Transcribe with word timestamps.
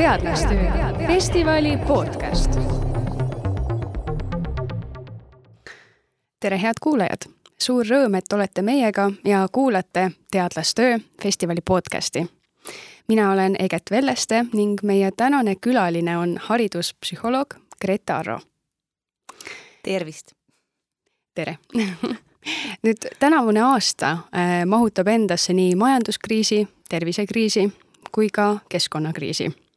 teadlastöö 0.00 0.70
festivali 1.06 1.76
podcast. 1.76 2.50
tere, 6.40 6.60
head 6.62 6.74
kuulajad! 6.80 7.28
suur 7.60 7.84
rõõm, 7.84 8.16
et 8.16 8.32
olete 8.32 8.62
meiega 8.62 9.10
ja 9.24 9.44
kuulate 9.52 10.10
Teadlastöö 10.30 10.98
festivali 11.22 11.60
podcasti. 11.60 12.26
mina 13.08 13.32
olen 13.32 13.56
Eget 13.58 13.82
Velleste 13.90 14.44
ning 14.52 14.80
meie 14.82 15.10
tänane 15.16 15.54
külaline 15.60 16.18
on 16.18 16.38
hariduspsühholoog 16.42 17.54
Grete 17.80 18.12
Arro. 18.12 18.40
tervist! 19.82 20.32
tere 21.34 21.58
nüüd 22.84 23.10
tänavune 23.18 23.62
aasta 23.62 24.10
äh, 24.10 24.64
mahutab 24.66 25.08
endasse 25.08 25.52
nii 25.52 25.74
majanduskriisi, 25.74 26.68
tervisekriisi 26.88 27.72
kui 28.12 28.28
ka 28.28 28.58
keskkonnakriisi. 28.68 29.69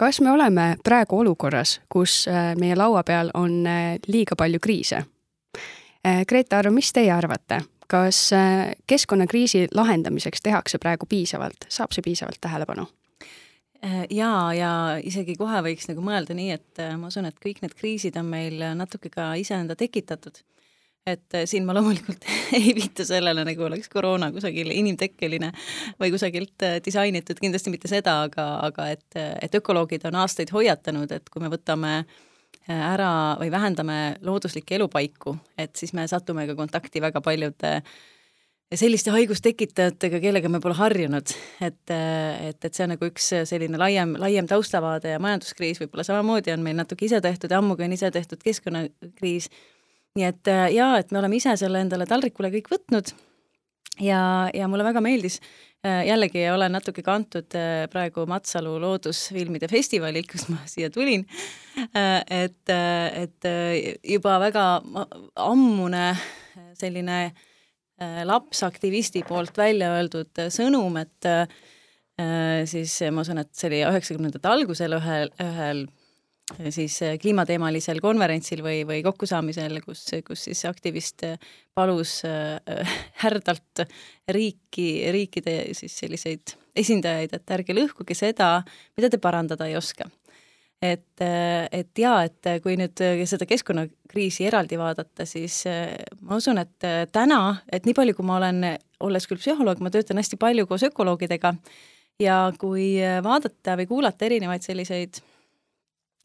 Kas 0.00 0.20
me 0.24 0.30
oleme 0.32 0.76
praegu 0.84 1.18
olukorras, 1.20 1.80
kus 1.92 2.24
äh, 2.28 2.54
meie 2.56 2.76
laua 2.76 3.02
peal 3.04 3.30
on 3.34 3.66
äh, 3.68 3.98
liiga 4.08 4.36
palju 4.36 4.60
kriise? 4.62 5.04
Grete 6.00 6.56
Arro, 6.56 6.70
mis 6.72 6.88
teie 6.96 7.10
arvate, 7.12 7.58
kas 7.84 8.30
keskkonnakriisi 8.88 9.66
lahendamiseks 9.76 10.40
tehakse 10.40 10.78
praegu 10.80 11.04
piisavalt, 11.04 11.66
saab 11.68 11.92
see 11.92 12.00
piisavalt 12.06 12.40
tähelepanu? 12.40 12.86
jaa, 14.10 14.54
ja 14.56 14.70
isegi 15.04 15.34
kohe 15.36 15.60
võiks 15.66 15.90
nagu 15.90 16.00
mõelda 16.04 16.32
nii, 16.36 16.56
et 16.56 16.80
ma 16.96 17.10
usun, 17.12 17.28
et 17.28 17.36
kõik 17.44 17.60
need 17.60 17.76
kriisid 17.76 18.16
on 18.16 18.32
meil 18.32 18.64
natuke 18.80 19.12
ka 19.12 19.34
iseenda 19.36 19.76
tekitatud 19.76 20.40
et 21.06 21.34
äh, 21.34 21.46
siin 21.48 21.64
ma 21.66 21.74
loomulikult 21.76 22.24
ei 22.58 22.74
viita 22.76 23.04
sellele, 23.08 23.44
nagu 23.46 23.64
oleks 23.66 23.88
koroona 23.92 24.30
kusagil 24.34 24.72
inimtekkeline 24.74 25.52
või 26.00 26.12
kusagilt 26.14 26.66
äh, 26.66 26.78
disainitud, 26.84 27.40
kindlasti 27.40 27.72
mitte 27.72 27.90
seda, 27.90 28.20
aga, 28.28 28.50
aga 28.68 28.90
et, 28.96 29.08
et 29.16 29.60
ökoloogid 29.60 30.04
on 30.10 30.20
aastaid 30.24 30.52
hoiatanud, 30.54 31.12
et 31.16 31.32
kui 31.32 31.42
me 31.42 31.50
võtame 31.52 31.96
äh, 32.02 32.14
ära 32.68 33.10
või 33.40 33.50
vähendame 33.52 33.98
looduslikke 34.26 34.76
elupaiku, 34.78 35.36
et 35.58 35.76
siis 35.76 35.94
me 35.96 36.06
satume 36.10 36.46
ka 36.50 36.58
kontakti 36.58 37.02
väga 37.02 37.24
paljude 37.24 37.78
selliste 38.70 39.10
haigustekitajatega, 39.10 40.20
kellega 40.22 40.48
me 40.52 40.60
pole 40.62 40.76
harjunud, 40.78 41.32
et, 41.64 41.80
et, 41.90 42.60
et 42.62 42.68
see 42.70 42.84
on 42.84 42.92
nagu 42.94 43.08
üks 43.08 43.32
selline 43.50 43.80
laiem, 43.80 44.12
laiem 44.20 44.46
taustavaade 44.46 45.16
ja 45.16 45.22
majanduskriis 45.22 45.80
võib-olla 45.82 46.04
samamoodi 46.06 46.54
on 46.54 46.62
meil 46.62 46.78
natuke 46.78 47.08
ise 47.08 47.18
tehtud 47.24 47.50
ja 47.50 47.58
ammugi 47.58 47.88
on 47.88 47.96
ise 47.96 48.12
tehtud 48.14 48.38
keskkonnakriis 48.44 49.50
nii 50.18 50.26
et 50.26 50.50
äh, 50.50 50.68
jaa, 50.74 50.98
et 51.00 51.12
me 51.12 51.20
oleme 51.20 51.38
ise 51.38 51.54
selle 51.60 51.82
endale 51.84 52.06
taldrikule 52.08 52.50
kõik 52.56 52.70
võtnud. 52.74 53.12
Ja, 54.00 54.48
ja 54.56 54.64
mulle 54.70 54.84
väga 54.86 55.02
meeldis, 55.04 55.38
äh, 55.84 56.02
jällegi 56.08 56.46
olen 56.50 56.72
natuke 56.72 57.04
kantud 57.04 57.52
äh, 57.58 57.84
praegu 57.92 58.24
Matsalu 58.30 58.78
loodusfilmide 58.82 59.68
festivalilt, 59.70 60.30
kust 60.30 60.50
ma 60.52 60.62
siia 60.70 60.90
tulin, 60.94 61.26
et, 61.94 62.72
et 62.72 63.48
juba 64.14 64.38
väga 64.42 64.64
ammune 65.44 66.04
selline 66.78 67.20
lapsaktivisti 68.24 69.20
poolt 69.28 69.58
välja 69.60 69.90
öeldud 69.98 70.40
sõnum, 70.52 70.96
et 70.96 71.28
siis 72.70 72.94
ma 73.12 73.20
usun, 73.20 73.42
et 73.42 73.50
see 73.56 73.68
oli 73.68 73.82
üheksakümnendate 73.84 74.48
algusel 74.48 74.96
ühel, 74.96 75.28
ühel 75.44 75.84
siis 76.70 77.00
äh, 77.02 77.16
kliimateemalisel 77.20 78.00
konverentsil 78.02 78.62
või, 78.64 78.82
või 78.88 79.02
kokkusaamisel, 79.04 79.80
kus, 79.84 80.04
kus 80.26 80.46
siis 80.48 80.62
aktivist 80.68 81.24
äh, 81.26 81.50
palus 81.74 82.20
äh, 82.28 82.94
härdalt 83.22 83.84
riiki, 84.28 84.88
riikide 85.12 85.58
siis 85.78 85.98
selliseid 86.02 86.56
esindajaid, 86.76 87.34
et 87.34 87.54
ärge 87.56 87.76
lõhkuge 87.76 88.14
seda, 88.14 88.60
mida 88.98 89.10
te 89.10 89.18
parandada 89.18 89.66
ei 89.66 89.76
oska. 89.78 90.08
et, 90.80 91.20
et 91.20 91.98
jaa, 91.98 92.22
et 92.24 92.46
kui 92.64 92.72
nüüd 92.80 93.02
seda 93.28 93.44
keskkonnakriisi 93.44 94.46
eraldi 94.48 94.78
vaadata, 94.80 95.26
siis 95.28 95.58
ma 96.22 96.38
usun, 96.40 96.56
et 96.62 96.86
täna, 97.12 97.40
et 97.68 97.84
nii 97.84 97.96
palju, 97.98 98.14
kui 98.16 98.24
ma 98.24 98.38
olen, 98.38 98.64
olles 99.04 99.26
küll 99.28 99.42
psühholoog, 99.42 99.82
ma 99.84 99.92
töötan 99.92 100.22
hästi 100.22 100.38
palju 100.40 100.64
koos 100.70 100.86
ökoloogidega 100.88 101.52
ja 102.22 102.38
kui 102.56 102.94
vaadata 103.26 103.76
või 103.82 103.90
kuulata 103.90 104.30
erinevaid 104.30 104.64
selliseid 104.64 105.20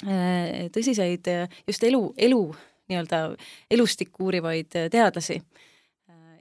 tõsiseid 0.04 1.28
just 1.68 1.84
elu, 1.88 2.02
elu 2.18 2.42
nii-öelda 2.90 3.36
elustikku 3.72 4.24
uurivaid 4.28 4.76
teadlasi. 4.92 5.42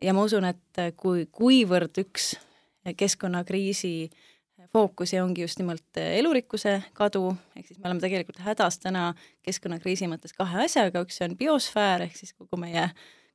ja 0.02 0.14
ma 0.14 0.24
usun, 0.26 0.44
et 0.44 0.96
kui, 0.96 1.26
kuivõrd 1.32 1.96
üks 2.02 2.34
keskkonnakriisi 2.96 4.10
fookusi 4.72 5.20
ongi 5.20 5.44
just 5.44 5.58
nimelt 5.58 5.96
elurikkuse 6.02 6.82
kadu, 6.92 7.36
ehk 7.56 7.66
siis 7.66 7.78
me 7.78 7.88
oleme 7.88 8.02
tegelikult 8.02 8.42
hädas 8.44 8.78
täna 8.82 9.12
keskkonnakriisi 9.46 10.08
mõttes 10.10 10.34
kahe 10.36 10.64
asjaga, 10.66 11.04
üks 11.06 11.20
on 11.24 11.36
biosfäär 11.38 12.08
ehk 12.08 12.16
siis 12.18 12.34
kogu 12.34 12.58
meie, 12.60 12.88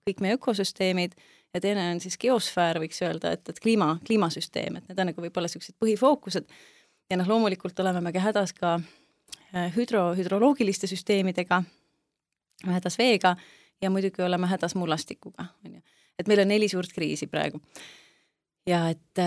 kõik 0.08 0.24
meie 0.26 0.38
ökosüsteemid 0.38 1.16
ja 1.54 1.62
teine 1.64 1.90
on 1.94 2.04
siis 2.04 2.20
geosfäär, 2.22 2.82
võiks 2.84 3.00
öelda, 3.02 3.34
et, 3.38 3.48
et 3.50 3.64
kliima, 3.64 3.96
kliimasüsteem, 4.06 4.78
et 4.78 4.92
need 4.92 5.00
on 5.00 5.12
nagu 5.14 5.26
võib-olla 5.26 5.50
niisugused 5.50 5.80
põhifookused. 5.82 6.52
ja 7.10 7.18
noh, 7.18 7.28
loomulikult 7.28 7.80
oleme 7.80 8.04
me 8.04 8.14
ka 8.14 8.28
hädas 8.28 8.54
ka 8.54 8.78
Äh, 8.78 8.99
hüdro, 9.76 10.14
hüdroloogiliste 10.18 10.88
süsteemidega, 10.88 11.64
hädas 12.68 12.98
veega 13.00 13.36
ja 13.82 13.90
muidugi 13.90 14.24
oleme 14.24 14.48
hädas 14.48 14.76
mullastikuga, 14.76 15.46
on 15.66 15.76
ju. 15.76 15.82
et 16.20 16.28
meil 16.28 16.44
on 16.44 16.48
neli 16.48 16.68
suurt 16.70 16.94
kriisi 16.94 17.28
praegu. 17.28 17.62
ja 18.68 18.90
et, 18.90 19.22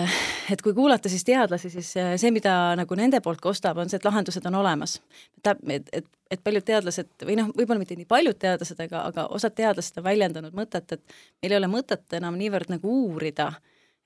et 0.52 0.62
kui 0.62 0.74
kuulata 0.74 1.08
siis 1.08 1.24
teadlasi, 1.24 1.70
siis 1.70 1.96
äh, 1.96 2.12
see, 2.16 2.30
mida 2.30 2.76
nagu 2.76 2.94
nende 2.94 3.20
poolt 3.20 3.40
kostab, 3.40 3.78
on 3.78 3.90
see, 3.90 3.96
et 3.96 4.04
lahendused 4.04 4.46
on 4.46 4.54
olemas. 4.54 5.00
et, 5.38 5.88
et, 5.92 6.06
et 6.30 6.44
paljud 6.44 6.64
teadlased 6.64 7.26
või 7.26 7.38
noh, 7.40 7.50
võib-olla 7.56 7.82
mitte 7.82 7.96
nii 7.96 8.08
paljud 8.08 8.38
teadlased, 8.38 8.80
aga, 8.86 9.06
aga 9.08 9.26
osad 9.34 9.56
teadlased 9.56 9.98
on 9.98 10.04
väljendanud 10.04 10.54
mõtet, 10.54 10.92
et 10.92 11.16
meil 11.42 11.56
ei 11.56 11.58
ole 11.58 11.72
mõtet 11.72 12.18
enam 12.20 12.38
niivõrd 12.38 12.70
nagu 12.76 12.94
uurida, 13.06 13.52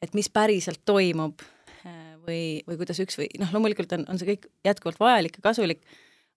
et 0.03 0.15
mis 0.15 0.31
päriselt 0.31 0.81
toimub 0.85 1.43
äh, 1.43 1.56
või, 2.27 2.61
või 2.67 2.81
kuidas 2.81 3.01
üks 3.03 3.19
või 3.21 3.31
noh, 3.41 3.53
loomulikult 3.55 3.95
on, 3.97 4.05
on 4.11 4.21
see 4.21 4.35
kõik 4.35 4.51
jätkuvalt 4.67 5.01
vajalik 5.01 5.39
ja 5.39 5.49
kasulik 5.49 5.87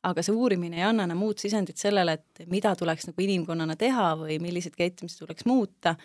aga 0.03 0.23
see 0.23 0.35
uurimine 0.35 0.79
ei 0.79 0.85
anna 0.87 1.03
enam 1.07 1.23
uut 1.27 1.41
sisendit 1.43 1.79
sellele, 1.79 2.15
et 2.19 2.43
mida 2.51 2.71
tuleks 2.79 3.09
nagu 3.09 3.23
inimkonnana 3.23 3.75
teha 3.79 4.13
või 4.21 4.39
milliseid 4.41 4.77
käitumisi 4.77 5.19
tuleks 5.19 5.47
muuta, 5.49 5.95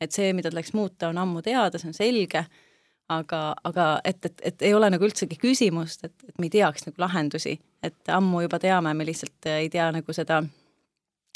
et 0.00 0.12
see, 0.14 0.32
mida 0.36 0.50
tuleks 0.50 0.72
muuta, 0.76 1.10
on 1.12 1.20
ammu 1.20 1.42
teada, 1.44 1.80
see 1.80 1.90
on 1.90 1.96
selge, 1.96 2.44
aga, 3.12 3.42
aga 3.68 3.88
et, 4.08 4.24
et, 4.24 4.44
et 4.52 4.64
ei 4.68 4.74
ole 4.74 4.88
nagu 4.92 5.04
üldsegi 5.04 5.36
küsimust, 5.40 6.06
et, 6.08 6.14
et 6.28 6.40
me 6.40 6.48
ei 6.48 6.54
teaks 6.54 6.88
nagu 6.88 7.04
lahendusi, 7.04 7.58
et 7.84 8.14
ammu 8.14 8.44
juba 8.46 8.60
teame, 8.62 8.94
me 8.96 9.06
lihtsalt 9.08 9.50
ei 9.52 9.68
tea 9.72 9.90
nagu 9.92 10.16
seda 10.16 10.40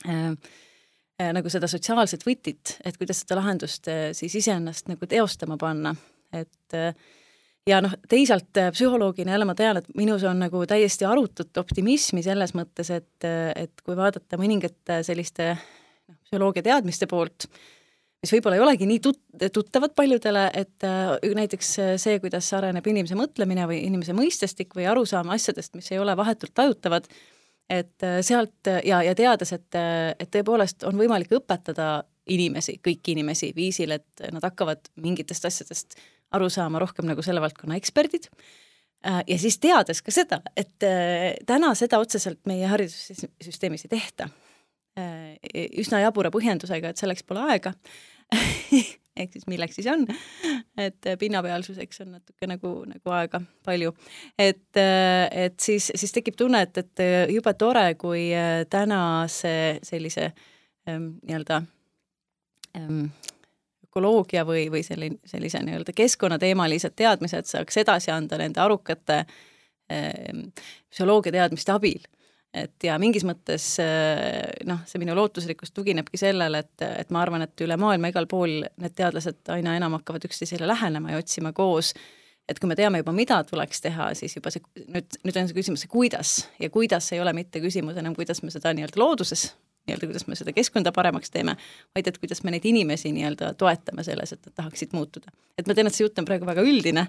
äh, 0.09 0.33
äh, 0.33 1.31
nagu 1.37 1.53
seda 1.53 1.69
sotsiaalset 1.69 2.25
võtit, 2.27 2.78
et 2.84 2.97
kuidas 2.97 3.21
seda 3.25 3.43
lahendust 3.43 3.93
äh, 3.93 4.09
siis 4.16 4.39
iseennast 4.41 4.89
nagu 4.89 5.11
teostama 5.11 5.61
panna, 5.61 5.93
et 6.33 6.78
äh, 6.81 6.97
ja 7.66 7.81
noh, 7.84 7.94
teisalt 8.09 8.59
äh, 8.60 8.71
psühholoogina 8.75 9.34
jälle 9.34 9.47
ma 9.49 9.54
tean, 9.59 9.81
et 9.81 9.88
minus 9.99 10.25
on 10.27 10.38
nagu 10.41 10.62
täiesti 10.69 11.06
arutut 11.09 11.56
optimismi 11.62 12.22
selles 12.25 12.54
mõttes, 12.56 12.91
et, 12.94 13.28
et 13.56 13.84
kui 13.84 13.97
vaadata 13.99 14.38
mõningate 14.41 15.03
selliste 15.06 15.53
noh, 15.56 16.19
psühholoogia 16.28 16.65
teadmiste 16.66 17.09
poolt, 17.10 17.49
mis 18.22 18.32
võib-olla 18.32 18.59
ei 18.59 18.65
olegi 18.65 18.88
nii 18.88 19.03
tut-, 19.03 19.49
tuttavad 19.53 19.94
paljudele, 19.99 20.49
et 20.54 20.87
äh, 20.87 21.15
näiteks 21.43 21.72
see, 22.03 22.19
kuidas 22.22 22.50
areneb 22.56 22.87
inimese 22.87 23.19
mõtlemine 23.19 23.69
või 23.71 23.83
inimese 23.87 24.16
mõistestik 24.16 24.77
või 24.78 24.88
arusaam 24.91 25.33
asjadest, 25.34 25.75
mis 25.78 25.91
ei 25.93 26.03
ole 26.03 26.16
vahetult 26.19 26.54
tajutavad, 26.54 27.09
et 27.71 28.06
äh, 28.06 28.21
sealt 28.27 28.71
ja, 28.87 29.03
ja 29.03 29.15
teades, 29.19 29.53
et, 29.56 29.75
et 29.75 30.31
tõepoolest 30.31 30.87
on 30.87 30.98
võimalik 30.98 31.34
õpetada 31.34 32.04
inimesi, 32.31 32.81
kõiki 32.83 33.15
inimesi 33.15 33.53
viisil, 33.54 33.93
et 33.94 34.28
nad 34.34 34.43
hakkavad 34.43 34.88
mingitest 35.03 35.44
asjadest 35.47 35.94
aru 36.35 36.49
saama 36.53 36.81
rohkem 36.83 37.07
nagu 37.09 37.23
selle 37.25 37.43
valdkonna 37.45 37.78
eksperdid 37.78 38.28
äh, 39.07 39.23
ja 39.27 39.39
siis 39.39 39.59
teades 39.63 40.03
ka 40.03 40.15
seda, 40.15 40.41
et 40.57 40.87
äh, 40.87 41.37
täna 41.47 41.75
seda 41.78 42.01
otseselt 42.03 42.43
meie 42.51 42.69
haridussüsteemis 42.71 43.87
ei 43.87 43.95
tehta. 43.97 44.28
Äh, 44.97 45.37
üsna 45.83 46.01
jabura 46.01 46.33
põhjendusega, 46.34 46.91
et 46.93 47.01
selleks 47.03 47.27
pole 47.27 47.45
aega 47.53 47.75
ehk 49.21 49.33
siis 49.33 49.47
milleks 49.49 49.78
siis 49.78 49.87
on, 49.89 50.03
et 50.81 51.09
pinnapealsuseks 51.21 52.03
on 52.05 52.17
natuke 52.17 52.49
nagu, 52.51 52.72
nagu 52.89 53.15
aega 53.17 53.41
palju. 53.65 53.95
et, 54.39 54.81
et 54.81 55.61
siis, 55.63 55.93
siis 55.95 56.13
tekib 56.13 56.37
tunne, 56.37 56.65
et, 56.67 56.83
et 56.83 57.05
jube 57.33 57.55
tore, 57.57 57.87
kui 58.01 58.27
tänase 58.72 59.55
sellise 59.87 60.27
ähm, 60.89 61.15
nii-öelda 61.22 61.63
ähm, 62.77 63.07
ökoloogia 63.97 64.45
või, 64.45 64.66
või 64.71 64.83
selline, 64.84 65.19
sellise 65.25 65.63
nii-öelda 65.65 65.95
keskkonnateemalised 65.97 66.97
teadmised 66.97 67.48
saaks 67.48 67.81
edasi 67.81 68.10
anda 68.13 68.37
nende 68.39 68.60
arukate 68.60 69.25
eh, 69.89 70.13
psühholoogia 70.91 71.33
teadmiste 71.33 71.72
abil. 71.72 72.04
et 72.54 72.84
ja 72.84 72.98
mingis 72.98 73.25
mõttes 73.25 73.78
eh, 73.81 74.53
noh, 74.65 74.84
see 74.87 75.01
minu 75.01 75.15
lootusrikkus 75.16 75.72
tuginebki 75.72 76.16
sellele, 76.16 76.59
et, 76.59 76.83
et 76.83 77.10
ma 77.10 77.22
arvan, 77.22 77.43
et 77.43 77.60
üle 77.60 77.77
maailma 77.77 78.13
igal 78.13 78.27
pool 78.27 78.63
need 78.77 78.95
teadlased 78.97 79.48
aina 79.48 79.77
enam 79.77 79.97
hakkavad 79.98 80.25
üksteisele 80.28 80.69
lähenema 80.69 81.13
ja 81.13 81.19
otsima 81.22 81.53
koos 81.53 81.95
et 82.48 82.60
kui 82.60 82.69
me 82.69 82.77
teame 82.78 83.01
juba, 83.01 83.13
mida 83.13 83.41
tuleks 83.45 83.81
teha, 83.83 84.13
siis 84.15 84.37
juba 84.37 84.53
see, 84.54 84.63
nüüd, 84.87 85.16
nüüd 85.25 85.39
on 85.41 85.48
see 85.48 85.57
küsimus, 85.57 85.83
see 85.83 85.91
kuidas 85.91 86.37
ja 86.60 86.71
kuidas 86.71 87.10
ei 87.13 87.21
ole 87.21 87.33
mitte 87.34 87.60
küsimus 87.65 87.97
enam, 87.98 88.15
kuidas 88.15 88.43
me 88.45 88.53
seda 88.54 88.71
nii-öelda 88.77 89.03
looduses 89.03 89.48
nii-öelda, 89.86 90.09
kuidas 90.10 90.27
me 90.27 90.36
seda 90.38 90.53
keskkonda 90.56 90.92
paremaks 90.94 91.30
teeme, 91.30 91.56
vaid 91.94 92.09
et 92.10 92.18
kuidas 92.18 92.42
me 92.44 92.53
neid 92.54 92.66
inimesi 92.66 93.12
nii-öelda 93.15 93.53
toetame 93.59 94.04
selles, 94.06 94.33
et 94.34 94.48
nad 94.48 94.54
tahaksid 94.62 94.94
muutuda. 94.97 95.33
et 95.59 95.66
ma 95.66 95.74
tean, 95.74 95.86
et 95.86 95.94
see 95.94 96.04
jutt 96.06 96.18
on 96.18 96.28
praegu 96.28 96.48
väga 96.48 96.65
üldine, 96.66 97.06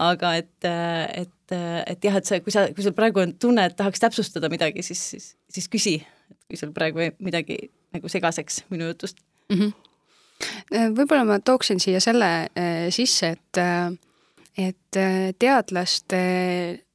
aga 0.00 0.34
et, 0.40 0.68
et, 0.68 1.54
et 1.54 2.04
jah, 2.08 2.18
et 2.18 2.28
see, 2.28 2.40
kui 2.44 2.54
sa, 2.54 2.68
kui 2.72 2.86
sul 2.86 2.94
praegu 2.96 3.24
on 3.24 3.34
tunne, 3.34 3.66
et 3.66 3.76
tahaks 3.76 4.00
täpsustada 4.04 4.50
midagi, 4.52 4.84
siis, 4.86 5.02
siis, 5.14 5.32
siis 5.52 5.68
küsi, 5.72 5.96
et 6.30 6.38
kui 6.46 6.60
sul 6.60 6.72
praegu 6.76 7.10
midagi 7.18 7.58
nagu 7.92 8.08
segaseks 8.08 8.62
minu 8.72 8.92
jutust 8.92 9.18
mm. 9.50 9.58
-hmm. 9.58 10.94
võib-olla 10.96 11.26
ma 11.28 11.40
tooksin 11.40 11.80
siia 11.80 12.00
selle 12.00 12.30
äh, 12.54 12.88
sisse, 12.90 13.34
et, 13.36 13.58
äh, 13.58 13.92
et 14.68 15.02
teadlaste 15.38 16.22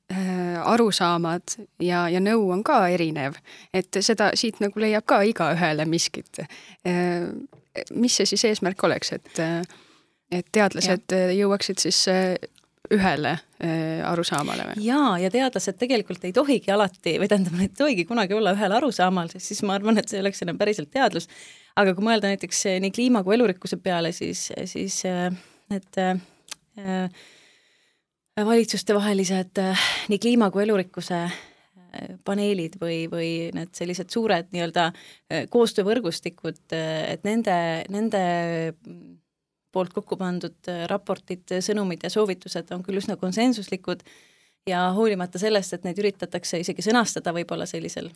arusaamad 0.08 1.58
ja, 1.84 2.06
ja 2.08 2.20
nõu 2.24 2.46
on 2.56 2.62
ka 2.64 2.78
erinev, 2.94 3.36
et 3.76 3.98
seda 4.00 4.30
siit 4.40 4.62
nagu 4.64 4.80
leiab 4.80 5.04
ka 5.04 5.18
igaühele 5.28 5.84
miskit. 5.86 6.40
mis 7.92 8.16
see 8.16 8.30
siis 8.32 8.46
eesmärk 8.48 8.84
oleks, 8.88 9.12
et, 9.12 9.42
et 10.32 10.48
teadlased 10.56 11.12
ja. 11.12 11.26
jõuaksid 11.36 11.84
siis 11.84 12.06
ühele 12.94 13.34
äh, 13.34 14.02
arusaamale 14.08 14.70
või? 14.70 14.86
jaa, 14.88 15.16
ja 15.22 15.32
teadlased 15.34 15.78
tegelikult 15.80 16.24
ei 16.28 16.34
tohigi 16.36 16.72
alati, 16.74 17.18
või 17.22 17.30
tähendab, 17.30 17.58
nad 17.58 17.68
ei 17.68 17.74
tohigi 17.78 18.06
kunagi 18.08 18.36
olla 18.38 18.54
ühel 18.56 18.76
arusaamal, 18.80 19.32
sest 19.34 19.52
siis 19.52 19.64
ma 19.68 19.78
arvan, 19.78 20.00
et 20.00 20.12
see 20.12 20.22
oleks 20.22 20.44
enam 20.46 20.60
päriselt 20.60 20.92
teadlus. 20.94 21.28
aga 21.78 21.96
kui 21.96 22.08
mõelda 22.08 22.32
näiteks 22.32 22.64
äh, 22.72 22.80
nii 22.84 22.94
kliima 22.96 23.24
kui 23.28 23.36
elurikkuse 23.38 23.80
peale, 23.84 24.14
siis, 24.16 24.48
siis 24.72 25.02
äh, 25.10 25.28
need 25.74 26.02
äh, 26.02 27.10
valitsustevahelised 28.46 29.62
äh, 29.64 29.86
nii 30.12 30.20
kliima 30.20 30.52
kui 30.52 30.64
elurikkuse 30.64 31.28
paneelid 32.28 32.76
või, 32.78 33.08
või 33.10 33.30
need 33.56 33.72
sellised 33.74 34.12
suured 34.14 34.52
nii-öelda 34.54 34.92
koostöövõrgustikud, 35.50 36.60
et 36.76 37.24
nende, 37.26 37.56
nende 37.90 38.22
poolt 39.78 39.94
kokku 39.94 40.18
pandud 40.20 40.72
äh, 40.72 40.86
raportid, 40.90 41.46
sõnumid 41.64 42.06
ja 42.06 42.12
soovitused 42.14 42.72
on 42.76 42.84
küll 42.86 43.02
üsna 43.02 43.18
konsensuslikud 43.20 44.04
ja 44.68 44.88
hoolimata 44.96 45.40
sellest, 45.42 45.76
et 45.76 45.86
neid 45.88 46.00
üritatakse 46.02 46.62
isegi 46.64 46.86
sõnastada 46.86 47.34
võib-olla 47.36 47.68
sellisel 47.70 48.10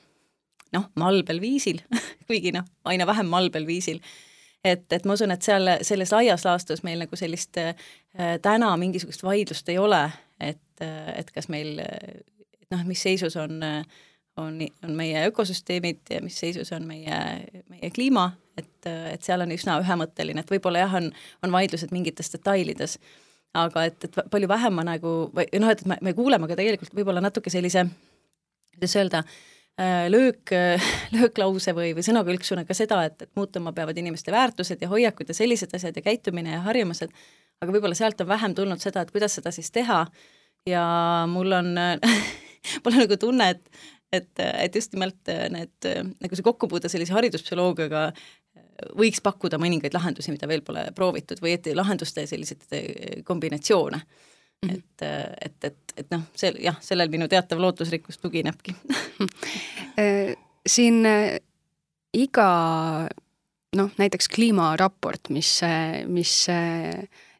noh, 0.75 0.89
malbel 0.99 1.41
viisil 1.43 1.83
kuigi 2.29 2.53
noh, 2.55 2.67
aina 2.87 3.07
vähem 3.09 3.29
malbel 3.31 3.67
viisil, 3.69 4.01
et, 4.63 4.85
et 4.93 5.05
ma 5.05 5.17
usun, 5.17 5.31
et 5.33 5.41
seal 5.41 5.69
selles 5.85 6.13
laias 6.13 6.45
laastus 6.45 6.83
meil 6.83 7.01
nagu 7.05 7.17
sellist 7.19 7.57
äh, 7.61 7.73
täna 8.41 8.75
mingisugust 8.77 9.23
vaidlust 9.23 9.69
ei 9.69 9.79
ole, 9.81 10.03
et, 10.39 10.63
äh, 10.81 11.11
et 11.19 11.31
kas 11.31 11.49
meil 11.49 11.81
noh, 12.71 12.85
mis 12.87 13.01
seisus 13.01 13.35
on, 13.39 13.57
on, 14.37 14.61
on 14.83 14.95
meie 14.95 15.25
ökosüsteemid 15.27 16.13
ja 16.13 16.21
mis 16.23 16.39
seisus 16.39 16.71
on 16.71 16.87
meie, 16.87 17.19
meie 17.69 17.91
kliima 17.91 18.31
et, 18.57 18.87
et 18.87 19.23
seal 19.23 19.43
on 19.43 19.51
üsna 19.53 19.77
ühemõtteline, 19.81 20.43
et 20.43 20.53
võib-olla 20.53 20.85
jah, 20.85 20.95
on, 20.99 21.09
on 21.45 21.53
vaidlused 21.53 21.93
mingites 21.95 22.31
detailides, 22.33 22.97
aga 23.57 23.85
et, 23.89 24.07
et 24.07 24.19
palju 24.31 24.49
vähem 24.51 24.77
ma 24.77 24.85
nagu, 24.87 25.15
või 25.35 25.47
noh, 25.59 25.71
et 25.73 25.83
me, 25.89 25.97
me 26.03 26.15
kuuleme 26.17 26.49
ka 26.49 26.57
tegelikult 26.59 26.93
võib-olla 26.97 27.23
natuke 27.23 27.53
sellise, 27.53 27.85
kuidas 28.75 28.97
öelda, 28.99 29.23
äh, 29.25 29.60
löök, 30.09 30.53
lööklause 31.17 31.75
või, 31.77 31.91
või 31.97 32.05
sõnakülksuna 32.05 32.65
ka 32.67 32.77
seda, 32.77 33.03
et, 33.09 33.21
et 33.21 33.31
muutuma 33.35 33.73
peavad 33.75 33.97
inimeste 33.97 34.33
väärtused 34.33 34.81
ja 34.81 34.89
hoiakud 34.91 35.31
ja 35.31 35.37
sellised 35.37 35.73
asjad 35.77 35.97
ja 35.97 36.03
käitumine 36.05 36.57
ja 36.57 36.65
harjumused, 36.67 37.13
aga 37.61 37.73
võib-olla 37.73 37.97
sealt 37.97 38.21
on 38.21 38.29
vähem 38.29 38.55
tulnud 38.57 38.83
seda, 38.83 39.05
et 39.05 39.13
kuidas 39.13 39.37
seda 39.39 39.53
siis 39.55 39.71
teha 39.71 40.03
ja 40.69 40.85
mul 41.31 41.57
on 41.57 41.73
mul 42.83 42.93
on 42.93 43.03
nagu 43.05 43.17
tunne, 43.17 43.49
et 43.55 43.81
et, 44.11 44.39
et 44.43 44.75
just 44.75 44.91
nimelt 44.91 45.29
need, 45.53 45.87
nagu 46.19 46.35
see 46.35 46.43
kokkupuude 46.43 46.89
sellise 46.91 47.13
hariduspsühholoogiaga 47.15 48.09
võiks 48.97 49.21
pakkuda 49.23 49.59
mõningaid 49.61 49.95
lahendusi, 49.95 50.33
mida 50.33 50.49
veel 50.49 50.63
pole 50.65 50.87
proovitud 50.95 51.41
või 51.43 51.55
et 51.57 51.69
lahenduste 51.77 52.25
selliseid 52.27 53.23
kombinatsioone. 53.27 54.01
Et, 54.69 55.01
eh, 55.01 55.33
et, 55.41 55.63
et, 55.63 55.93
et 55.97 56.11
noh, 56.13 56.21
see 56.37 56.53
jah, 56.61 56.77
sellel 56.83 57.09
minu 57.09 57.27
teatav 57.31 57.61
lootusrikkus 57.61 58.19
tuginebki 58.21 58.75
eh, 59.97 60.35
siin 60.73 61.01
iga 62.13 62.49
noh, 63.77 63.89
näiteks 63.97 64.29
kliimaraport, 64.29 65.31
mis, 65.33 65.49
mis 66.11 66.33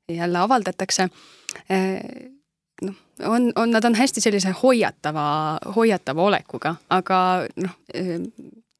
jälle 0.08 0.40
avaldatakse, 0.40 1.10
noh, 2.82 2.96
on, 3.28 3.50
on, 3.52 3.74
nad 3.76 3.86
on 3.86 3.98
hästi 4.00 4.24
sellise 4.24 4.54
hoiatava, 4.64 5.26
hoiatava 5.76 6.24
olekuga, 6.32 6.78
aga 6.90 7.20
noh, 7.60 7.76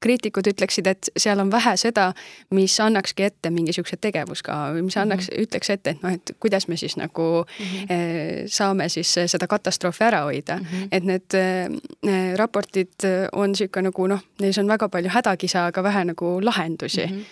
kriitikud 0.02 0.48
ütleksid, 0.52 0.88
et 0.88 1.10
seal 1.18 1.40
on 1.40 1.52
vähe 1.52 1.76
seda, 1.78 2.12
mis 2.56 2.76
annakski 2.84 3.28
ette 3.30 3.52
mingisuguse 3.54 3.98
tegevuskava 4.02 4.72
või 4.76 4.86
mis 4.88 4.98
annaks 4.98 5.30
mm, 5.30 5.36
-hmm. 5.36 5.48
ütleks 5.48 5.70
ette, 5.74 5.96
et 5.96 6.02
noh, 6.04 6.16
et 6.18 6.34
kuidas 6.40 6.68
me 6.68 6.78
siis 6.78 6.98
nagu 6.98 7.28
mm 7.44 7.66
-hmm. 7.66 8.48
saame 8.48 8.90
siis 8.90 9.14
seda 9.26 9.48
katastroofi 9.48 10.04
ära 10.04 10.24
hoida 10.24 10.58
mm. 10.58 10.66
-hmm. 10.66 10.88
et 10.92 11.04
need 11.04 11.38
äh, 11.38 12.34
raportid 12.36 13.08
on 13.32 13.52
niisugune 13.52 13.90
nagu 13.90 14.08
noh, 14.08 14.26
neis 14.42 14.58
on 14.58 14.68
väga 14.68 14.90
palju 14.90 15.10
hädakisa, 15.10 15.66
aga 15.66 15.84
vähe 15.84 16.06
nagu 16.06 16.40
lahendusi 16.42 17.08
mm. 17.08 17.18
-hmm 17.18 17.26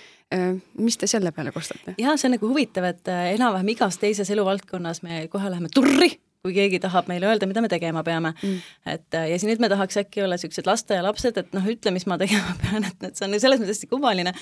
mis 0.77 0.97
te 0.97 1.07
selle 1.07 1.31
peale 1.31 1.51
kostate? 1.51 1.95
jaa, 1.97 2.17
see 2.17 2.27
on 2.27 2.31
nagu 2.31 2.47
huvitav, 2.47 2.83
et 2.83 3.07
enam-vähem 3.07 3.67
igas 3.67 3.97
teises 3.97 4.29
eluvaldkonnas 4.29 5.01
me 5.01 5.27
kohe 5.27 5.49
läheme 5.49 5.69
turri 5.73 6.19
kui 6.45 6.55
keegi 6.55 6.79
tahab 6.83 7.09
meile 7.11 7.27
öelda, 7.27 7.47
mida 7.49 7.63
me 7.63 7.69
tegema 7.71 8.03
peame 8.07 8.31
mm.. 8.31 8.59
et 8.93 9.17
ja 9.17 9.35
siis 9.35 9.47
nüüd 9.49 9.63
me 9.63 9.69
tahaks 9.71 9.99
äkki 10.03 10.23
olla 10.23 10.37
niisugused 10.37 10.69
lasteaialapsed, 10.69 11.39
et 11.41 11.55
noh, 11.55 11.67
ütle, 11.73 11.91
mis 11.95 12.07
ma 12.07 12.19
tegema 12.21 12.55
pean, 12.63 12.87
et, 12.87 13.09
et 13.09 13.19
see 13.19 13.27
on 13.27 13.35
selles 13.35 13.59
mõttes 13.59 13.75
hästi 13.75 13.91
kummaline. 13.91 14.33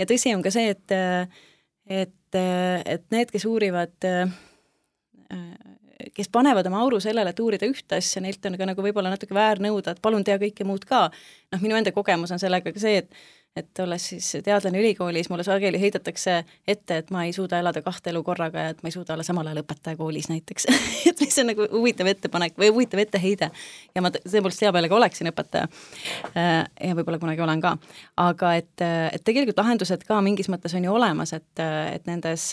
ja 0.00 0.08
tõsi 0.08 0.32
on 0.36 0.44
ka 0.44 0.52
see, 0.54 0.72
et, 0.72 0.96
et, 2.00 2.40
et 2.96 3.06
need, 3.12 3.34
kes 3.34 3.44
uurivad, 3.48 4.08
kes 6.16 6.32
panevad 6.32 6.66
oma 6.70 6.80
auru 6.82 7.00
sellele, 7.04 7.34
et 7.34 7.44
uurida 7.44 7.68
ühte 7.68 8.00
asja, 8.00 8.22
neilt 8.24 8.48
on 8.48 8.56
ka 8.58 8.68
nagu 8.72 8.84
võib-olla 8.84 9.12
natuke 9.12 9.36
väär 9.36 9.60
nõuda, 9.62 9.94
et 9.94 10.02
palun 10.02 10.24
tea 10.24 10.38
kõike 10.40 10.66
muud 10.68 10.88
ka. 10.88 11.04
noh, 11.52 11.62
minu 11.62 11.76
enda 11.78 11.92
kogemus 11.92 12.32
on 12.32 12.40
sellega 12.42 12.72
ka 12.72 12.80
see, 12.80 13.04
et 13.04 13.12
et 13.56 13.78
olles 13.84 14.04
siis 14.08 14.26
teadlane 14.44 14.80
ülikoolis, 14.80 15.28
mulle 15.30 15.44
sageli 15.44 15.80
heidetakse 15.80 16.38
ette, 16.68 16.96
et 16.96 17.10
ma 17.12 17.26
ei 17.26 17.34
suuda 17.36 17.58
elada 17.60 17.82
kahte 17.84 18.10
elu 18.10 18.22
korraga 18.24 18.64
ja 18.64 18.72
et 18.72 18.78
ma 18.82 18.88
ei 18.88 18.94
suuda 18.94 19.12
olla 19.12 19.26
samal 19.26 19.50
ajal 19.50 19.60
õpetaja 19.60 19.98
koolis 19.98 20.30
näiteks 20.32 20.68
et 21.10 21.20
mis 21.20 21.36
on 21.42 21.50
nagu 21.50 21.66
huvitav 21.74 22.08
ettepanek 22.08 22.56
või 22.60 22.70
huvitav 22.72 23.02
etteheide. 23.04 23.50
ja 23.94 24.04
ma 24.04 24.12
tõepoolest 24.14 24.64
hea 24.64 24.72
meelega 24.72 24.96
oleksin 24.96 25.28
õpetaja. 25.28 25.68
Äh, 26.32 26.54
ja 26.88 26.96
võib-olla 26.96 27.20
kunagi 27.20 27.44
olen 27.44 27.60
ka. 27.64 27.74
aga 28.24 28.54
et, 28.62 28.86
et 29.12 29.24
tegelikult 29.24 29.60
lahendused 29.60 30.08
ka 30.08 30.20
mingis 30.24 30.48
mõttes 30.52 30.72
on 30.78 30.88
ju 30.88 30.96
olemas, 30.96 31.34
et, 31.36 31.64
et 31.92 32.08
nendes, 32.08 32.48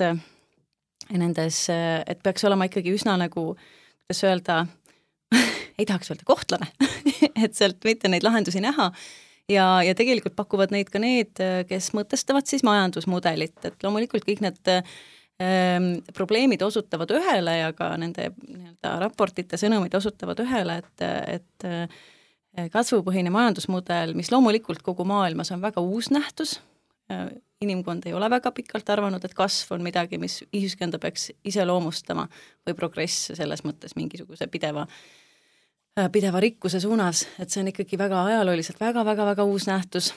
nendes, 1.15 1.61
et 1.71 2.23
peaks 2.23 2.43
olema 2.49 2.67
ikkagi 2.67 2.91
üsna 2.97 3.15
nagu, 3.23 3.53
kuidas 4.03 4.23
öelda 4.27 4.59
ei 5.79 5.87
tahaks 5.87 6.11
öelda 6.11 6.27
kohtlane 6.27 6.67
et 7.45 7.55
sealt 7.55 7.87
mitte 7.87 8.11
neid 8.11 8.27
lahendusi 8.27 8.59
näha 8.67 8.91
ja, 9.49 9.67
ja 9.85 9.95
tegelikult 9.97 10.35
pakuvad 10.37 10.73
neid 10.73 10.91
ka 10.93 11.01
need, 11.01 11.41
kes 11.69 11.91
mõtestavad 11.97 12.47
siis 12.49 12.63
majandusmudelit, 12.67 13.57
et 13.67 13.85
loomulikult 13.85 14.27
kõik 14.27 14.43
need 14.45 14.71
ähm, 14.73 15.89
probleemid 16.15 16.63
osutavad 16.65 17.11
ühele 17.17 17.57
ja 17.61 17.73
ka 17.77 17.91
nende 18.01 18.31
nii-öelda 18.37 18.95
raportite 19.05 19.59
sõnumid 19.61 19.95
osutavad 19.99 20.41
ühele, 20.43 20.79
et, 20.83 21.05
et 21.35 21.67
äh, 21.69 22.01
kasvupõhine 22.73 23.33
majandusmudel, 23.33 24.15
mis 24.17 24.31
loomulikult 24.33 24.83
kogu 24.85 25.05
maailmas 25.07 25.53
on 25.55 25.63
väga 25.63 25.83
uus 25.83 26.11
nähtus, 26.13 26.59
äh, 27.11 27.29
inimkond 27.59 28.05
ei 28.07 28.13
ole 28.15 28.29
väga 28.31 28.53
pikalt 28.55 28.87
arvanud, 28.89 29.23
et 29.25 29.35
kasv 29.35 29.73
on 29.75 29.83
midagi, 29.83 30.19
mis 30.21 30.39
ühiskonda 30.47 30.99
peaks 31.01 31.31
iseloomustama 31.47 32.29
või 32.67 32.77
progress 32.77 33.33
selles 33.35 33.65
mõttes 33.67 33.97
mingisuguse 33.99 34.47
pideva 34.47 34.85
äh, 34.85 35.01
pideva 36.13 36.39
rikkuse 36.39 36.79
suunas, 36.79 37.25
et 37.39 37.51
see 37.51 37.61
on 37.63 37.69
ikkagi 37.71 37.97
väga 37.99 38.23
ajalooliselt 38.25 38.79
väga-väga-väga 38.81 39.43
uus 39.43 39.67
nähtus. 39.67 40.13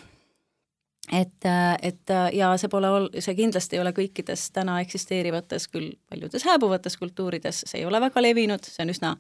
et, 1.13 1.45
äh, 1.45 1.77
et 1.83 2.11
äh, 2.11 2.29
ja 2.35 2.53
see 2.57 2.69
pole 2.71 2.89
ol-, 2.89 3.09
see 3.19 3.35
kindlasti 3.35 3.77
ei 3.77 3.83
ole 3.83 3.91
kõikides 3.93 4.51
täna 4.55 4.81
eksisteerivates, 4.81 5.67
küll 5.69 5.97
paljudes 6.09 6.45
hääbuvates 6.47 6.97
kultuurides, 6.97 7.65
see 7.67 7.81
ei 7.81 7.87
ole 7.87 8.01
väga 8.01 8.23
levinud, 8.23 8.63
see 8.65 8.85
on 8.85 8.95
üsna 8.95 9.17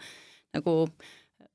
nagu 0.54 0.76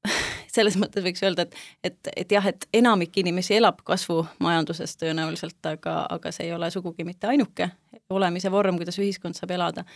selles 0.55 0.75
mõttes 0.77 1.05
võiks 1.05 1.23
öelda, 1.23 1.47
et, 1.47 1.55
et, 1.83 2.11
et 2.15 2.31
jah, 2.31 2.45
et 2.51 2.67
enamik 2.73 3.17
inimesi 3.17 3.55
elab 3.57 3.79
kasvumajanduses 3.87 4.97
tõenäoliselt, 4.99 5.59
aga, 5.71 6.01
aga 6.09 6.31
see 6.35 6.49
ei 6.49 6.53
ole 6.53 6.69
sugugi 6.71 7.07
mitte 7.07 7.31
ainuke 7.31 7.71
olemise 8.09 8.51
vorm, 8.51 8.77
kuidas 8.77 8.99
ühiskond 8.99 9.39
saab 9.39 9.55
elada 9.55 9.87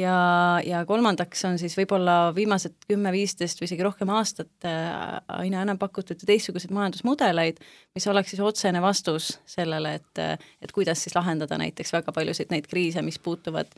ja, 0.00 0.16
ja 0.64 0.82
kolmandaks 0.88 1.44
on 1.48 1.58
siis 1.60 1.74
võib-olla 1.78 2.32
viimased 2.36 2.76
kümme-viisteist 2.88 3.60
või 3.60 3.68
isegi 3.68 3.86
rohkem 3.86 4.12
aastat 4.14 4.68
äh, 4.68 5.18
aina 5.40 5.62
enam 5.66 5.78
pakutud 5.80 6.22
teistsuguseid 6.26 6.74
majandusmudeleid, 6.74 7.60
mis 7.96 8.08
oleks 8.10 8.34
siis 8.34 8.42
otsene 8.44 8.82
vastus 8.84 9.36
sellele, 9.48 9.98
et, 10.00 10.24
et 10.62 10.74
kuidas 10.74 11.04
siis 11.04 11.16
lahendada 11.18 11.58
näiteks 11.60 11.94
väga 11.96 12.14
paljusid 12.14 12.52
neid 12.54 12.68
kriise, 12.70 13.02
mis 13.06 13.20
puutuvad 13.22 13.72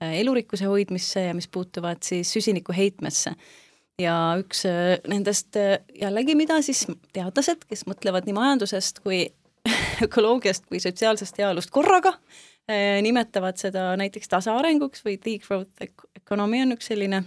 elurikkuse 0.00 0.68
hoidmisse 0.70 1.24
ja 1.24 1.34
mis 1.34 1.48
puutuvad 1.48 2.04
siis 2.06 2.32
süsinikuheitmesse. 2.32 3.34
ja 3.98 4.14
üks 4.38 4.62
nendest 5.10 5.56
jällegi, 5.98 6.36
mida 6.38 6.60
siis 6.62 6.84
teadlased, 7.12 7.64
kes 7.66 7.82
mõtlevad 7.90 8.28
nii 8.28 8.36
majandusest 8.36 9.02
kui 9.02 9.24
ökoloogiast 10.06 10.68
kui 10.68 10.80
sotsiaalsest 10.82 11.40
heaolust 11.42 11.74
korraga, 11.74 12.14
nimetavad 12.68 13.56
seda 13.56 13.94
näiteks 13.96 14.28
tasaarenguks 14.28 15.00
või 15.06 15.14
degrowth 15.24 15.86
economy 16.18 16.60
on 16.66 16.74
üks 16.74 16.90
selline 16.90 17.22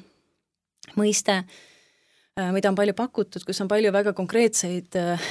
mõiste 0.94 1.40
Äh, 2.40 2.52
mida 2.56 2.70
on 2.72 2.78
palju 2.80 2.94
pakutud, 2.96 3.44
kus 3.44 3.60
on 3.60 3.68
palju 3.68 3.92
väga 3.92 4.14
konkreetseid 4.16 4.96
äh, 4.96 5.24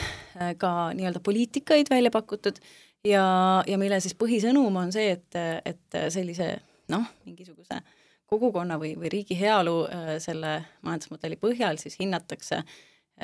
ka 0.60 0.70
nii-öelda 0.92 1.22
poliitikaid 1.24 1.88
välja 1.88 2.10
pakutud 2.12 2.58
ja, 3.08 3.24
ja 3.66 3.78
mille 3.80 3.96
siis 4.04 4.12
põhisõnum 4.20 4.76
on 4.76 4.92
see, 4.92 5.14
et, 5.16 5.38
et 5.64 5.96
sellise 6.12 6.50
noh, 6.92 7.06
mingisuguse 7.24 7.80
kogukonna 8.28 8.76
või, 8.82 8.92
või 9.00 9.14
riigi 9.16 9.38
heaolu 9.40 9.74
äh, 9.88 10.10
selle 10.20 10.58
majandusmudeli 10.84 11.40
põhjal 11.40 11.80
siis 11.80 11.96
hinnatakse 12.02 12.60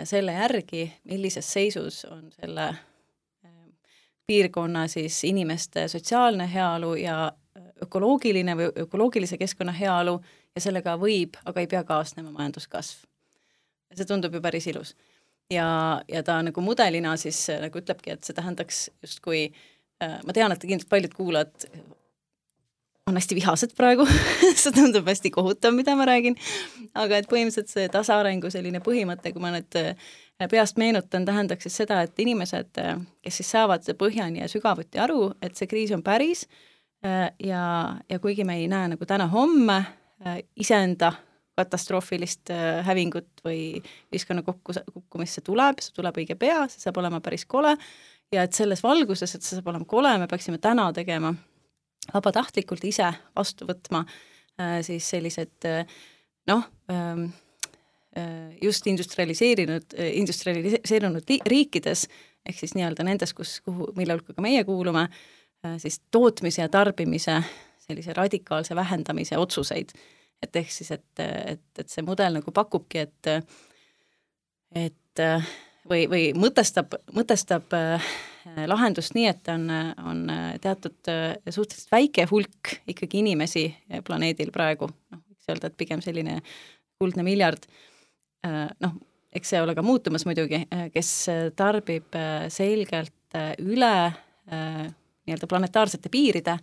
selle 0.08 0.32
järgi, 0.38 0.88
millises 1.08 1.46
seisus 1.52 2.02
on 2.08 2.30
selle 2.32 2.70
piirkonna 4.26 4.86
siis 4.88 5.24
inimeste 5.24 5.88
sotsiaalne 5.88 6.48
heaolu 6.52 6.94
ja 6.94 7.32
ökoloogiline 7.82 8.56
või 8.56 8.70
ökoloogilise 8.82 9.38
keskkonna 9.38 9.72
heaolu 9.72 10.20
ja 10.54 10.60
sellega 10.60 10.96
võib, 10.98 11.36
aga 11.44 11.60
ei 11.60 11.68
pea 11.70 11.84
kaasnema 11.84 12.30
majanduskasv 12.30 13.04
see 13.94 14.08
tundub 14.08 14.34
ju 14.34 14.42
päris 14.42 14.66
ilus. 14.66 14.94
ja, 15.52 16.02
ja 16.08 16.22
ta 16.26 16.40
nagu 16.42 16.60
mudelina 16.60 17.16
siis 17.16 17.38
äh, 17.50 17.60
nagu 17.62 17.78
ütlebki, 17.78 18.16
et 18.16 18.26
see 18.26 18.34
tähendaks 18.34 18.88
justkui 19.04 19.44
äh,, 20.02 20.18
ma 20.26 20.34
tean, 20.34 20.52
et 20.52 20.64
kindlasti 20.64 20.90
paljud 20.90 21.14
kuulajad 21.14 21.68
on 23.06 23.14
hästi 23.14 23.38
vihased 23.38 23.76
praegu 23.78 24.08
see 24.62 24.74
tundub 24.74 25.06
hästi 25.06 25.30
kohutav, 25.34 25.76
mida 25.76 25.94
ma 25.98 26.08
räägin, 26.08 26.34
aga 26.98 27.20
et 27.20 27.30
põhimõtteliselt 27.30 27.70
see 27.70 27.86
tasaarengu 27.94 28.50
selline 28.50 28.82
põhimõte, 28.82 29.30
kui 29.32 29.44
ma 29.44 29.54
nüüd 29.54 29.78
äh, 29.78 30.10
peast 30.50 30.76
meenutan, 30.76 31.24
tähendaks 31.24 31.64
siis 31.64 31.76
seda, 31.82 32.00
et 32.04 32.18
inimesed, 32.18 32.72
äh, 32.82 32.96
kes 33.22 33.42
siis 33.42 33.52
saavad 33.56 33.86
põhjani 33.98 34.42
ja 34.42 34.48
sügavuti 34.52 35.00
aru, 35.02 35.30
et 35.42 35.56
see 35.56 35.68
kriis 35.70 35.94
on 35.96 36.02
päris 36.06 36.46
ja, 37.38 37.62
ja 38.08 38.18
kuigi 38.18 38.44
me 38.44 38.56
ei 38.58 38.68
näe 38.68 38.88
nagu 38.88 39.06
täna-homme 39.06 39.76
iseenda 40.56 41.12
katastroofilist 41.56 42.50
äh, 42.52 42.84
hävingut 42.86 43.40
või 43.44 43.80
ühiskonna 44.12 44.44
kokku, 44.44 44.74
kukkumist, 44.92 45.38
see 45.38 45.46
tuleb, 45.46 45.80
see 45.80 45.94
tuleb 45.96 46.20
õige 46.20 46.36
pea, 46.38 46.66
see 46.70 46.82
saab 46.84 47.00
olema 47.00 47.22
päris 47.24 47.46
kole 47.48 47.72
ja 48.34 48.44
et 48.44 48.56
selles 48.56 48.82
valguses, 48.84 49.32
et 49.34 49.44
see 49.44 49.56
saab 49.56 49.70
olema 49.72 49.88
kole, 49.88 50.12
me 50.20 50.28
peaksime 50.30 50.60
täna 50.62 50.90
tegema 50.96 51.32
vabatahtlikult 52.12 52.84
ise 52.88 53.08
vastu 53.36 53.68
võtma 53.68 54.04
äh, 54.04 54.78
siis 54.86 55.08
sellised 55.14 55.68
äh, 55.68 55.96
noh, 56.50 56.68
ähm, 56.92 57.30
just 58.62 58.86
industrialiseerinud, 58.88 59.92
industrialiseerunud 59.98 61.32
riikides, 61.46 62.06
ehk 62.48 62.58
siis 62.58 62.72
nii-öelda 62.78 63.04
nendes, 63.04 63.34
kus, 63.36 63.58
kuhu, 63.64 63.90
mille 63.98 64.16
hulka 64.16 64.32
ka 64.32 64.44
meie 64.44 64.62
kuulume, 64.64 65.08
siis 65.82 65.98
tootmise 66.14 66.62
ja 66.62 66.70
tarbimise 66.72 67.40
sellise 67.84 68.14
radikaalse 68.16 68.76
vähendamise 68.78 69.38
otsuseid. 69.38 69.92
Et 70.42 70.56
ehk 70.56 70.72
siis, 70.72 70.90
et, 70.96 71.04
et, 71.20 71.66
et 71.78 71.92
see 71.92 72.04
mudel 72.06 72.40
nagu 72.40 72.52
pakubki, 72.56 73.04
et 73.04 73.32
et 74.76 75.24
või, 75.88 76.06
või 76.10 76.24
mõtestab, 76.36 76.96
mõtestab 77.16 77.74
äh, 77.76 78.12
lahendust 78.68 79.14
nii, 79.16 79.26
et 79.30 79.50
on, 79.52 79.68
on 80.02 80.22
teatud 80.62 81.10
äh, 81.12 81.36
suhteliselt 81.48 81.92
väike 81.92 82.26
hulk 82.30 82.76
ikkagi 82.90 83.22
inimesi 83.22 83.66
planeedil 84.06 84.52
praegu, 84.54 84.90
noh, 84.90 85.22
võiks 85.26 85.52
öelda, 85.52 85.70
et 85.70 85.78
pigem 85.78 86.02
selline 86.04 86.40
kuldne 87.00 87.24
miljard, 87.26 87.68
äh, 87.68 87.95
noh, 88.80 88.96
eks 89.36 89.52
see 89.52 89.60
ole 89.62 89.74
ka 89.76 89.84
muutumas 89.84 90.24
muidugi, 90.28 90.62
kes 90.94 91.12
tarbib 91.58 92.16
selgelt 92.52 93.38
üle 93.62 93.94
nii-öelda 94.46 95.48
planetaarsete 95.50 96.10
piiride 96.12 96.56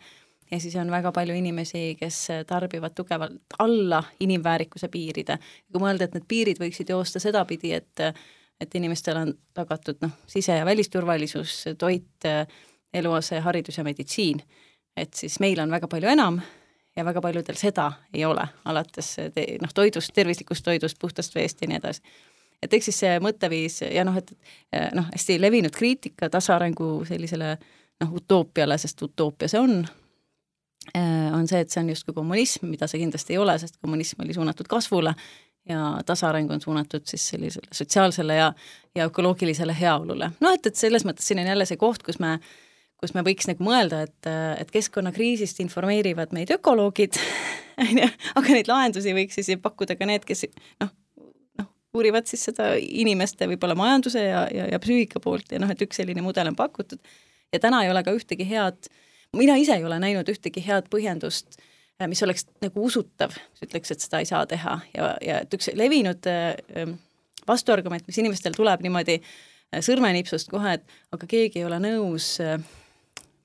ja 0.52 0.60
siis 0.60 0.76
on 0.76 0.92
väga 0.92 1.12
palju 1.12 1.36
inimesi, 1.36 1.96
kes 2.00 2.28
tarbivad 2.48 2.96
tugevalt 2.96 3.58
alla 3.60 4.04
inimväärikuse 4.20 4.88
piiride. 4.88 5.38
kui 5.72 5.82
mõelda, 5.82 6.08
et 6.08 6.14
need 6.14 6.28
piirid 6.28 6.62
võiksid 6.62 6.90
joosta 6.90 7.20
sedapidi, 7.20 7.74
et 7.74 8.08
et 8.62 8.76
inimestel 8.76 9.18
on 9.18 9.32
tagatud 9.54 9.98
noh, 10.02 10.12
sise- 10.28 10.56
ja 10.56 10.66
välisturvalisus, 10.66 11.66
toit, 11.78 12.28
eluase, 12.94 13.40
haridus 13.40 13.78
ja 13.78 13.84
meditsiin, 13.84 14.40
et 14.96 15.14
siis 15.14 15.40
meil 15.40 15.60
on 15.60 15.72
väga 15.74 15.88
palju 15.88 16.08
enam 16.08 16.38
ja 16.96 17.06
väga 17.06 17.22
paljudel 17.22 17.58
seda 17.60 17.92
ei 18.14 18.26
ole, 18.26 18.46
alates 18.66 19.16
noh, 19.62 19.74
toidust, 19.74 20.14
tervislikust 20.14 20.66
toidust, 20.66 21.00
puhtast 21.00 21.36
veest 21.36 21.62
ja 21.62 21.72
nii 21.72 21.80
edasi 21.82 22.02
et 22.64 22.74
eks 22.74 22.92
siis 22.92 23.00
see 23.04 23.18
mõtteviis 23.20 23.82
ja 23.90 24.06
noh, 24.08 24.16
et 24.18 24.32
noh, 24.96 25.10
hästi 25.12 25.40
levinud 25.42 25.74
kriitika 25.76 26.30
tasaarengu 26.32 27.04
sellisele 27.08 27.58
noh, 28.02 28.16
utoopiale, 28.16 28.78
sest 28.80 29.02
utoopia 29.04 29.52
see 29.52 29.60
on, 29.60 29.82
Äh, 30.98 31.34
on 31.34 31.48
see, 31.48 31.62
et 31.64 31.72
see 31.72 31.80
on 31.80 31.90
justkui 31.94 32.14
kommunism, 32.14 32.68
mida 32.68 32.90
see 32.92 33.00
kindlasti 33.00 33.38
ei 33.38 33.40
ole, 33.40 33.56
sest 33.62 33.78
kommunism 33.80 34.26
oli 34.26 34.34
suunatud 34.36 34.68
kasvule 34.68 35.14
ja 35.70 35.94
tasaareng 36.06 36.52
on 36.52 36.60
suunatud 36.62 37.06
siis 37.08 37.24
sellisele 37.32 37.72
sotsiaalsele 37.72 38.36
ja, 38.36 38.50
ja 38.96 39.08
ökoloogilisele 39.08 39.76
heaolule. 39.80 40.34
noh, 40.44 40.52
et, 40.58 40.68
et 40.68 40.76
selles 40.76 41.06
mõttes 41.08 41.30
siin 41.30 41.40
on 41.40 41.48
jälle 41.48 41.66
see 41.70 41.80
koht, 41.80 42.04
kus 42.04 42.20
me, 42.20 42.34
kus 43.02 43.14
me 43.16 43.24
võiks 43.26 43.50
nagu 43.50 43.66
mõelda, 43.66 44.04
et, 44.08 44.32
et 44.62 44.70
keskkonnakriisist 44.72 45.60
informeerivad 45.64 46.36
meid 46.36 46.54
ökoloogid, 46.56 47.20
on 47.84 48.04
ju, 48.04 48.10
aga 48.40 48.58
neid 48.58 48.72
lahendusi 48.72 49.16
võiks 49.16 49.40
siis 49.40 49.54
pakkuda 49.62 49.98
ka 50.00 50.08
need, 50.10 50.28
kes 50.28 50.46
noh, 50.84 50.92
noh, 51.60 51.72
uurivad 51.98 52.30
siis 52.30 52.46
seda 52.50 52.74
inimeste 52.80 53.50
võib-olla 53.52 53.76
majanduse 53.80 54.24
ja, 54.24 54.46
ja, 54.54 54.68
ja 54.72 54.82
psüühika 54.84 55.24
poolt 55.24 55.52
ja 55.52 55.62
noh, 55.64 55.72
et 55.72 55.82
üks 55.84 56.00
selline 56.00 56.24
mudel 56.26 56.52
on 56.52 56.60
pakutud. 56.60 57.02
Ja 57.54 57.60
täna 57.62 57.84
ei 57.86 57.92
ole 57.94 58.02
ka 58.02 58.14
ühtegi 58.16 58.48
head 58.50 58.88
äh, 58.88 59.02
mina 59.38 59.56
ise 59.60 59.78
ei 59.78 59.86
ole 59.86 60.00
näinud 60.02 60.30
ühtegi 60.30 60.64
head 60.66 60.90
põhjendust, 60.94 61.58
äh, 62.02 62.08
mis 62.10 62.22
oleks 62.26 62.48
nagu 62.64 62.86
usutav, 62.88 63.34
mis 63.54 63.66
ütleks, 63.68 63.94
et 63.94 64.06
seda 64.06 64.22
ei 64.22 64.30
saa 64.30 64.46
teha. 64.50 64.78
Ja, 64.96 65.10
ja 65.24 65.42
et 65.46 65.58
üks 65.58 65.72
levinud 65.78 66.30
äh, 66.30 66.54
ähm, 66.78 66.98
vastuargument, 67.48 68.06
mis 68.08 68.22
inimestel 68.22 68.56
tuleb 68.58 68.86
niimoodi 68.86 69.20
äh, 69.20 69.82
sõrmenipsust 69.86 70.52
kohe, 70.54 70.78
et 70.78 71.16
aga 71.16 71.30
keegi 71.30 71.62
ei 71.62 71.68
ole 71.70 71.82
nõus 71.84 72.36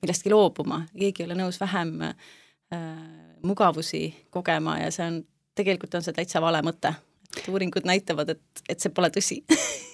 millestki 0.01 0.31
loobuma, 0.33 0.83
keegi 0.97 1.23
ei 1.23 1.29
ole 1.29 1.39
nõus 1.41 1.59
vähem 1.61 1.95
äh, 2.05 2.15
mugavusi 3.43 4.03
kogema 4.29 4.79
ja 4.79 4.91
see 4.91 5.07
on, 5.07 5.21
tegelikult 5.55 5.99
on 5.99 6.05
see 6.05 6.15
täitsa 6.15 6.41
vale 6.41 6.61
mõte. 6.65 6.93
uuringud 7.47 7.85
näitavad, 7.85 8.29
et, 8.29 8.63
et 8.69 8.79
see 8.79 8.89
pole 8.89 9.11
tõsi 9.13 9.43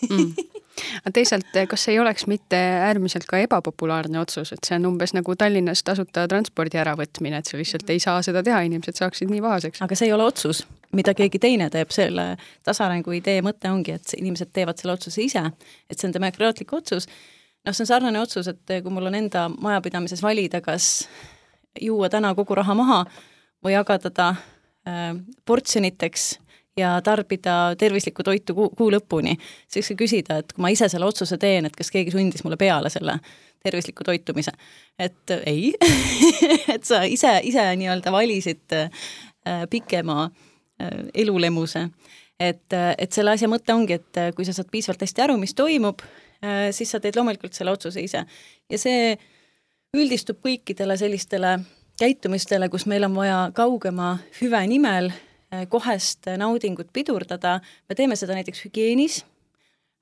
mm 0.09 0.51
aga 1.01 1.11
teisalt, 1.13 1.57
kas 1.69 1.87
ei 1.91 1.99
oleks 1.99 2.27
mitte 2.27 2.57
äärmiselt 2.57 3.25
ka 3.29 3.39
ebapopulaarne 3.43 4.19
otsus, 4.19 4.51
et 4.55 4.67
see 4.67 4.77
on 4.79 4.89
umbes 4.91 5.13
nagu 5.15 5.35
Tallinnas 5.39 5.83
tasuta 5.87 6.25
transpordi 6.31 6.79
äravõtmine, 6.81 7.39
et 7.39 7.49
sa 7.49 7.59
lihtsalt 7.59 7.89
ei 7.93 8.01
saa 8.03 8.21
seda 8.25 8.43
teha, 8.45 8.61
inimesed 8.67 8.99
saaksid 8.99 9.31
nii 9.31 9.43
pahaseks. 9.45 9.83
aga 9.85 9.97
see 9.97 10.09
ei 10.09 10.15
ole 10.15 10.27
otsus, 10.27 10.65
mida 10.95 11.15
keegi 11.17 11.39
teine 11.41 11.69
teeb, 11.73 11.93
selle 11.95 12.27
tasaarengu 12.67 13.15
idee 13.15 13.41
mõte 13.45 13.71
ongi, 13.71 13.95
et 13.95 14.15
inimesed 14.17 14.51
teevad 14.53 14.81
selle 14.81 14.95
otsuse 14.97 15.23
ise, 15.23 15.45
et 15.89 15.99
see 15.99 16.09
on 16.09 16.15
demokraatlik 16.15 16.73
otsus. 16.73 17.07
Noh, 17.65 17.73
see 17.73 17.83
on 17.85 17.89
sarnane 17.89 18.21
otsus, 18.21 18.49
et 18.51 18.75
kui 18.83 18.93
mul 18.93 19.09
on 19.09 19.17
enda 19.17 19.47
majapidamises 19.49 20.23
valida, 20.23 20.61
kas 20.61 21.07
juua 21.81 22.09
täna 22.09 22.33
kogu 22.35 22.55
raha 22.55 22.75
maha 22.77 23.03
või 23.65 23.75
jagada 23.75 24.11
ta 24.13 24.31
äh, 24.35 25.13
portsjoniteks 25.45 26.33
ja 26.77 27.01
tarbida 27.01 27.75
tervislikku 27.77 28.23
toitu 28.23 28.55
kuu, 28.55 28.69
kuu 28.77 28.91
lõpuni, 28.91 29.37
siis 29.71 29.87
võiks 29.89 29.99
küsida, 29.99 30.39
et 30.41 30.53
kui 30.53 30.63
ma 30.65 30.71
ise 30.73 30.89
selle 30.91 31.07
otsuse 31.07 31.37
teen, 31.39 31.67
et 31.67 31.75
kas 31.75 31.91
keegi 31.91 32.11
sundis 32.13 32.43
mulle 32.43 32.59
peale 32.59 32.91
selle 32.91 33.19
tervisliku 33.63 34.03
toitumise. 34.03 34.51
et 34.99 35.31
äh, 35.31 35.41
ei 35.45 35.73
et 36.75 36.83
sa 36.83 37.03
ise, 37.03 37.39
ise 37.43 37.63
nii-öelda 37.79 38.11
valisid 38.11 38.75
äh, 38.75 38.89
pikema 39.69 40.29
äh, 40.81 40.89
elulemuse. 41.13 41.89
et, 42.39 42.73
et 42.97 43.11
selle 43.11 43.31
asja 43.31 43.47
mõte 43.47 43.73
ongi, 43.73 43.95
et 43.95 44.35
kui 44.35 44.45
sa 44.45 44.53
saad 44.53 44.67
piisavalt 44.71 45.05
hästi 45.05 45.23
aru, 45.23 45.37
mis 45.39 45.55
toimub, 45.55 46.01
siis 46.71 46.91
sa 46.91 46.99
teed 47.01 47.15
loomulikult 47.17 47.53
selle 47.57 47.71
otsuse 47.73 48.03
ise. 48.03 48.25
ja 48.69 48.77
see 48.77 49.15
üldistub 49.95 50.41
kõikidele 50.43 50.97
sellistele 50.99 51.57
käitumistele, 51.99 52.67
kus 52.69 52.85
meil 52.85 53.07
on 53.07 53.15
vaja 53.15 53.37
kaugema 53.55 54.17
hüve 54.41 54.61
nimel 54.67 55.09
Äh, 55.55 55.67
kohest 55.69 56.25
naudingut 56.37 56.89
pidurdada, 56.93 57.59
me 57.89 57.95
teeme 57.95 58.15
seda 58.17 58.33
näiteks 58.33 58.63
hügieenis, 58.65 59.19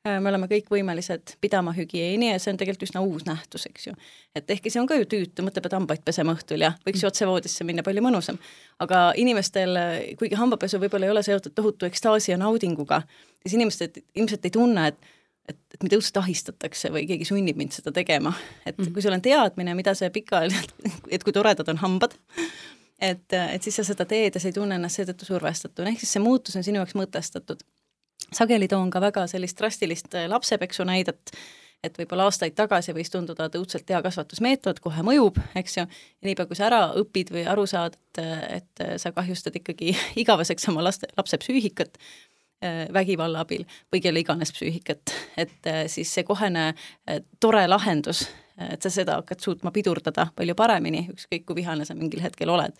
äh, 0.07 0.19
me 0.23 0.29
oleme 0.31 0.47
kõik 0.47 0.69
võimelised 0.71 1.33
pidama 1.43 1.73
hügieeni 1.75 2.29
ja 2.29 2.37
see 2.39 2.53
on 2.53 2.59
tegelikult 2.61 2.85
üsna 2.87 3.01
uus 3.03 3.25
nähtus, 3.27 3.65
eks 3.67 3.89
ju. 3.89 3.93
et 4.35 4.49
ehkki 4.55 4.71
see 4.71 4.79
on 4.81 4.87
ka 4.87 4.95
ju 5.01 5.07
tüütu, 5.09 5.43
mõtle, 5.43 5.61
pead 5.65 5.75
hambaid 5.75 6.05
pesema 6.05 6.35
õhtul 6.37 6.63
ja 6.63 6.71
võiks 6.87 7.03
ju 7.03 7.09
otse 7.09 7.27
voodisse 7.27 7.67
minna, 7.67 7.83
palju 7.83 8.05
mõnusam. 8.05 8.39
aga 8.79 9.01
inimestel, 9.19 9.75
kuigi 10.21 10.39
hambapesu 10.39 10.79
võib-olla 10.79 11.09
ei 11.09 11.15
ole 11.17 11.25
seotud 11.27 11.55
tohutu 11.59 11.91
ekstaasi 11.91 12.31
ja 12.31 12.39
naudinguga, 12.39 13.01
siis 13.43 13.57
inimesed 13.59 13.99
ilmselt 14.15 14.47
ei 14.47 14.55
tunne, 14.61 14.87
et 14.93 15.13
et, 15.49 15.57
et 15.73 15.83
mind 15.83 15.97
õudselt 15.97 16.19
ahistatakse 16.21 16.91
või 16.93 17.05
keegi 17.09 17.27
sunnib 17.27 17.57
mind 17.59 17.75
seda 17.75 17.91
tegema. 17.95 18.33
et 18.65 18.77
mm 18.77 18.83
-hmm. 18.83 18.93
kui 18.93 19.01
sul 19.01 19.15
on 19.15 19.21
teadmine, 19.21 19.75
mida 19.75 19.93
see 19.93 20.09
pikaajaliselt, 20.09 20.75
et 21.15 21.23
kui 21.23 21.33
toredad 21.33 21.69
on 21.69 21.77
hambad, 21.77 22.15
et, 22.99 23.33
et 23.33 23.63
siis 23.63 23.75
sa 23.75 23.83
seda 23.83 24.05
teed 24.05 24.35
ja 24.35 24.41
sa 24.41 24.47
ei 24.47 24.53
tunne 24.53 24.75
ennast 24.75 25.01
seetõttu 25.01 25.25
survestatuna, 25.25 25.89
ehk 25.89 25.99
siis 25.99 26.15
see 26.17 26.23
muutus 26.23 26.55
on 26.55 26.63
sinu 26.63 26.81
jaoks 26.81 26.95
mõtestatud. 26.95 27.63
sageli 28.33 28.67
toon 28.67 28.89
ka 28.89 29.01
väga 29.01 29.27
sellist 29.27 29.57
drastilist 29.59 30.15
lapsepeksu 30.27 30.83
näidet, 30.83 31.31
et 31.83 31.97
võib-olla 31.99 32.23
aastaid 32.29 32.55
tagasi 32.55 32.93
võis 32.95 33.11
tunduda, 33.11 33.45
et 33.45 33.55
õudselt 33.59 33.89
hea 33.89 34.01
kasvatusmeetod 34.01 34.79
kohe 34.79 35.03
mõjub, 35.03 35.37
eks 35.55 35.77
ju, 35.77 35.83
ja 35.83 36.29
niipea, 36.29 36.45
kui 36.45 36.55
sa 36.55 36.65
ära 36.69 36.81
õpid 36.99 37.33
või 37.35 37.43
aru 37.45 37.65
saad, 37.67 37.97
et, 38.17 38.83
sa 38.97 39.11
kahjustad 39.11 39.55
ikkagi 39.59 39.95
igaveseks 40.23 40.69
oma 40.71 40.83
laste, 40.83 41.07
lapse 41.17 41.37
psüühikat, 41.37 41.97
äh, 41.97 42.32
vägivalla 42.93 43.43
abil 43.43 43.65
või 43.91 44.01
kelle 44.01 44.21
iganes 44.23 44.53
psüühikat, 44.55 45.13
et 45.37 45.67
äh, 45.67 45.83
siis 45.91 46.13
see 46.13 46.23
kohene 46.27 46.69
äh, 46.69 47.19
tore 47.39 47.65
lahendus, 47.67 48.27
et 48.69 48.85
sa 48.85 48.91
seda 48.93 49.17
hakkad 49.19 49.41
suutma 49.41 49.71
pidurdada 49.73 50.27
palju 50.35 50.55
paremini, 50.55 51.07
ükskõik 51.13 51.47
kui 51.47 51.57
vihane 51.63 51.85
sa 51.89 51.95
mingil 51.97 52.21
hetkel 52.21 52.51
oled, 52.53 52.75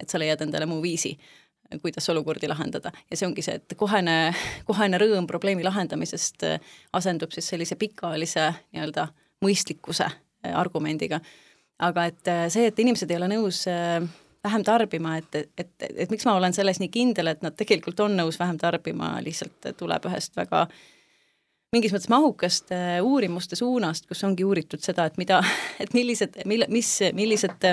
et 0.00 0.08
sa 0.08 0.18
leiad 0.18 0.40
endale 0.42 0.66
muu 0.66 0.80
viisi 0.82 1.12
kuidas 1.78 2.08
olukordi 2.10 2.48
lahendada. 2.48 2.90
Ja 3.10 3.16
see 3.16 3.28
ongi 3.28 3.42
see, 3.46 3.60
et 3.60 3.74
kohene, 3.78 4.32
kohene 4.66 4.98
rõõm 4.98 5.28
probleemi 5.30 5.64
lahendamisest 5.66 6.46
äh, 6.48 6.72
asendub 6.96 7.30
siis 7.34 7.46
sellise 7.52 7.78
pikaajalise 7.78 8.48
nii-öelda 8.72 9.06
mõistlikkuse 9.44 10.08
äh, 10.08 10.56
argumendiga. 10.58 11.20
aga 11.78 12.04
et 12.04 12.28
äh, 12.28 12.48
see, 12.48 12.66
et 12.66 12.78
inimesed 12.78 13.10
ei 13.10 13.16
ole 13.16 13.28
nõus 13.30 13.62
vähem 14.44 14.64
tarbima, 14.64 15.16
et, 15.20 15.34
et, 15.34 15.50
et, 15.58 15.74
et 16.04 16.10
miks 16.10 16.24
ma 16.28 16.36
olen 16.38 16.54
selles 16.56 16.80
nii 16.80 16.88
kindel, 16.92 17.32
et 17.32 17.42
nad 17.44 17.56
tegelikult 17.56 18.00
on 18.00 18.16
nõus 18.16 18.38
vähem 18.40 18.58
tarbima, 18.60 19.12
lihtsalt 19.24 19.72
tuleb 19.78 20.08
ühest 20.08 20.36
väga 20.38 20.66
mingis 21.74 21.92
mõttes 21.94 22.10
mahukast 22.10 22.72
uurimuste 23.06 23.56
suunast, 23.58 24.08
kus 24.10 24.24
ongi 24.26 24.44
uuritud 24.46 24.82
seda, 24.82 25.06
et 25.06 25.18
mida, 25.20 25.42
et 25.82 25.94
millised, 25.94 26.40
mille, 26.50 26.68
mis, 26.72 26.92
millised 27.14 27.68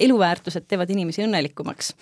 eluväärtused 0.00 0.68
teevad 0.68 0.90
inimesi 0.90 1.24
õnnelikumaks. 1.26 1.94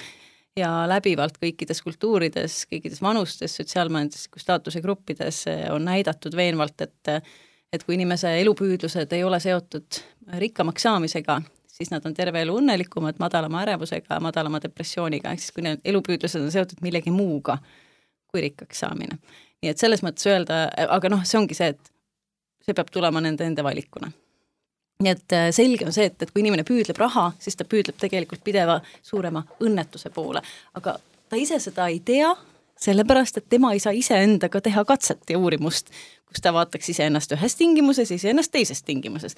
Ja 0.58 0.70
läbivalt 0.90 1.36
kõikides 1.38 1.80
kultuurides, 1.86 2.64
kõikides 2.66 2.98
vanustes, 3.02 3.52
sotsiaalmajandusliku 3.60 4.40
staatuse 4.42 4.82
gruppides 4.82 5.44
eh, 5.46 5.68
on 5.70 5.86
näidatud 5.86 6.34
veenvalt, 6.36 6.80
et 6.82 7.20
et 7.72 7.82
kui 7.84 7.98
inimese 7.98 8.30
elupüüdlused 8.40 9.12
ei 9.12 9.24
ole 9.28 9.36
seotud 9.44 9.98
rikkamaks 10.40 10.86
saamisega, 10.86 11.34
siis 11.78 11.92
nad 11.94 12.06
on 12.06 12.14
terve 12.14 12.42
elu 12.42 12.56
õnnelikumad, 12.60 13.20
madalama 13.22 13.62
ärevusega, 13.62 14.18
madalama 14.20 14.60
depressiooniga, 14.62 15.32
ehk 15.32 15.44
siis 15.44 15.54
kui 15.54 15.66
need 15.66 15.84
elupüüdlused 15.86 16.42
on 16.42 16.50
seotud 16.54 16.82
millegi 16.82 17.14
muuga 17.14 17.58
kui 18.28 18.42
rikkaks 18.44 18.82
saamine. 18.84 19.18
nii 19.62 19.70
et 19.72 19.78
selles 19.78 20.02
mõttes 20.06 20.26
öelda, 20.30 20.66
aga 20.88 21.10
noh, 21.10 21.22
see 21.26 21.38
ongi 21.38 21.56
see, 21.58 21.72
et 21.74 21.92
see 22.66 22.74
peab 22.74 22.90
tulema 22.94 23.22
nende 23.24 23.46
enda 23.46 23.64
valikuna 23.66 24.10
nii 25.02 25.14
et 25.14 25.34
äh, 25.34 25.48
selge 25.54 25.86
on 25.86 25.94
see, 25.94 26.08
et, 26.10 26.16
et 26.22 26.30
kui 26.32 26.42
inimene 26.42 26.64
püüdleb 26.66 26.98
raha, 26.98 27.30
siis 27.42 27.56
ta 27.58 27.66
püüdleb 27.68 27.98
tegelikult 28.00 28.42
pideva 28.44 28.80
suurema 29.06 29.44
õnnetuse 29.62 30.10
poole, 30.14 30.42
aga 30.78 30.96
ta 31.30 31.38
ise 31.38 31.60
seda 31.62 31.86
ei 31.92 32.00
tea, 32.04 32.32
sellepärast 32.78 33.38
et 33.38 33.48
tema 33.50 33.72
ei 33.74 33.82
saa 33.82 33.94
iseendaga 33.94 34.60
teha 34.64 34.84
katset 34.86 35.30
ja 35.30 35.38
uurimust, 35.38 35.92
kus 36.28 36.42
ta 36.42 36.52
vaataks 36.54 36.90
iseennast 36.94 37.32
ühes 37.36 37.54
tingimuses 37.58 38.10
ja 38.10 38.18
iseennast 38.18 38.52
teises 38.54 38.82
tingimuses. 38.82 39.36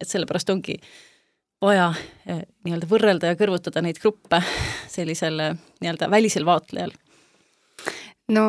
et 0.00 0.08
sellepärast 0.08 0.50
ongi 0.50 0.78
vaja 1.62 1.88
äh, 2.28 2.42
nii-öelda 2.66 2.90
võrrelda 2.90 3.32
ja 3.32 3.38
kõrvutada 3.38 3.82
neid 3.84 4.00
gruppe 4.02 4.42
sellisel 4.90 5.40
äh, 5.40 5.56
nii-öelda 5.80 6.10
välisel 6.10 6.46
vaatlejal. 6.48 6.94
no 8.34 8.46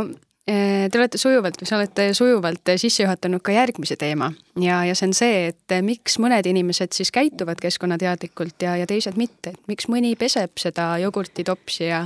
Äh, 0.50 0.90
te 0.92 1.00
olete 1.00 1.16
sujuvalt 1.16 1.56
või 1.62 1.68
sa 1.70 1.78
olete 1.78 2.10
sujuvalt 2.12 2.68
sisse 2.76 3.06
juhatanud 3.06 3.40
ka 3.40 3.54
järgmise 3.56 3.96
teema 3.96 4.28
ja, 4.60 4.82
ja 4.84 4.92
see 4.92 5.06
on 5.08 5.14
see, 5.16 5.38
et 5.54 5.76
miks 5.88 6.18
mõned 6.20 6.50
inimesed 6.52 6.92
siis 6.92 7.14
käituvad 7.16 7.62
keskkonnateadlikult 7.64 8.66
ja, 8.66 8.74
ja 8.82 8.88
teised 8.90 9.16
mitte, 9.16 9.54
et 9.54 9.72
miks 9.72 9.88
mõni 9.88 10.12
peseb 10.20 10.60
seda 10.60 10.90
jogurtitopsi 11.00 11.88
ja, 11.88 12.02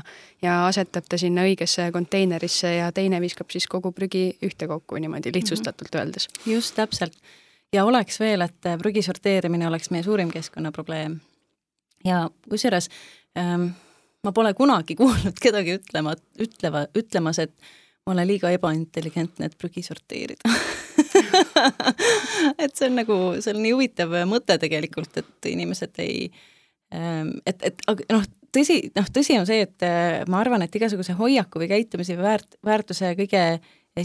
ja 0.45 0.59
asetab 0.67 1.09
ta 1.09 1.17
sinna 1.17 1.47
õigesse 1.49 1.87
konteinerisse 1.95 2.75
ja 2.75 2.91
teine 2.93 3.17
viskab 3.25 3.49
siis 3.49 3.65
kogu 3.65 3.89
prügi 3.89 4.27
ühtekokku 4.45 5.01
niimoodi 5.01 5.33
lihtsustatult 5.33 5.97
öeldes. 5.97 6.29
just 6.45 6.77
täpselt. 6.77 7.17
Ja 7.73 7.85
oleks 7.85 8.19
veel, 8.19 8.45
et 8.45 8.69
prügi 8.81 9.03
sorteerimine 9.05 9.67
oleks 9.67 9.91
meie 9.91 10.03
suurim 10.03 10.31
keskkonnaprobleem. 10.31 11.19
ja 12.05 12.29
kusjuures 12.49 12.89
ähm, 13.37 13.69
ma 14.23 14.31
pole 14.31 14.53
kunagi 14.53 14.95
kuulnud 14.99 15.39
kedagi 15.41 15.77
ütlema, 15.79 16.15
ütleva, 16.39 16.85
ütlemas, 16.97 17.39
et 17.43 17.53
ma 18.05 18.15
olen 18.15 18.27
liiga 18.27 18.51
ebaintelligentne, 18.55 19.49
et 19.49 19.57
prügi 19.59 19.83
sorteerida 19.83 20.55
et 22.63 22.75
see 22.75 22.87
on 22.89 22.97
nagu, 23.01 23.17
see 23.41 23.53
on 23.53 23.61
nii 23.63 23.73
huvitav 23.75 24.13
mõte 24.29 24.57
tegelikult, 24.61 25.19
et 25.19 25.49
inimesed 25.51 25.99
ei, 26.03 26.27
ähm, 26.95 27.35
et, 27.45 27.61
et 27.71 27.83
noh, 28.13 28.25
tõsi, 28.55 28.79
noh, 28.95 29.09
tõsi 29.13 29.37
on 29.39 29.47
see, 29.49 29.65
et 29.67 29.85
äh, 29.85 30.21
ma 30.31 30.41
arvan, 30.41 30.63
et 30.65 30.75
igasuguse 30.79 31.15
hoiaku 31.17 31.63
või 31.63 31.71
käitumise 31.71 32.17
või 32.17 32.29
väärt, 32.29 32.57
väärtuse 32.65 33.13
kõige 33.19 33.43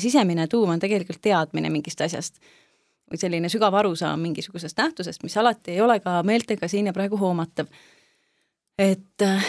sisemine 0.01 0.47
tuum 0.49 0.73
on 0.73 0.81
tegelikult 0.81 1.21
teadmine 1.25 1.71
mingist 1.73 2.01
asjast. 2.01 2.41
Või 3.13 3.21
selline 3.21 3.51
sügav 3.53 3.75
arusaam 3.77 4.21
mingisugusest 4.25 4.79
nähtusest, 4.81 5.23
mis 5.23 5.37
alati 5.37 5.77
ei 5.77 5.81
ole 5.85 5.99
ka 6.01 6.19
meeltega 6.27 6.69
siin 6.69 6.89
ja 6.91 6.97
praegu 6.97 7.21
hoomatav. 7.21 7.69
et, 8.79 9.23
äh, 9.23 9.47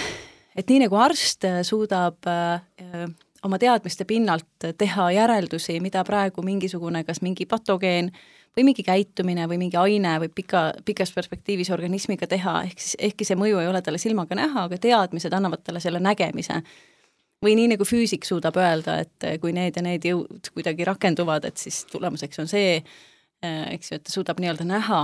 et 0.56 0.70
nii 0.70 0.86
nagu 0.86 1.00
arst 1.00 1.48
suudab 1.64 2.28
äh, 2.28 3.08
oma 3.44 3.60
teadmiste 3.60 4.06
pinnalt 4.06 4.70
teha 4.78 5.10
järeldusi, 5.12 5.80
mida 5.84 6.04
praegu 6.08 6.44
mingisugune, 6.46 7.04
kas 7.04 7.22
mingi 7.22 7.46
patogeen 7.46 8.12
või 8.58 8.68
mingi 8.70 8.86
käitumine 8.86 9.48
või 9.50 9.60
mingi 9.66 9.78
aine 9.80 10.16
võib 10.24 10.34
pika, 10.36 10.64
pikas 10.86 11.12
perspektiivis 11.16 11.72
organismiga 11.74 12.30
teha, 12.30 12.62
ehk 12.68 12.82
siis 12.82 12.98
ehkki 13.10 13.28
see 13.28 13.38
mõju 13.40 13.62
ei 13.62 13.70
ole 13.70 13.82
talle 13.82 14.02
silmaga 14.02 14.38
näha, 14.38 14.68
aga 14.68 14.78
teadmised 14.78 15.34
annavad 15.34 15.64
talle 15.66 15.82
selle 15.84 16.02
nägemise. 16.04 16.62
või 17.44 17.58
nii, 17.60 17.74
nagu 17.74 17.84
füüsik 17.84 18.24
suudab 18.24 18.56
öelda, 18.56 19.02
et 19.04 19.42
kui 19.42 19.52
need 19.52 19.76
ja 19.76 19.82
need 19.84 20.06
jõud 20.08 20.48
kuidagi 20.54 20.86
rakenduvad, 20.88 21.44
et 21.44 21.58
siis 21.58 21.82
tulemuseks 21.92 22.40
on 22.40 22.48
see, 22.48 22.78
eks 23.44 23.92
ju, 23.92 24.00
et 24.00 24.04
ta 24.08 24.14
suudab 24.14 24.40
nii-öelda 24.40 24.66
näha 24.68 25.00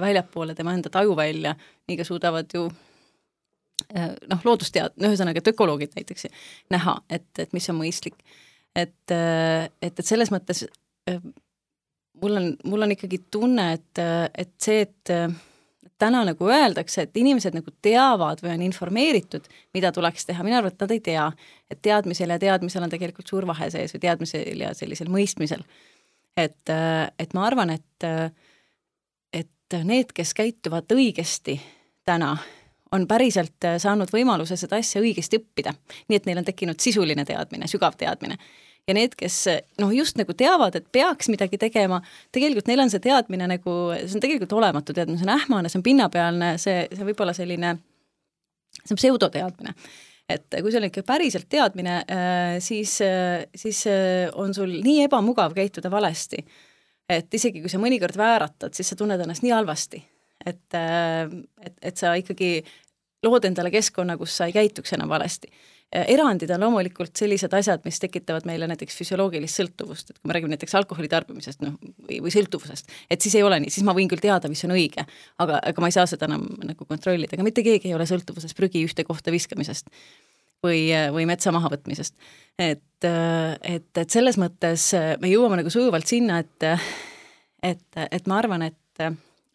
väljapoole 0.00 0.54
tema 0.54 0.74
enda 0.74 0.90
tajuvälja, 0.92 1.54
nii 1.88 1.96
ka 1.98 2.04
suudavad 2.06 2.50
ju 2.54 2.68
Äh, 3.96 4.12
noh, 4.30 4.40
loodustead-, 4.44 4.94
no 5.00 5.10
ühesõnaga, 5.10 5.40
et 5.40 5.50
ökoloogid 5.50 5.96
näiteks 5.96 6.28
näha, 6.72 6.98
et, 7.10 7.28
et 7.42 7.52
mis 7.56 7.68
on 7.72 7.78
mõistlik. 7.80 8.18
et, 8.76 9.10
äh, 9.10 9.66
et, 9.82 9.98
et 9.98 10.06
selles 10.06 10.30
mõttes 10.30 10.62
äh, 11.10 11.18
mul 12.22 12.36
on, 12.38 12.50
mul 12.70 12.86
on 12.86 12.94
ikkagi 12.94 13.18
tunne, 13.32 13.72
et, 13.78 14.02
et 14.38 14.52
see, 14.62 14.84
et 14.84 15.12
täna 16.00 16.20
nagu 16.28 16.48
öeldakse, 16.52 17.06
et 17.06 17.16
inimesed 17.16 17.56
nagu 17.56 17.72
teavad 17.82 18.42
või 18.44 18.52
on 18.52 18.62
informeeritud, 18.68 19.48
mida 19.74 19.90
tuleks 19.92 20.28
teha, 20.28 20.44
mina 20.46 20.60
arvan, 20.60 20.74
et 20.74 20.84
nad 20.84 20.94
ei 20.94 21.00
tea. 21.08 21.26
et 21.70 21.80
teadmisel 21.82 22.30
ja 22.30 22.38
teadmisel 22.38 22.84
on 22.84 22.92
tegelikult 22.92 23.28
suur 23.28 23.46
vahe 23.48 23.70
sees 23.72 23.96
või 23.96 24.04
teadmisel 24.04 24.62
ja 24.66 24.74
sellisel 24.76 25.10
mõistmisel. 25.10 25.64
Et, 26.36 26.72
et 27.18 27.34
ma 27.34 27.44
arvan, 27.46 27.74
et, 27.74 28.06
et 29.32 29.78
need, 29.84 30.14
kes 30.14 30.34
käituvad 30.36 30.90
õigesti 30.94 31.58
täna, 32.06 32.34
on 32.94 33.06
päriselt 33.06 33.68
saanud 33.78 34.10
võimaluse 34.10 34.56
seda 34.58 34.80
asja 34.80 35.02
õigesti 35.02 35.38
õppida. 35.38 35.74
nii 36.08 36.18
et 36.18 36.26
neil 36.26 36.40
on 36.40 36.46
tekkinud 36.46 36.80
sisuline 36.82 37.24
teadmine, 37.24 37.68
sügav 37.70 37.94
teadmine. 37.98 38.38
ja 38.88 38.94
need, 38.96 39.14
kes 39.14 39.44
noh, 39.78 39.92
just 39.94 40.16
nagu 40.18 40.34
teavad, 40.34 40.74
et 40.74 40.86
peaks 40.92 41.28
midagi 41.30 41.58
tegema, 41.58 42.00
tegelikult 42.32 42.66
neil 42.66 42.80
on 42.82 42.90
see 42.90 43.02
teadmine 43.04 43.46
nagu, 43.46 43.76
see 44.00 44.16
on 44.18 44.24
tegelikult 44.24 44.52
olematu 44.58 44.96
teadmine, 44.96 45.20
see 45.20 45.28
on 45.28 45.36
ähmane, 45.36 45.70
see 45.70 45.78
on 45.78 45.86
pinnapealne, 45.86 46.54
see, 46.58 46.88
see 46.90 47.06
võib 47.06 47.22
olla 47.22 47.36
selline, 47.36 47.76
see 48.82 48.96
on 48.96 49.02
pseudoteadmine 49.02 49.76
et 50.30 50.60
kui 50.62 50.70
sul 50.70 50.82
on 50.82 50.88
ikka 50.90 51.02
päriselt 51.06 51.48
teadmine, 51.50 51.96
äh, 52.06 52.54
siis, 52.62 53.00
äh, 53.04 53.44
siis 53.56 53.82
on 54.38 54.54
sul 54.54 54.78
nii 54.84 55.04
ebamugav 55.08 55.56
käituda 55.56 55.90
valesti, 55.90 56.44
et 57.10 57.34
isegi 57.34 57.62
kui 57.64 57.72
sa 57.72 57.82
mõnikord 57.82 58.16
vääratad, 58.16 58.74
siis 58.76 58.92
sa 58.92 58.98
tunned 58.98 59.20
ennast 59.20 59.42
nii 59.42 59.54
halvasti 59.56 60.04
et, 60.46 60.74
äh, 60.74 61.28
et, 61.62 61.76
et 61.82 62.00
sa 62.00 62.14
ikkagi 62.18 62.60
lood 63.26 63.44
endale 63.48 63.72
keskkonna, 63.72 64.16
kus 64.20 64.38
sa 64.40 64.48
ei 64.48 64.56
käituks 64.56 64.94
enam 64.96 65.12
valesti. 65.12 65.50
Äh, 65.90 66.04
erandid 66.14 66.50
on 66.54 66.62
loomulikult 66.62 67.18
sellised 67.18 67.54
asjad, 67.56 67.82
mis 67.82 67.98
tekitavad 67.98 68.44
meile 68.46 68.68
näiteks 68.70 68.94
füsioloogilist 69.00 69.58
sõltuvust, 69.58 70.12
et 70.12 70.20
kui 70.20 70.30
me 70.30 70.36
räägime 70.36 70.52
näiteks 70.52 70.76
alkoholi 70.78 71.08
tarbimisest, 71.10 71.64
noh, 71.64 71.74
või, 72.06 72.20
või 72.22 72.30
sõltuvusest, 72.30 72.92
et 73.10 73.24
siis 73.24 73.34
ei 73.34 73.42
ole 73.42 73.58
nii, 73.64 73.72
siis 73.74 73.86
ma 73.88 73.94
võin 73.96 74.06
küll 74.10 74.22
teada, 74.22 74.46
mis 74.52 74.62
on 74.68 74.76
õige, 74.76 75.02
aga, 75.42 75.58
aga 75.58 75.82
ma 75.82 75.90
ei 75.90 75.96
saa 75.96 76.06
seda 76.06 76.28
enam 76.30 76.44
nagu 76.62 76.86
kontrollida, 76.86 77.34
aga 77.34 77.46
mitte 77.46 77.64
keegi 77.66 77.90
ei 77.90 77.96
ole 77.96 78.06
sõltuvuses 78.06 78.54
prügi 78.54 78.84
ühte 78.86 79.02
kohta 79.08 79.34
viskamisest 79.34 79.90
või, 80.62 80.84
või 81.10 81.26
metsa 81.26 81.50
mahavõtmisest. 81.56 82.14
et, 82.54 82.86
et, 83.02 83.90
et 83.90 84.14
selles 84.14 84.38
mõttes 84.38 84.92
me 85.18 85.32
jõuame 85.32 85.58
nagu 85.58 85.74
sujuvalt 85.74 86.06
sinna, 86.06 86.38
et 86.44 86.70
et, 87.66 87.86
et 88.06 88.30
ma 88.30 88.38
arvan, 88.38 88.62
et 88.70 88.78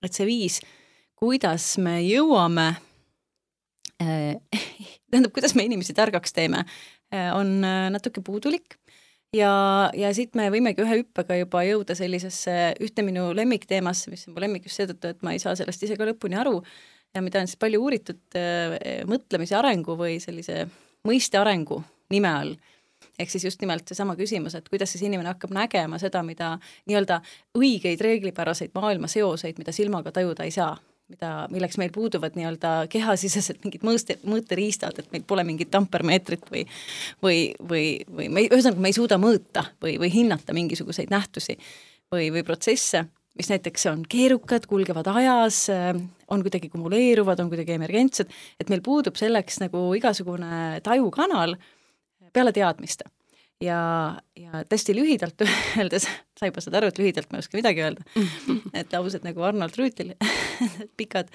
et 0.04 0.14
see 0.14 0.28
viis, 0.28 0.60
kuidas 1.16 1.78
me 1.80 2.02
jõuame 2.04 2.74
äh, 4.04 4.36
tähendab, 5.16 5.34
kuidas 5.36 5.56
me 5.58 5.66
inimesi 5.68 5.96
targaks 5.98 6.36
teeme, 6.36 6.66
äh, 7.14 7.32
on 7.36 7.58
äh, 7.64 7.88
natuke 7.94 8.24
puudulik. 8.26 8.78
Ja, 9.36 9.52
ja 9.98 10.12
siit 10.16 10.36
me 10.38 10.48
võimegi 10.54 10.84
ühe 10.84 11.02
hüppega 11.02 11.36
juba 11.42 11.66
jõuda 11.66 11.96
sellisesse 11.98 12.76
ühte 12.84 13.04
minu 13.04 13.34
lemmikteemasse, 13.36 14.12
mis 14.14 14.28
on 14.30 14.36
mu 14.36 14.44
lemmik 14.44 14.68
just 14.70 14.80
seetõttu, 14.80 15.12
et 15.12 15.26
ma 15.26 15.34
ei 15.36 15.42
saa 15.44 15.58
sellest 15.60 15.84
ise 15.84 15.98
ka 16.00 16.08
lõpuni 16.08 16.38
aru, 16.40 16.62
ja 17.16 17.24
mida 17.26 17.42
on 17.42 17.50
siis 17.50 17.60
palju 17.60 17.82
uuritud 17.84 18.40
äh, 18.40 18.78
mõtlemise 19.10 19.58
arengu 19.60 19.98
või 20.00 20.22
sellise 20.24 20.66
mõiste 21.08 21.42
arengu 21.42 21.82
nime 22.14 22.32
all. 22.32 22.56
Ehk 23.20 23.32
siis 23.32 23.46
just 23.48 23.62
nimelt 23.64 23.88
seesama 23.88 24.16
küsimus, 24.20 24.56
et 24.58 24.68
kuidas 24.72 24.92
siis 24.92 25.06
inimene 25.08 25.32
hakkab 25.32 25.54
nägema 25.56 26.00
seda, 26.02 26.24
mida 26.26 26.56
nii-öelda 26.88 27.22
õigeid 27.56 28.02
reeglipäraseid 28.04 28.74
maailma 28.76 29.08
seoseid, 29.12 29.60
mida 29.60 29.72
silmaga 29.76 30.12
tajuda 30.16 30.48
ei 30.48 30.52
saa 30.52 30.74
mida, 31.12 31.32
milleks 31.54 31.78
meil 31.82 31.92
puuduvad 31.94 32.38
nii-öelda 32.38 32.72
kehasisesed 32.92 33.62
mingid 33.66 33.84
mõõste, 33.86 34.18
mõõteriistad, 34.26 34.98
et 35.00 35.12
meil 35.14 35.26
pole 35.28 35.46
mingit 35.48 35.76
ampermeetrit 35.78 36.48
või 36.52 36.64
või, 37.24 37.40
või, 37.60 37.86
või 38.10 38.30
me 38.30 38.46
ei, 38.46 38.50
ühesõnaga 38.50 38.82
me 38.82 38.92
ei 38.92 38.98
suuda 38.98 39.20
mõõta 39.22 39.68
või, 39.84 40.00
või 40.02 40.12
hinnata 40.14 40.56
mingisuguseid 40.58 41.14
nähtusi 41.14 41.58
või, 42.14 42.32
või 42.34 42.46
protsesse, 42.48 43.06
mis 43.38 43.52
näiteks 43.52 43.90
on 43.92 44.06
keerukad, 44.10 44.66
kulgevad 44.72 45.10
ajas, 45.14 45.66
on 46.32 46.46
kuidagi 46.46 46.72
kumuleeruvad, 46.74 47.44
on 47.44 47.52
kuidagi 47.52 47.76
emergentsed, 47.78 48.32
et 48.60 48.72
meil 48.72 48.82
puudub 48.86 49.18
selleks 49.20 49.60
nagu 49.62 49.88
igasugune 49.98 50.82
tajukanal 50.86 51.58
peale 52.34 52.56
teadmiste 52.56 53.12
ja, 53.64 53.80
ja 54.36 54.64
hästi 54.72 54.96
lühidalt 54.96 55.42
öeldes, 55.78 56.08
sa 56.40 56.50
juba 56.50 56.64
saad 56.64 56.78
aru, 56.80 56.90
et 56.92 57.00
lühidalt 57.00 57.32
ma 57.32 57.40
ei 57.40 57.46
oska 57.46 57.60
midagi 57.60 57.84
öelda. 57.86 58.06
Et 58.80 58.92
laused 58.94 59.24
nagu 59.26 59.44
Arnold 59.48 59.78
Rüütel 59.80 60.14
pikad, 61.00 61.32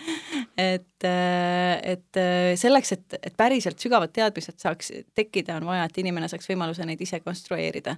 et, 0.60 1.04
et 1.06 2.20
selleks, 2.60 2.92
et, 2.96 3.18
et 3.22 3.36
päriselt 3.36 3.80
sügavad 3.80 4.12
teadmised 4.16 4.60
saaks 4.60 4.92
tekkida, 5.16 5.56
on 5.60 5.68
vaja, 5.70 5.86
et 5.88 6.00
inimene 6.02 6.28
saaks 6.28 6.50
võimaluse 6.50 6.84
neid 6.88 7.00
ise 7.00 7.22
konstrueerida. 7.24 7.96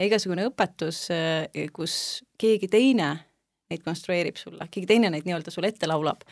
ja 0.00 0.08
igasugune 0.08 0.48
õpetus, 0.50 1.06
kus 1.76 1.94
keegi 2.40 2.70
teine 2.72 3.12
neid 3.70 3.86
konstrueerib 3.86 4.38
sulle, 4.40 4.66
keegi 4.70 4.88
teine 4.90 5.10
neid 5.12 5.26
nii-öelda 5.28 5.54
sulle 5.54 5.70
ette 5.70 5.86
laulab 5.86 6.26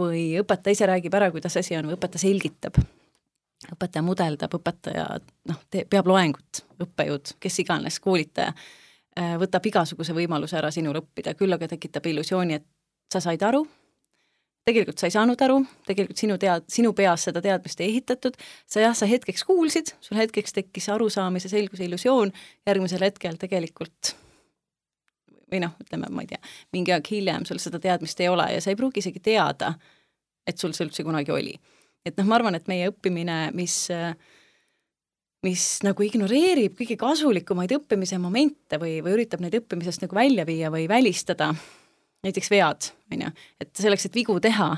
või 0.00 0.30
õpetaja 0.40 0.78
ise 0.78 0.88
räägib 0.88 1.14
ära, 1.14 1.28
kuidas 1.34 1.56
asi 1.60 1.76
on 1.76 1.90
või 1.90 1.98
õpetaja 1.98 2.24
selgitab 2.24 2.80
õpetaja 3.70 4.02
mudeldab, 4.04 4.54
õpetaja 4.58 5.06
noh, 5.48 5.60
peab 5.70 6.08
loengut, 6.10 6.64
õppejõud, 6.82 7.36
kes 7.42 7.60
iganes, 7.62 7.98
koolitaja, 8.02 8.54
äh, 9.18 9.36
võtab 9.40 9.66
igasuguse 9.70 10.14
võimaluse 10.16 10.58
ära 10.58 10.72
sinul 10.74 10.98
õppida, 11.02 11.36
küll 11.38 11.54
aga 11.54 11.70
tekitab 11.70 12.06
illusiooni, 12.10 12.58
et 12.58 12.66
sa 13.12 13.22
said 13.22 13.42
aru, 13.46 13.62
tegelikult 14.66 14.98
sa 14.98 15.08
ei 15.08 15.14
saanud 15.14 15.44
aru, 15.46 15.60
tegelikult 15.86 16.18
sinu 16.18 16.38
tead-, 16.42 16.66
sinu 16.70 16.92
peas 16.96 17.28
seda 17.28 17.42
teadmist 17.44 17.80
ei 17.82 17.94
ehitatud, 17.94 18.36
sa 18.66 18.82
jah, 18.82 18.96
sa 18.98 19.08
hetkeks 19.10 19.46
kuulsid, 19.46 19.94
sul 20.00 20.18
hetkeks 20.18 20.58
tekkis 20.58 20.88
arusaamise 20.92 21.50
selguse 21.52 21.86
illusioon, 21.86 22.34
järgmisel 22.66 23.06
hetkel 23.06 23.38
tegelikult 23.40 24.16
või 25.52 25.60
noh, 25.66 25.74
ütleme, 25.82 26.08
ma 26.08 26.22
ei 26.24 26.30
tea, 26.30 26.40
mingi 26.72 26.94
aeg 26.94 27.08
hiljem 27.12 27.44
sul 27.44 27.58
seda 27.60 27.76
teadmist 27.82 28.20
ei 28.24 28.30
ole 28.32 28.46
ja 28.54 28.60
sa 28.64 28.72
ei 28.72 28.78
pruugi 28.78 29.02
isegi 29.02 29.20
teada, 29.20 29.74
et 30.48 30.56
sul 30.56 30.72
see 30.72 30.86
üldse 30.86 31.04
kunagi 31.04 31.34
oli 31.34 31.52
et 32.06 32.16
noh, 32.18 32.28
ma 32.28 32.38
arvan, 32.38 32.58
et 32.58 32.68
meie 32.70 32.90
õppimine, 32.92 33.48
mis 33.56 33.84
mis 35.42 35.62
nagu 35.82 36.04
ignoreerib 36.06 36.76
kõige 36.78 36.94
kasulikumaid 37.00 37.72
õppimise 37.74 38.18
momente 38.22 38.78
või, 38.78 39.00
või 39.02 39.16
üritab 39.16 39.42
neid 39.42 39.56
õppimisest 39.58 40.04
nagu 40.04 40.14
välja 40.14 40.44
viia 40.46 40.70
või 40.70 40.84
välistada, 40.90 41.48
näiteks 42.22 42.50
vead, 42.52 42.92
on 43.10 43.24
ju, 43.26 43.30
et 43.58 43.72
selleks, 43.74 44.06
et 44.06 44.18
vigu 44.20 44.36
teha, 44.42 44.68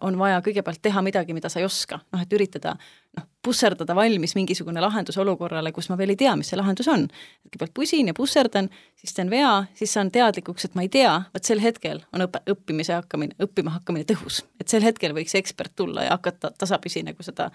on 0.00 0.18
vaja 0.18 0.40
kõigepealt 0.44 0.80
teha 0.82 1.02
midagi, 1.04 1.34
mida 1.36 1.48
sa 1.52 1.60
ei 1.60 1.66
oska, 1.66 1.98
noh 2.12 2.22
et 2.22 2.32
üritada 2.32 2.74
noh, 3.16 3.26
pusserdada 3.44 3.94
valmis 3.96 4.34
mingisugune 4.38 4.80
lahendus 4.80 5.18
olukorrale, 5.20 5.72
kus 5.72 5.90
ma 5.90 5.98
veel 6.00 6.14
ei 6.14 6.20
tea, 6.20 6.34
mis 6.40 6.50
see 6.52 6.58
lahendus 6.58 6.88
on. 6.92 7.06
kõigepealt 7.46 7.74
pusin 7.76 8.08
ja 8.10 8.14
pusserdan, 8.16 8.70
siis 9.00 9.14
teen 9.16 9.30
vea, 9.32 9.52
siis 9.78 9.92
saan 9.92 10.10
teadlikuks, 10.14 10.68
et 10.68 10.78
ma 10.78 10.86
ei 10.86 10.92
tea, 10.92 11.12
vot 11.34 11.44
sel 11.44 11.60
hetkel 11.64 12.02
on 12.12 12.26
õpe, 12.26 12.42
õppimise 12.54 12.96
hakkamine, 12.96 13.36
õppima 13.44 13.76
hakkamine 13.78 14.08
tõhus. 14.08 14.42
et 14.60 14.68
sel 14.68 14.84
hetkel 14.86 15.16
võiks 15.16 15.36
ekspert 15.38 15.76
tulla 15.76 16.08
ja 16.08 16.16
hakata 16.16 16.54
tasapisi 16.58 17.04
nagu 17.04 17.22
seda 17.22 17.50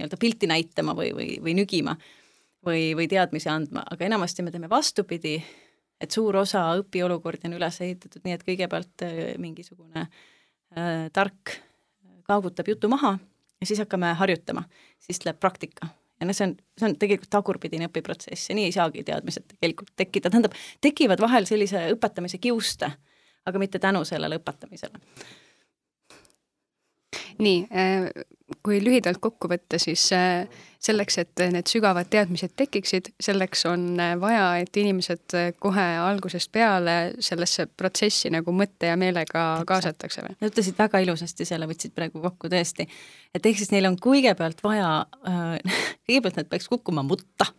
nii-öelda 0.00 0.16
pilti 0.20 0.48
näitama 0.48 0.96
või, 0.96 1.12
või, 1.16 1.36
või 1.44 1.54
nügima 1.58 1.96
või, 2.66 2.94
või 2.96 3.08
teadmisi 3.08 3.48
andma, 3.52 3.84
aga 3.90 4.06
enamasti 4.08 4.42
me 4.42 4.50
teeme 4.50 4.68
vastupidi, 4.70 5.36
et 6.00 6.10
suur 6.10 6.36
osa 6.40 6.64
õpiolukordi 6.80 7.48
on 7.50 7.56
üles 7.60 7.80
ehitatud 7.84 8.24
nii, 8.24 8.36
et 8.36 8.44
kõigepealt 8.46 9.04
äh, 9.04 9.18
mingisugune 9.40 10.06
äh, 10.06 10.08
äh, 10.08 10.29
tark 11.12 11.56
kaagutab 12.28 12.68
jutu 12.70 12.88
maha 12.88 13.16
ja 13.60 13.66
siis 13.66 13.80
hakkame 13.82 14.12
harjutama, 14.14 14.62
siis 14.98 15.18
tuleb 15.18 15.40
praktika. 15.40 15.88
Ja 16.20 16.28
noh, 16.28 16.36
see 16.36 16.46
on, 16.46 16.54
see 16.78 16.88
on 16.88 16.96
tegelikult 17.00 17.30
tagurpidine 17.32 17.88
õpiprotsess 17.88 18.50
ja 18.50 18.56
nii 18.56 18.68
ei 18.68 18.74
saagi 18.76 19.04
teadmised 19.08 19.54
tegelikult 19.54 19.92
tekkida, 19.96 20.30
tähendab, 20.30 20.56
tekivad 20.84 21.20
vahel 21.22 21.48
sellise 21.48 21.86
õpetamise 21.94 22.40
kiuste, 22.42 22.90
aga 23.48 23.62
mitte 23.62 23.80
tänu 23.80 24.04
sellele 24.08 24.36
õpetamisele. 24.40 25.00
Nii, 27.40 27.62
äh, 27.72 28.10
kui 28.64 28.80
lühidalt 28.82 29.20
kokku 29.22 29.48
võtta, 29.50 29.78
siis 29.80 30.04
äh, 30.16 30.48
selleks, 30.82 31.18
et 31.22 31.42
need 31.52 31.70
sügavad 31.70 32.08
teadmised 32.10 32.54
tekiksid, 32.58 33.12
selleks 33.22 33.64
on 33.70 33.84
äh, 34.00 34.14
vaja, 34.20 34.46
et 34.62 34.76
inimesed 34.80 35.36
kohe 35.62 35.86
algusest 36.02 36.52
peale 36.52 36.96
sellesse 37.22 37.66
protsessi 37.68 38.32
nagu 38.32 38.54
mõtte 38.56 38.90
ja 38.90 38.98
meelega 39.00 39.44
kaasatakse 39.68 40.26
või? 40.26 40.36
Ütlesid 40.50 40.78
väga 40.78 41.02
ilusasti 41.04 41.48
selle, 41.48 41.68
võtsid 41.70 41.94
praegu 41.96 42.22
kokku 42.22 42.50
tõesti. 42.52 42.88
et 43.34 43.46
ehk 43.46 43.62
siis 43.62 43.72
neil 43.74 43.88
on 43.90 43.98
kõigepealt 44.00 44.62
vaja 44.64 44.92
äh,, 45.28 45.80
kõigepealt 46.08 46.42
nad 46.42 46.50
peaks 46.50 46.68
kukkuma 46.68 47.06
mutta 47.06 47.50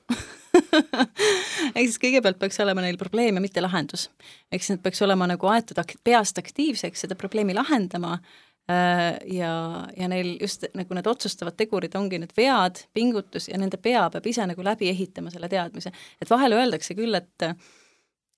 ehk 1.75 1.87
siis 1.87 1.99
kõigepealt 2.01 2.39
peaks 2.41 2.59
olema 2.63 2.83
neil 2.83 2.97
probleem 2.99 3.37
ja 3.37 3.43
mitte 3.43 3.63
lahendus. 3.63 4.09
ehk 4.51 4.63
siis 4.63 4.75
nad 4.75 4.83
peaks 4.83 5.01
olema 5.05 5.27
nagu 5.29 5.51
aetud 5.51 5.79
peast 6.03 6.37
aktiivseks 6.41 7.05
seda 7.05 7.15
probleemi 7.15 7.55
lahendama 7.57 8.17
ja, 8.69 9.53
ja 9.97 10.07
neil 10.07 10.37
just 10.41 10.63
nagu 10.77 10.95
need 10.95 11.07
otsustavad 11.09 11.57
tegurid 11.59 11.95
ongi 11.97 12.19
need 12.21 12.31
vead, 12.37 12.83
pingutus 12.93 13.49
ja 13.49 13.57
nende 13.59 13.79
pea 13.81 14.05
peab 14.13 14.27
ise 14.29 14.45
nagu 14.47 14.63
läbi 14.63 14.89
ehitama 14.89 15.33
selle 15.33 15.49
teadmise. 15.49 15.91
et 16.21 16.29
vahel 16.29 16.55
öeldakse 16.55 16.95
küll, 16.95 17.15
et 17.17 17.47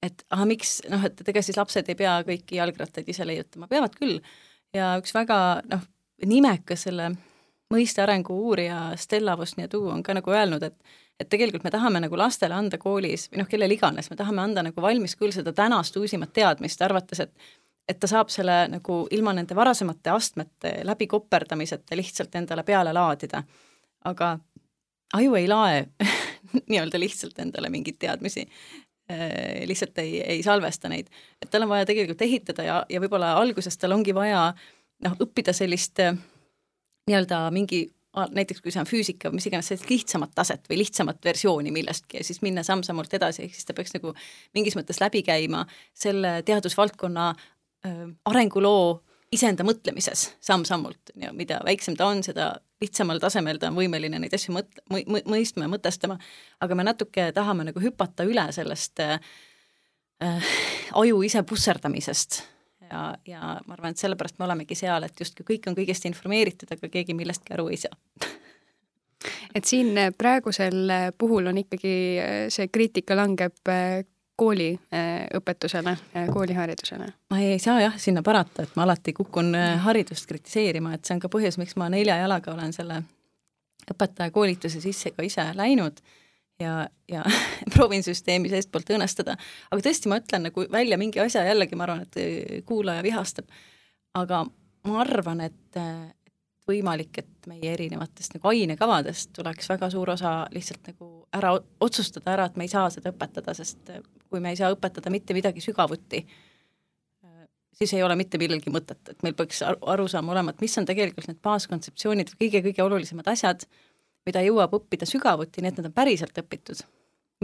et 0.04 0.26
aga 0.30 0.48
miks, 0.48 0.82
noh, 0.92 1.04
et 1.06 1.22
ega 1.28 1.42
siis 1.44 1.58
lapsed 1.60 1.88
ei 1.90 2.00
pea 2.00 2.16
kõiki 2.28 2.58
jalgrattaid 2.58 3.08
ise 3.10 3.28
leiutama, 3.28 3.70
peavad 3.72 3.96
küll. 4.00 4.20
ja 4.74 4.96
üks 5.02 5.14
väga 5.14 5.38
noh, 5.70 5.86
nimekas 6.26 6.88
selle 6.88 7.12
mõiste 7.74 8.04
arengu 8.04 8.36
uurija 8.48 8.92
Stella 9.00 9.38
Vosniadu 9.38 9.86
on 9.90 10.04
ka 10.04 10.16
nagu 10.18 10.32
öelnud, 10.32 10.64
et 10.64 11.00
et 11.22 11.30
tegelikult 11.30 11.64
me 11.64 11.70
tahame 11.72 12.00
nagu 12.02 12.18
lastele 12.18 12.56
anda 12.58 12.80
koolis 12.82 13.28
või 13.30 13.44
noh, 13.44 13.48
kellele 13.48 13.76
iganes, 13.76 14.10
me 14.10 14.18
tahame 14.18 14.42
anda 14.42 14.64
nagu 14.66 14.82
valmis 14.82 15.14
küll 15.16 15.32
seda 15.32 15.54
tänast 15.54 15.96
uusimat 16.00 16.34
teadmist, 16.34 16.82
arvates, 16.82 17.22
et 17.22 17.32
et 17.90 18.00
ta 18.00 18.08
saab 18.08 18.32
selle 18.32 18.56
nagu 18.72 19.04
ilma 19.12 19.34
nende 19.36 19.56
varasemate 19.56 20.14
astmete 20.14 20.74
läbi 20.88 21.08
koperdamiseta 21.12 21.98
lihtsalt 22.00 22.36
endale 22.36 22.64
peale 22.64 22.94
laadida. 22.94 23.44
aga 24.06 24.38
aju 25.14 25.36
ei 25.36 25.48
lae 25.48 25.86
nii-öelda 26.70 27.00
lihtsalt 27.00 27.40
endale 27.40 27.70
mingeid 27.70 28.00
teadmisi 28.00 28.46
äh,, 29.12 29.66
lihtsalt 29.66 29.98
ei, 29.98 30.22
ei 30.22 30.44
salvesta 30.44 30.90
neid. 30.90 31.08
et 31.42 31.50
tal 31.50 31.64
on 31.64 31.70
vaja 31.70 31.86
tegelikult 31.86 32.22
ehitada 32.22 32.64
ja, 32.64 32.86
ja 32.90 33.02
võib-olla 33.04 33.34
alguses 33.40 33.78
tal 33.78 33.92
ongi 33.92 34.16
vaja 34.16 34.54
noh, 35.04 35.20
õppida 35.20 35.54
sellist 35.54 36.00
äh, 36.00 36.16
nii-öelda 37.08 37.50
mingi 37.52 37.88
näiteks 38.14 38.62
kui 38.62 38.72
see 38.72 38.82
on 38.82 38.88
füüsika 38.88 39.30
või 39.32 39.40
mis 39.40 39.48
iganes, 39.50 39.72
sellist 39.72 39.90
lihtsamat 39.90 40.36
taset 40.38 40.68
või 40.70 40.78
lihtsamat 40.84 41.24
versiooni 41.26 41.72
millestki 41.74 42.20
ja 42.20 42.26
siis 42.26 42.44
minna 42.46 42.62
samm-sammult 42.66 43.14
edasi, 43.18 43.48
ehk 43.48 43.56
siis 43.58 43.66
ta 43.66 43.74
peaks 43.74 43.96
nagu 43.96 44.14
mingis 44.54 44.78
mõttes 44.78 45.02
läbi 45.02 45.24
käima 45.26 45.64
selle 45.98 46.36
teadusvaldkonna 46.46 47.32
arenguloo 47.84 49.02
iseenda 49.34 49.66
mõtlemises 49.66 50.28
samm-sammult 50.44 51.14
mida 51.36 51.60
väiksem 51.66 51.98
ta 51.98 52.08
on, 52.12 52.22
seda 52.26 52.54
lihtsamal 52.84 53.22
tasemel 53.24 53.60
ta 53.60 53.70
on 53.72 53.78
võimeline 53.80 54.20
neid 54.22 54.34
asju 54.36 54.56
mõt-, 54.56 54.82
mõistma 54.90 55.68
ja 55.68 55.72
mõtestama, 55.72 56.18
aga 56.64 56.78
me 56.78 56.86
natuke 56.88 57.30
tahame 57.36 57.68
nagu 57.70 57.84
hüpata 57.84 58.28
üle 58.28 58.46
sellest 58.56 59.02
äh, 59.04 59.20
aju 61.00 61.22
ise 61.26 61.44
pusserdamisest. 61.48 62.42
Ja, 62.84 63.04
ja 63.26 63.56
ma 63.66 63.74
arvan, 63.74 63.96
et 63.96 64.02
sellepärast 64.02 64.38
me 64.38 64.46
olemegi 64.46 64.76
seal, 64.78 65.08
et 65.08 65.20
justkui 65.20 65.48
kõik 65.48 65.70
on 65.70 65.78
kõigest 65.78 66.06
informeeritud, 66.06 66.70
aga 66.76 66.90
keegi 66.94 67.16
millestki 67.18 67.56
aru 67.56 67.70
ei 67.74 67.80
saa. 67.82 67.96
Et 69.56 69.66
siin 69.66 69.96
praegusel 70.18 70.92
puhul 71.18 71.48
on 71.50 71.58
ikkagi 71.62 71.94
see 72.54 72.68
kriitika 72.74 73.16
langeb 73.18 73.56
kooliõpetusele, 74.36 75.96
kooliharidusele? 76.34 77.08
ma 77.30 77.40
ei 77.40 77.60
saa 77.62 77.82
jah 77.82 77.98
sinna 78.02 78.24
parata, 78.26 78.64
et 78.64 78.74
ma 78.76 78.88
alati 78.88 79.14
kukun 79.14 79.54
äh, 79.56 79.76
haridust 79.86 80.26
kritiseerima, 80.30 80.96
et 80.96 81.06
see 81.06 81.18
on 81.18 81.22
ka 81.22 81.30
põhjus, 81.34 81.60
miks 81.62 81.78
ma 81.78 81.90
nelja 81.94 82.18
jalaga 82.24 82.54
olen 82.54 82.74
selle 82.74 83.04
õpetajakoolituse 83.92 84.82
sisse 84.82 85.12
ka 85.14 85.26
ise 85.26 85.46
läinud 85.58 86.02
ja, 86.60 86.88
ja 87.12 87.24
proovin 87.76 88.04
süsteemi 88.06 88.50
seestpoolt 88.50 88.90
õõnestada. 88.96 89.38
aga 89.72 89.86
tõesti, 89.86 90.10
ma 90.10 90.20
ütlen 90.22 90.50
nagu 90.50 90.66
välja 90.72 90.98
mingi 90.98 91.22
asja, 91.24 91.46
jällegi 91.48 91.78
ma 91.78 91.88
arvan, 91.88 92.06
et 92.08 92.66
kuulaja 92.70 93.04
vihastab, 93.06 93.50
aga 94.18 94.44
ma 94.88 95.00
arvan, 95.04 95.46
et, 95.46 95.82
võimalik, 96.70 97.18
et 97.20 97.48
meie 97.50 97.74
erinevatest 97.74 98.38
nagu 98.38 98.48
ainekavadest 98.52 99.34
tuleks 99.36 99.70
väga 99.70 99.90
suur 99.92 100.14
osa 100.14 100.34
lihtsalt 100.54 100.94
nagu 100.94 101.10
ära 101.36 101.54
otsustada 101.84 102.34
ära, 102.38 102.48
et 102.48 102.58
me 102.60 102.68
ei 102.68 102.72
saa 102.72 102.90
seda 102.94 103.12
õpetada, 103.12 103.56
sest 103.58 103.92
kui 104.30 104.42
me 104.44 104.54
ei 104.54 104.60
saa 104.60 104.72
õpetada 104.74 105.12
mitte 105.14 105.36
midagi 105.36 105.62
sügavuti, 105.64 106.24
siis 107.74 107.94
ei 107.94 108.04
ole 108.04 108.16
mitte 108.16 108.40
millelgi 108.42 108.72
mõtet, 108.74 109.02
et 109.10 109.26
meil 109.26 109.36
peaks 109.38 109.64
arusaam 109.66 110.30
olema, 110.30 110.54
et 110.54 110.62
mis 110.64 110.78
on 110.80 110.88
tegelikult 110.88 111.28
need 111.30 111.42
baaskontseptsioonid, 111.44 112.36
kõige-kõige 112.40 112.86
olulisemad 112.86 113.28
asjad, 113.34 113.66
mida 114.28 114.44
jõuab 114.46 114.78
õppida 114.80 115.08
sügavuti, 115.10 115.62
nii 115.62 115.74
et 115.74 115.80
need 115.82 115.90
on 115.90 115.96
päriselt 115.96 116.38
õpitud, 116.40 116.84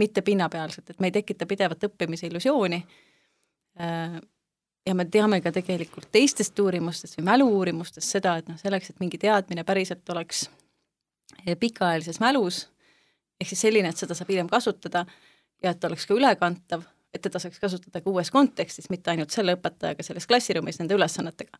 mitte 0.00 0.24
pinnapealselt, 0.24 0.90
et 0.90 1.00
me 1.00 1.10
ei 1.10 1.16
tekita 1.18 1.48
pidevat 1.50 1.90
õppimise 1.90 2.30
illusiooni. 2.30 2.80
Ja 4.86 4.94
me 4.94 5.04
teame 5.04 5.40
ka 5.44 5.52
tegelikult 5.52 6.08
teistest 6.12 6.58
uurimustest 6.58 7.18
või 7.18 7.26
mälu-uurimustest 7.28 8.16
seda, 8.16 8.36
et 8.40 8.48
noh, 8.48 8.56
selleks, 8.58 8.90
et 8.90 9.02
mingi 9.02 9.18
teadmine 9.20 9.64
päriselt 9.64 10.08
oleks 10.10 10.46
eh, 11.46 11.56
pikaajalises 11.58 12.20
mälus, 12.20 12.62
ehk 13.40 13.52
siis 13.52 13.66
selline, 13.68 13.92
et 13.92 14.00
seda 14.00 14.16
saab 14.16 14.32
hiljem 14.32 14.48
kasutada 14.48 15.04
ja 15.62 15.74
et 15.74 15.84
oleks 15.84 16.08
ka 16.08 16.16
ülekantav 16.16 16.86
et 17.14 17.22
teda 17.22 17.40
saaks 17.42 17.60
kasutada 17.60 18.00
ka 18.00 18.10
uues 18.10 18.30
kontekstis, 18.30 18.90
mitte 18.90 19.10
ainult 19.12 19.34
selle 19.34 19.56
õpetajaga 19.58 20.04
selles 20.06 20.26
klassiruumis 20.30 20.78
nende 20.80 20.94
ülesannetega. 20.94 21.58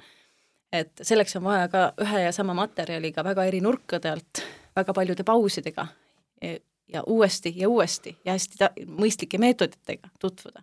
et 0.73 1.03
selleks 1.03 1.37
on 1.37 1.45
vaja 1.45 1.69
ka 1.69 1.81
ühe 2.03 2.21
ja 2.23 2.33
sama 2.33 2.55
materjaliga 2.55 3.25
väga 3.27 3.45
eri 3.45 3.61
nurkade 3.61 4.11
alt, 4.11 4.43
väga 4.77 4.95
paljude 4.95 5.25
pausidega 5.27 5.87
ja 6.93 7.03
uuesti 7.07 7.53
ja 7.57 7.69
uuesti 7.69 8.17
ja 8.25 8.33
hästi 8.33 8.87
mõistlike 8.87 9.39
meetoditega 9.39 10.09
tutvuda. 10.21 10.63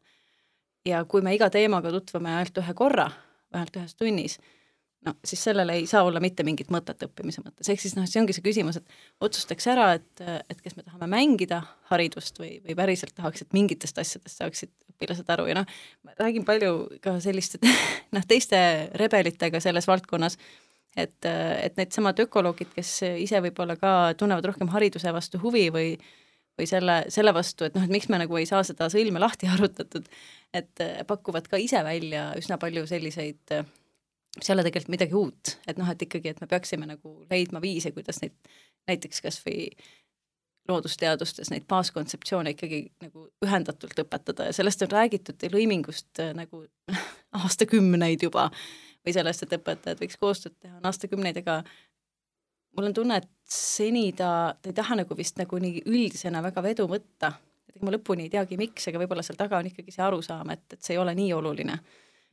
Ja 0.88 1.04
kui 1.10 1.24
me 1.26 1.36
iga 1.36 1.50
teemaga 1.54 1.92
tutvume 1.94 2.34
ainult 2.36 2.62
ühe 2.62 2.78
korra, 2.78 3.10
vähemalt 3.54 3.80
ühes 3.80 3.96
tunnis, 4.00 4.38
no 5.06 5.14
siis 5.26 5.44
sellel 5.48 5.72
ei 5.74 5.86
saa 5.90 6.04
olla 6.08 6.22
mitte 6.24 6.46
mingit 6.48 6.72
mõtet 6.74 7.04
õppimise 7.08 7.44
mõttes, 7.44 7.70
ehk 7.72 7.82
siis 7.84 7.96
noh, 7.98 8.08
see 8.10 8.22
ongi 8.22 8.36
see 8.36 8.46
küsimus, 8.46 8.80
et 8.80 9.24
otsustaks 9.24 9.70
ära, 9.72 9.92
et, 10.00 10.26
et 10.50 10.62
kas 10.64 10.78
me 10.78 10.86
tahame 10.86 11.10
mängida 11.12 11.62
haridust 11.92 12.40
või, 12.42 12.58
või 12.66 12.78
päriselt 12.80 13.16
tahaks, 13.18 13.46
et 13.46 13.56
mingitest 13.58 14.00
asjadest 14.02 14.42
saaksid 14.42 14.74
õpilased 14.96 15.30
aru. 15.34 15.48
Ja 15.52 15.60
noh, 15.60 15.76
ma 16.06 16.16
räägin 16.18 16.46
palju 16.48 17.00
ka 17.04 17.18
selliste 17.24 17.62
noh, 18.16 18.28
teiste 18.28 18.60
rebelitega 19.00 19.62
selles 19.64 19.88
valdkonnas, 19.90 20.40
et, 20.98 21.20
et 21.28 21.78
needsamad 21.78 22.20
ökoloogid, 22.26 22.74
kes 22.76 22.94
ise 23.22 23.42
võib-olla 23.46 23.78
ka 23.80 23.98
tunnevad 24.18 24.50
rohkem 24.50 24.72
hariduse 24.74 25.14
vastu 25.14 25.42
huvi 25.44 25.68
või 25.74 25.92
või 26.58 26.68
selle, 26.70 27.00
selle 27.14 27.34
vastu, 27.36 27.68
et 27.68 27.76
noh, 27.78 27.86
et 27.86 27.94
miks 27.94 28.10
me 28.10 28.20
nagu 28.22 28.40
ei 28.40 28.48
saa 28.50 28.64
seda 28.68 28.90
sõlme 28.94 29.22
lahti 29.22 29.50
arutatud, 29.54 30.08
et 30.58 30.86
pakuvad 31.08 31.50
ka 31.52 31.60
ise 31.62 31.84
välja 31.86 32.32
üsna 32.40 32.60
palju 32.62 32.88
selliseid 32.90 33.60
mis 34.38 34.50
ei 34.50 34.54
ole 34.54 34.66
tegelikult 34.66 34.94
midagi 34.94 35.16
uut, 35.18 35.54
et 35.68 35.80
noh, 35.80 35.88
et 35.90 36.04
ikkagi, 36.06 36.34
et 36.34 36.42
me 36.42 36.48
peaksime 36.50 36.86
nagu 36.90 37.14
leidma 37.32 37.62
viise, 37.64 37.92
kuidas 37.96 38.22
neid 38.22 38.36
näiteks 38.88 39.24
kas 39.26 39.40
või 39.46 39.72
loodusteadustes 40.68 41.52
neid 41.52 41.66
baaskontseptsioone 41.70 42.52
ikkagi 42.56 42.82
nagu 43.04 43.30
ühendatult 43.46 44.00
õpetada. 44.04 44.50
Ja 44.50 44.56
sellest 44.56 44.84
on 44.84 44.92
räägitud 44.92 45.48
lõimingust 45.54 46.22
äh, 46.24 46.34
nagu 46.36 46.66
aastakümneid 47.44 48.28
juba 48.28 48.50
või 49.06 49.16
sellest, 49.16 49.46
et 49.46 49.56
õpetajad 49.56 50.02
võiks 50.04 50.20
koostööd 50.20 50.58
teha, 50.60 50.78
on 50.80 50.90
aastakümneid, 50.90 51.40
aga 51.44 51.62
mul 52.78 52.90
on 52.90 52.96
tunne, 52.96 53.20
et 53.20 53.30
seni 53.50 54.12
ta, 54.18 54.56
ta 54.62 54.72
ei 54.72 54.76
taha 54.78 55.02
nagu 55.02 55.18
vist 55.18 55.40
nagu 55.42 55.60
nii 55.62 55.84
üldisena 55.86 56.44
väga 56.46 56.64
vedu 56.66 56.88
võtta, 56.90 57.34
et 57.68 57.78
ega 57.78 57.88
ma 57.88 57.94
lõpuni 57.96 58.28
ei 58.28 58.34
teagi, 58.34 58.60
miks, 58.60 58.90
aga 58.90 59.02
võib-olla 59.02 59.26
seal 59.26 59.40
taga 59.40 59.62
on 59.62 59.70
ikkagi 59.72 59.94
see 59.96 60.04
arusaam, 60.06 60.52
et, 60.54 60.66
et 60.74 60.82
see 60.82 60.96
ei 60.96 61.02
ole 61.02 61.16
nii 61.18 61.32
oluline 61.38 61.80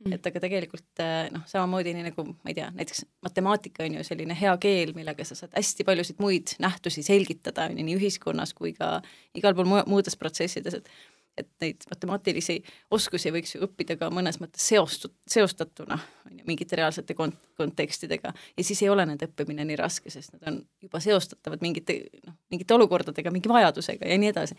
Mm. 0.03 0.11
et 0.11 0.27
aga 0.27 0.41
tegelikult 0.43 0.99
eh, 0.99 1.29
noh, 1.31 1.45
samamoodi 1.47 1.93
nii 1.95 2.03
nagu 2.09 2.25
ma 2.27 2.51
ei 2.51 2.55
tea, 2.57 2.65
näiteks 2.75 3.05
matemaatika 3.23 3.85
on 3.85 3.93
ju 3.95 4.01
selline 4.03 4.35
hea 4.35 4.51
keel, 4.59 4.91
millega 4.97 5.23
sa 5.23 5.37
saad 5.39 5.53
hästi 5.55 5.85
paljusid 5.87 6.19
muid 6.19 6.51
nähtusi 6.59 7.03
selgitada, 7.05 7.69
nii 7.71 7.95
ühiskonnas 7.95 8.51
kui 8.57 8.73
ka 8.75 8.97
igal 9.39 9.55
pool 9.55 9.69
muudes 9.71 10.19
protsessides, 10.19 10.81
et 10.81 10.91
et 11.37 11.49
neid 11.61 11.83
matemaatilisi 11.91 12.57
oskusi 12.95 13.31
võiks 13.33 13.55
ju 13.55 13.63
õppida 13.65 13.97
ka 13.99 14.09
mõnes 14.13 14.39
mõttes 14.41 14.63
seostud, 14.71 15.13
seostatuna, 15.29 15.97
on 16.27 16.39
ju, 16.39 16.45
mingite 16.47 16.79
reaalsete 16.79 17.15
kont-, 17.17 17.39
kontekstidega. 17.59 18.33
Ja 18.57 18.63
siis 18.63 18.81
ei 18.83 18.89
ole 18.91 19.05
nende 19.07 19.27
õppimine 19.29 19.67
nii 19.67 19.79
raske, 19.79 20.11
sest 20.13 20.35
nad 20.35 20.47
on 20.51 20.61
juba 20.83 21.01
seostatavad 21.03 21.63
mingite, 21.65 21.99
noh, 22.25 22.37
mingite 22.53 22.77
olukordadega, 22.77 23.33
mingi 23.35 23.51
vajadusega 23.51 24.09
ja 24.09 24.19
nii 24.21 24.31
edasi. 24.33 24.57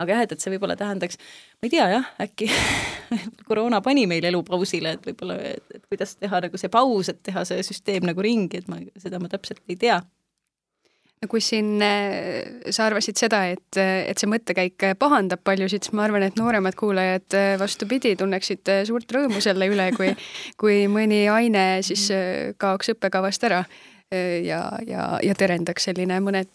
Aga 0.00 0.16
jah, 0.16 0.22
et, 0.24 0.32
et 0.34 0.42
see 0.42 0.50
võib-olla 0.54 0.74
tähendaks, 0.78 1.18
ma 1.60 1.68
ei 1.68 1.74
tea 1.74 1.84
jah, 1.92 2.08
äkki 2.22 2.48
koroona 3.48 3.82
pani 3.84 4.06
meil 4.10 4.24
elu 4.30 4.40
pausile, 4.46 4.96
et 4.96 5.04
võib-olla, 5.10 5.36
et, 5.52 5.84
kuidas 5.90 6.16
teha 6.16 6.40
nagu 6.46 6.58
see 6.58 6.72
paus, 6.72 7.12
et 7.12 7.20
teha 7.22 7.44
see 7.46 7.62
süsteem 7.66 8.08
nagu 8.08 8.24
ringi, 8.24 8.62
et 8.62 8.70
ma, 8.72 8.80
seda 9.02 9.20
ma 9.22 9.30
täpselt 9.30 9.62
ei 9.68 9.78
tea 9.78 10.00
kui 11.30 11.42
siin 11.42 11.76
äh, 11.84 12.70
sa 12.74 12.86
arvasid 12.88 13.18
seda, 13.20 13.44
et, 13.52 13.78
et 13.78 14.18
see 14.18 14.30
mõttekäik 14.30 14.88
pahandab 15.00 15.42
paljusid, 15.46 15.86
siis 15.86 15.94
ma 15.96 16.06
arvan, 16.06 16.26
et 16.26 16.38
nooremad 16.40 16.76
kuulajad 16.78 17.36
äh, 17.38 17.52
vastupidi, 17.60 18.16
tunneksid 18.18 18.72
äh, 18.72 18.82
suurt 18.88 19.10
rõõmu 19.14 19.42
selle 19.44 19.68
üle, 19.70 19.90
kui, 19.96 20.10
kui 20.60 20.82
mõni 20.90 21.24
aine 21.30 21.66
siis 21.86 22.08
kaoks 22.60 22.94
õppekavast 22.94 23.48
ära 23.48 23.62
ja, 24.12 24.60
ja, 24.84 25.04
ja 25.24 25.34
terendaks 25.38 25.86
selline 25.88 26.18
mõned 26.20 26.50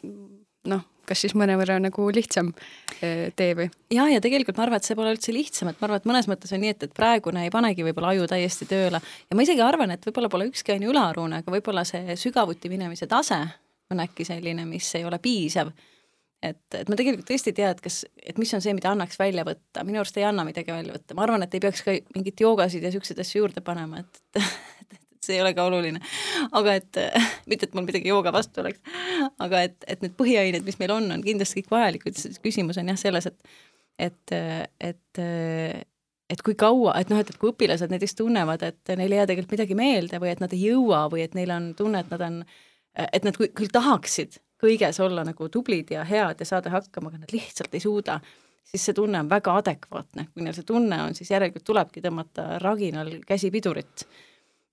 noh, 0.70 0.84
kas 1.08 1.24
siis 1.24 1.34
mõnevõrra 1.40 1.80
nagu 1.82 2.10
lihtsam 2.14 2.52
tee 3.00 3.54
või? 3.58 3.70
ja, 3.94 4.06
ja 4.12 4.20
tegelikult 4.22 4.60
ma 4.60 4.68
arvan, 4.68 4.82
et 4.82 4.90
see 4.90 4.98
pole 5.00 5.16
üldse 5.16 5.34
lihtsam, 5.34 5.72
et 5.72 5.80
ma 5.80 5.88
arvan, 5.88 6.04
et 6.04 6.10
mõnes 6.12 6.28
mõttes 6.30 6.54
on 6.54 6.62
nii, 6.62 6.76
et, 6.76 6.86
et 6.86 6.94
praegune 6.94 7.48
ei 7.48 7.54
panegi 7.54 7.88
võib-olla 7.88 8.12
aju 8.14 8.28
täiesti 8.30 8.68
tööle 8.70 9.02
ja 9.02 9.40
ma 9.40 9.48
isegi 9.48 9.64
arvan, 9.66 9.96
et 9.96 10.06
võib-olla 10.06 10.30
pole 10.34 10.52
ükski 10.52 10.76
aine 10.76 10.92
ülearune, 10.92 11.42
aga 11.42 11.56
võib-olla 11.56 11.88
see 11.88 12.20
sügavuti 12.20 12.70
minemise 12.70 13.10
tase 13.10 13.40
on 13.92 14.02
äkki 14.04 14.26
selline, 14.28 14.66
mis 14.70 14.90
ei 14.96 15.06
ole 15.06 15.20
piisav. 15.24 15.72
et, 16.44 16.62
et 16.78 16.90
ma 16.90 16.96
tegelikult 17.00 17.26
tõesti 17.30 17.52
ei 17.52 17.58
tea, 17.60 17.72
et 17.74 17.82
kas, 17.82 18.04
et 18.22 18.38
mis 18.38 18.54
on 18.54 18.62
see, 18.62 18.76
mida 18.78 18.92
annaks 18.94 19.18
välja 19.20 19.46
võtta, 19.48 19.84
minu 19.88 20.02
arust 20.04 20.18
ei 20.20 20.28
anna 20.28 20.46
midagi 20.46 20.74
välja 20.74 20.94
võtta, 20.94 21.18
ma 21.18 21.26
arvan, 21.26 21.44
et 21.44 21.58
ei 21.58 21.64
peaks 21.64 21.82
ka 21.86 21.96
mingit 22.16 22.46
joogasid 22.46 22.86
ja 22.86 22.94
siukseid 22.94 23.22
asju 23.24 23.42
juurde 23.42 23.64
panema, 23.66 24.04
et, 24.04 24.22
et, 24.38 25.00
see 25.28 25.36
ei 25.36 25.42
ole 25.42 25.54
ka 25.58 25.66
oluline. 25.68 26.00
aga 26.56 26.78
et, 26.78 27.02
mitte 27.50 27.68
et 27.68 27.74
mul 27.78 27.88
midagi 27.88 28.14
jooga 28.14 28.34
vastu 28.36 28.62
oleks, 28.64 28.84
aga 29.44 29.66
et, 29.70 29.78
et 29.88 30.06
need 30.06 30.14
põhiained, 30.20 30.68
mis 30.68 30.78
meil 30.82 30.94
on, 31.00 31.10
on 31.18 31.26
kindlasti 31.26 31.64
kõik 31.64 31.74
vajalikud, 31.74 32.24
küsimus 32.46 32.80
on 32.82 32.94
jah 32.94 33.02
selles, 33.08 33.32
et 33.32 33.58
et, 33.98 34.34
et 34.78 35.20
et 36.28 36.42
kui 36.44 36.56
kaua, 36.60 36.96
et 37.00 37.12
noh, 37.12 37.20
et, 37.22 37.30
et 37.32 37.40
kui 37.40 37.52
õpilased 37.54 37.92
näiteks 37.92 38.18
tunnevad, 38.20 38.64
et 38.68 38.92
neil 39.00 39.14
ei 39.14 39.22
jää 39.22 39.30
tegelikult 39.32 39.56
midagi 39.56 39.78
meelde 39.80 40.20
või 40.22 40.34
et 40.34 40.42
nad 40.44 40.54
ei 40.56 40.64
jõua 40.68 41.06
või 41.12 41.24
et 41.24 41.38
neil 41.38 41.54
on 41.56 41.70
tunne, 41.78 42.04
et 42.04 42.12
nad 42.12 42.26
on, 42.28 42.42
et 42.98 43.26
nad 43.28 43.38
küll 43.38 43.72
tahaksid 43.74 44.40
kõiges 44.62 45.00
olla 45.04 45.24
nagu 45.28 45.50
tublid 45.54 45.92
ja 45.94 46.04
head 46.08 46.42
ja 46.42 46.46
saada 46.50 46.74
hakkama, 46.74 47.12
aga 47.12 47.22
nad 47.22 47.34
lihtsalt 47.34 47.76
ei 47.78 47.84
suuda, 47.84 48.20
siis 48.66 48.88
see 48.88 48.96
tunne 48.98 49.20
on 49.22 49.30
väga 49.30 49.54
adekvaatne. 49.62 50.28
kui 50.34 50.46
neil 50.46 50.56
see 50.58 50.66
tunne 50.68 51.02
on, 51.04 51.16
siis 51.16 51.32
järelikult 51.32 51.66
tulebki 51.68 52.02
tõmmata 52.02 52.58
raginal 52.64 53.12
käsipidurit 53.28 54.08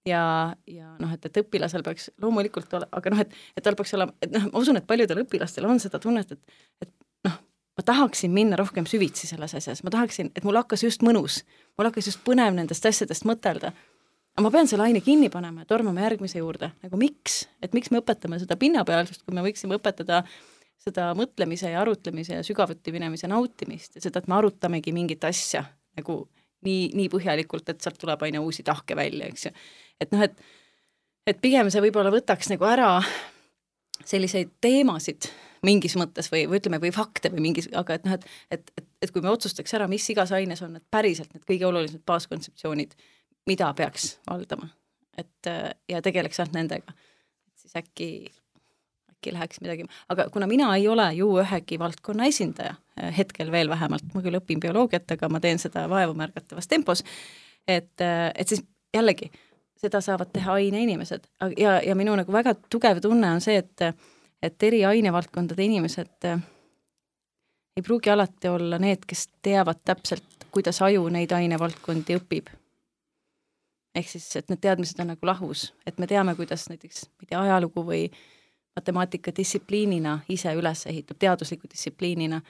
ja, 0.09 0.23
ja 0.67 0.93
noh, 1.01 1.13
et, 1.15 1.27
et 1.29 1.41
õpilasel 1.45 1.85
peaks 1.85 2.11
loomulikult 2.23 2.73
ole, 2.79 2.89
aga 2.93 3.13
noh, 3.13 3.25
et, 3.25 3.35
et 3.57 3.65
tal 3.65 3.77
peaks 3.79 3.95
olema, 3.97 4.15
et 4.23 4.33
noh, 4.35 4.49
ma 4.53 4.63
usun, 4.63 4.79
et 4.81 4.87
paljudel 4.89 5.25
õpilastel 5.25 5.69
on 5.69 5.81
seda 5.83 6.01
tunnet, 6.03 6.33
et, 6.33 6.61
et 6.85 6.93
noh, 7.29 7.39
ma 7.79 7.87
tahaksin 7.87 8.33
minna 8.35 8.59
rohkem 8.61 8.89
süvitsi 8.89 9.29
selles 9.31 9.57
asjas, 9.57 9.83
ma 9.85 9.93
tahaksin, 9.95 10.33
et 10.37 10.47
mul 10.47 10.61
hakkas 10.61 10.85
just 10.87 11.05
mõnus, 11.07 11.43
mul 11.79 11.91
hakkas 11.91 12.13
just 12.13 12.25
põnev 12.27 12.57
nendest 12.57 12.87
asjadest 12.89 13.27
mõtelda. 13.29 13.73
Ma 14.41 14.51
pean 14.51 14.69
selle 14.71 14.89
aine 14.89 15.01
kinni 15.05 15.31
panema 15.31 15.63
ja 15.63 15.71
tormama 15.71 16.03
järgmise 16.07 16.41
juurde, 16.41 16.73
nagu 16.83 16.99
miks, 16.99 17.45
et 17.63 17.77
miks 17.77 17.93
me 17.95 18.01
õpetame 18.03 18.41
seda 18.43 18.57
pinnapealsust, 18.61 19.23
kui 19.23 19.37
me 19.37 19.45
võiksime 19.47 19.79
õpetada 19.79 20.25
seda 20.85 21.13
mõtlemise 21.17 21.71
ja 21.71 21.81
arutlemise 21.85 22.41
ja 22.41 22.47
sügavuti 22.47 22.93
minemise 22.93 23.31
nautimist 23.31 23.97
ja 23.97 24.05
seda, 24.05 24.21
et 24.21 24.29
me 24.29 24.37
arutamegi 24.39 24.93
mingit 24.93 25.25
asja 25.25 25.63
nagu 25.97 26.25
nii, 26.67 26.91
nii 26.97 27.09
põhjalikult, 27.13 27.69
et 27.71 27.85
sealt 27.85 28.01
tuleb 28.01 28.23
aina 28.27 28.43
uusi 28.43 28.65
tahke 28.67 28.97
välja, 28.99 29.29
eks 29.31 29.47
ju. 29.49 29.55
Et 30.03 30.13
noh, 30.13 30.25
et 30.27 30.37
et 31.25 31.41
pigem 31.41 31.71
see 31.73 31.81
võib-olla 31.87 32.13
võtaks 32.13 32.51
nagu 32.53 32.67
ära 32.69 32.99
selliseid 34.05 34.51
teemasid 34.65 35.31
mingis 35.65 35.95
mõttes 35.97 36.29
või, 36.33 36.45
või 36.51 36.61
ütleme, 36.61 36.81
või 36.83 36.93
fakte 36.93 37.31
või 37.33 37.47
mingis, 37.47 37.71
aga 37.73 37.97
et 37.97 38.05
noh, 38.05 38.19
et, 38.19 38.27
et, 38.53 38.73
et, 38.77 38.87
et 39.07 39.13
kui 39.13 39.25
me 39.25 39.31
otsustaks 39.33 39.73
ära, 39.79 39.89
mis 39.89 40.05
igas 40.13 40.35
aines 40.37 40.61
on 40.65 40.75
need 40.77 40.85
päriselt 40.93 41.33
need 41.33 41.47
kõige 41.49 41.65
olulisemad 41.71 42.05
baaskontseptsioonid, 42.11 42.93
mida 43.47 43.73
peaks 43.77 44.15
valdama, 44.31 44.69
et 45.19 45.51
ja 45.89 46.01
tegeleks 46.03 46.41
ainult 46.41 46.57
nendega, 46.57 46.95
siis 47.61 47.77
äkki, 47.77 48.09
äkki 49.13 49.35
läheks 49.37 49.61
midagi, 49.61 49.87
aga 50.09 50.29
kuna 50.33 50.49
mina 50.51 50.71
ei 50.77 50.89
ole 50.89 51.11
ju 51.19 51.29
ühegi 51.43 51.79
valdkonna 51.79 52.29
esindaja, 52.31 52.75
hetkel 53.19 53.53
veel 53.53 53.69
vähemalt, 53.69 54.07
ma 54.15 54.23
küll 54.25 54.41
õpin 54.41 54.63
bioloogiat, 54.63 55.11
aga 55.17 55.29
ma 55.29 55.43
teen 55.45 55.61
seda 55.63 55.87
vaevumärgatavas 55.93 56.71
tempos, 56.71 57.05
et, 57.69 57.95
et 58.01 58.49
siis 58.49 58.65
jällegi 58.95 59.31
seda 59.85 60.01
saavad 60.01 60.31
teha 60.33 60.57
aineinimesed. 60.61 61.27
Ja, 61.59 61.77
ja 61.83 61.95
minu 61.99 62.15
nagu 62.17 62.33
väga 62.33 62.55
tugev 62.73 63.03
tunne 63.05 63.37
on 63.37 63.45
see, 63.45 63.61
et 63.61 63.95
et 64.45 64.63
eri 64.63 64.83
ainevaldkondade 64.85 65.65
inimesed 65.65 66.27
ei 67.77 67.83
pruugi 67.83 68.11
alati 68.11 68.49
olla 68.49 68.79
need, 68.79 69.07
kes 69.09 69.29
teavad 69.43 69.81
täpselt, 69.85 70.47
kuidas 70.53 70.83
aju 70.85 71.09
neid 71.09 71.33
ainevaldkondi 71.33 72.19
õpib. 72.19 72.53
Ehk 73.95 74.09
siis, 74.09 74.29
et 74.37 74.49
need 74.51 74.61
teadmised 74.61 75.01
on 75.01 75.13
nagu 75.13 75.27
lahus, 75.27 75.69
et 75.87 75.99
me 75.99 76.09
teame, 76.11 76.35
kuidas 76.35 76.69
näiteks, 76.71 77.07
ma 77.15 77.27
ei 77.27 77.31
tea, 77.31 77.41
ajalugu 77.41 77.85
või 77.87 78.05
matemaatika 78.75 79.33
distsipliinina 79.37 80.19
ise 80.29 80.55
üles 80.59 80.87
ehitub, 80.91 81.19
teadusliku 81.19 81.71
distsipliinina, 81.71 82.41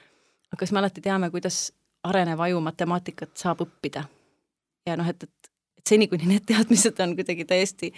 aga 0.49 0.59
kas 0.59 0.73
me 0.73 0.81
alati 0.81 1.03
teame, 1.05 1.29
kuidas 1.33 1.69
arenev 2.05 2.41
aju 2.47 2.61
matemaatikat 2.65 3.35
saab 3.37 3.65
õppida? 3.67 4.07
ja 4.85 4.97
noh, 4.97 5.07
et, 5.09 5.23
et 5.23 5.51
et 5.85 5.89
seni, 5.93 6.07
kuni 6.09 6.25
need 6.25 6.45
teadmised 6.49 6.97
on 7.03 7.11
kuidagi 7.13 7.45
täiesti 7.45 7.91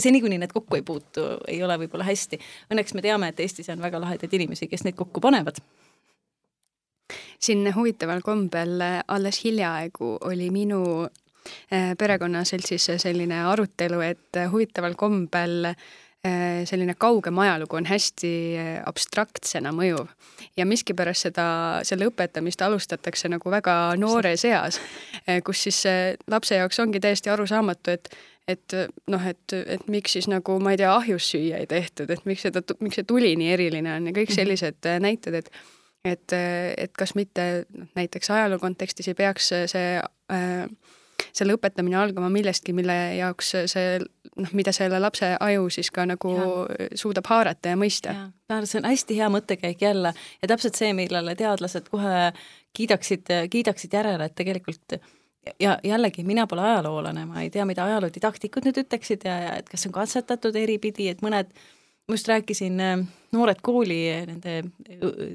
seni, 0.00 0.20
kuni 0.20 0.38
need 0.40 0.52
kokku 0.52 0.76
ei 0.76 0.84
puutu, 0.84 1.24
ei 1.48 1.62
ole 1.64 1.78
võib-olla 1.80 2.04
hästi. 2.06 2.38
Õnneks 2.72 2.94
me 2.96 3.04
teame, 3.04 3.30
et 3.32 3.40
Eestis 3.40 3.68
on 3.72 3.82
väga 3.82 4.00
lahedaid 4.00 4.32
inimesi, 4.36 4.68
kes 4.68 4.84
neid 4.84 4.96
kokku 4.96 5.20
panevad. 5.24 5.60
siin 7.40 7.68
huvitaval 7.74 8.20
kombel 8.24 8.80
alles 9.08 9.44
hiljaaegu 9.44 10.16
oli 10.24 10.50
minu 10.50 11.06
perekonnaseltsis 11.70 12.90
selline 13.02 13.40
arutelu, 13.50 14.00
et 14.06 14.38
huvitaval 14.52 14.94
kombel 14.98 15.66
eh, 15.66 16.62
selline 16.68 16.94
kaugem 16.98 17.38
ajalugu 17.42 17.80
on 17.80 17.88
hästi 17.90 18.30
eh, 18.54 18.70
abstraktsena 18.86 19.72
mõjuv 19.74 20.06
ja 20.56 20.66
miskipärast 20.68 21.28
seda, 21.28 21.48
selle 21.86 22.06
õpetamist 22.10 22.62
alustatakse 22.62 23.30
nagu 23.32 23.50
väga 23.50 23.96
noores 23.98 24.46
eas, 24.46 24.80
kus 25.44 25.66
siis 25.66 25.82
lapse 26.30 26.58
jaoks 26.60 26.80
ongi 26.84 27.02
täiesti 27.02 27.32
arusaamatu, 27.34 27.98
et 27.98 28.10
et 28.46 28.74
noh, 29.10 29.22
et, 29.26 29.52
et 29.66 29.88
miks 29.90 30.12
siis 30.14 30.28
nagu 30.30 30.54
ma 30.62 30.70
ei 30.70 30.78
tea, 30.78 30.92
ahjus 30.94 31.32
süüa 31.32 31.58
ei 31.58 31.66
tehtud, 31.66 32.12
et 32.14 32.22
miks 32.30 32.44
seda, 32.46 32.62
miks 32.78 33.00
see 33.00 33.06
tuli 33.08 33.32
nii 33.34 33.48
eriline 33.56 33.90
on 33.96 34.06
ja 34.06 34.12
kõik 34.14 34.30
mhm. 34.30 34.38
sellised 34.38 34.90
näited, 35.02 35.40
et 35.42 35.50
et, 36.06 36.32
et 36.78 36.92
kas 36.94 37.16
mitte 37.18 37.64
noh, 37.74 37.88
näiteks 37.98 38.30
ajaloo 38.30 38.60
kontekstis 38.62 39.08
ei 39.10 39.16
peaks 39.18 39.50
see 39.72 39.96
äh, 39.98 40.68
selle 41.32 41.56
õpetamine 41.56 41.98
algama 42.00 42.30
millestki, 42.32 42.74
mille 42.76 42.96
jaoks 43.18 43.52
see 43.72 43.98
noh, 44.00 44.54
mida 44.56 44.72
selle 44.76 45.00
lapse 45.00 45.32
aju 45.40 45.68
siis 45.72 45.90
ka 45.94 46.06
nagu 46.08 46.32
ja. 46.36 46.88
suudab 46.98 47.28
haarata 47.30 47.74
ja 47.74 47.80
mõista. 47.80 48.14
see 48.64 48.80
on 48.80 48.88
hästi 48.90 49.18
hea 49.18 49.28
mõttekäik 49.32 49.82
jälle 49.82 50.12
ja 50.14 50.48
täpselt 50.48 50.78
see, 50.78 50.92
millele 50.96 51.36
teadlased 51.36 51.88
kohe 51.92 52.32
kiidaksid, 52.76 53.32
kiidaksid 53.50 53.94
järele, 53.96 54.28
et 54.28 54.36
tegelikult 54.36 54.98
ja 55.60 55.78
jällegi, 55.84 56.24
mina 56.24 56.46
pole 56.46 56.62
ajaloolane, 56.62 57.24
ma 57.26 57.42
ei 57.42 57.50
tea, 57.50 57.64
mida 57.68 57.86
ajaloodidaktikud 57.86 58.66
nüüd 58.66 58.82
ütleksid 58.82 59.24
ja, 59.28 59.36
ja 59.40 59.56
et 59.60 59.68
kas 59.70 59.86
on 59.88 59.94
katsetatud 59.94 60.56
eripidi, 60.58 61.08
et 61.12 61.22
mõned, 61.24 61.52
ma 62.08 62.14
just 62.14 62.28
rääkisin 62.28 62.80
äh, 62.80 63.00
noored 63.32 63.60
kooli 63.62 63.98
nende 64.28 64.54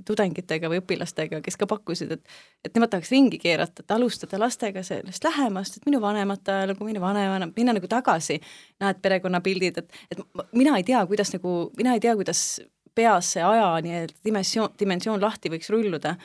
tudengitega 0.07 0.69
või 0.71 0.79
õpilastega, 0.81 1.41
kes 1.43 1.57
ka 1.59 1.67
pakkusid, 1.67 2.13
et 2.15 2.35
et 2.65 2.75
nemad 2.77 2.91
tahaks 2.93 3.11
ringi 3.11 3.39
keerata, 3.41 3.83
et 3.83 3.91
alustada 3.91 4.39
lastega 4.39 4.83
sellest 4.85 5.23
lähemast, 5.25 5.77
et 5.77 5.87
minu 5.89 6.01
vanemate 6.01 6.53
ajalugu, 6.53 6.85
minu 6.85 7.01
vanavanem, 7.01 7.51
minna 7.57 7.75
nagu 7.75 7.89
tagasi, 7.91 8.37
näed 8.79 9.01
perekonnapildid, 9.01 9.81
et, 9.81 9.97
et 10.11 10.21
mina 10.53 10.77
ei 10.77 10.85
tea, 10.87 11.01
kuidas 11.09 11.33
nagu, 11.35 11.55
mina 11.77 11.95
ei 11.97 12.03
tea, 12.03 12.15
kuidas 12.19 12.61
peas 12.95 13.33
see 13.35 13.43
aja 13.43 13.73
nii-öelda 13.83 14.19
dimensioon, 14.25 14.75
dimensioon 14.79 15.21
lahti 15.21 15.51
võiks 15.51 15.71
rulluda, 15.73 16.15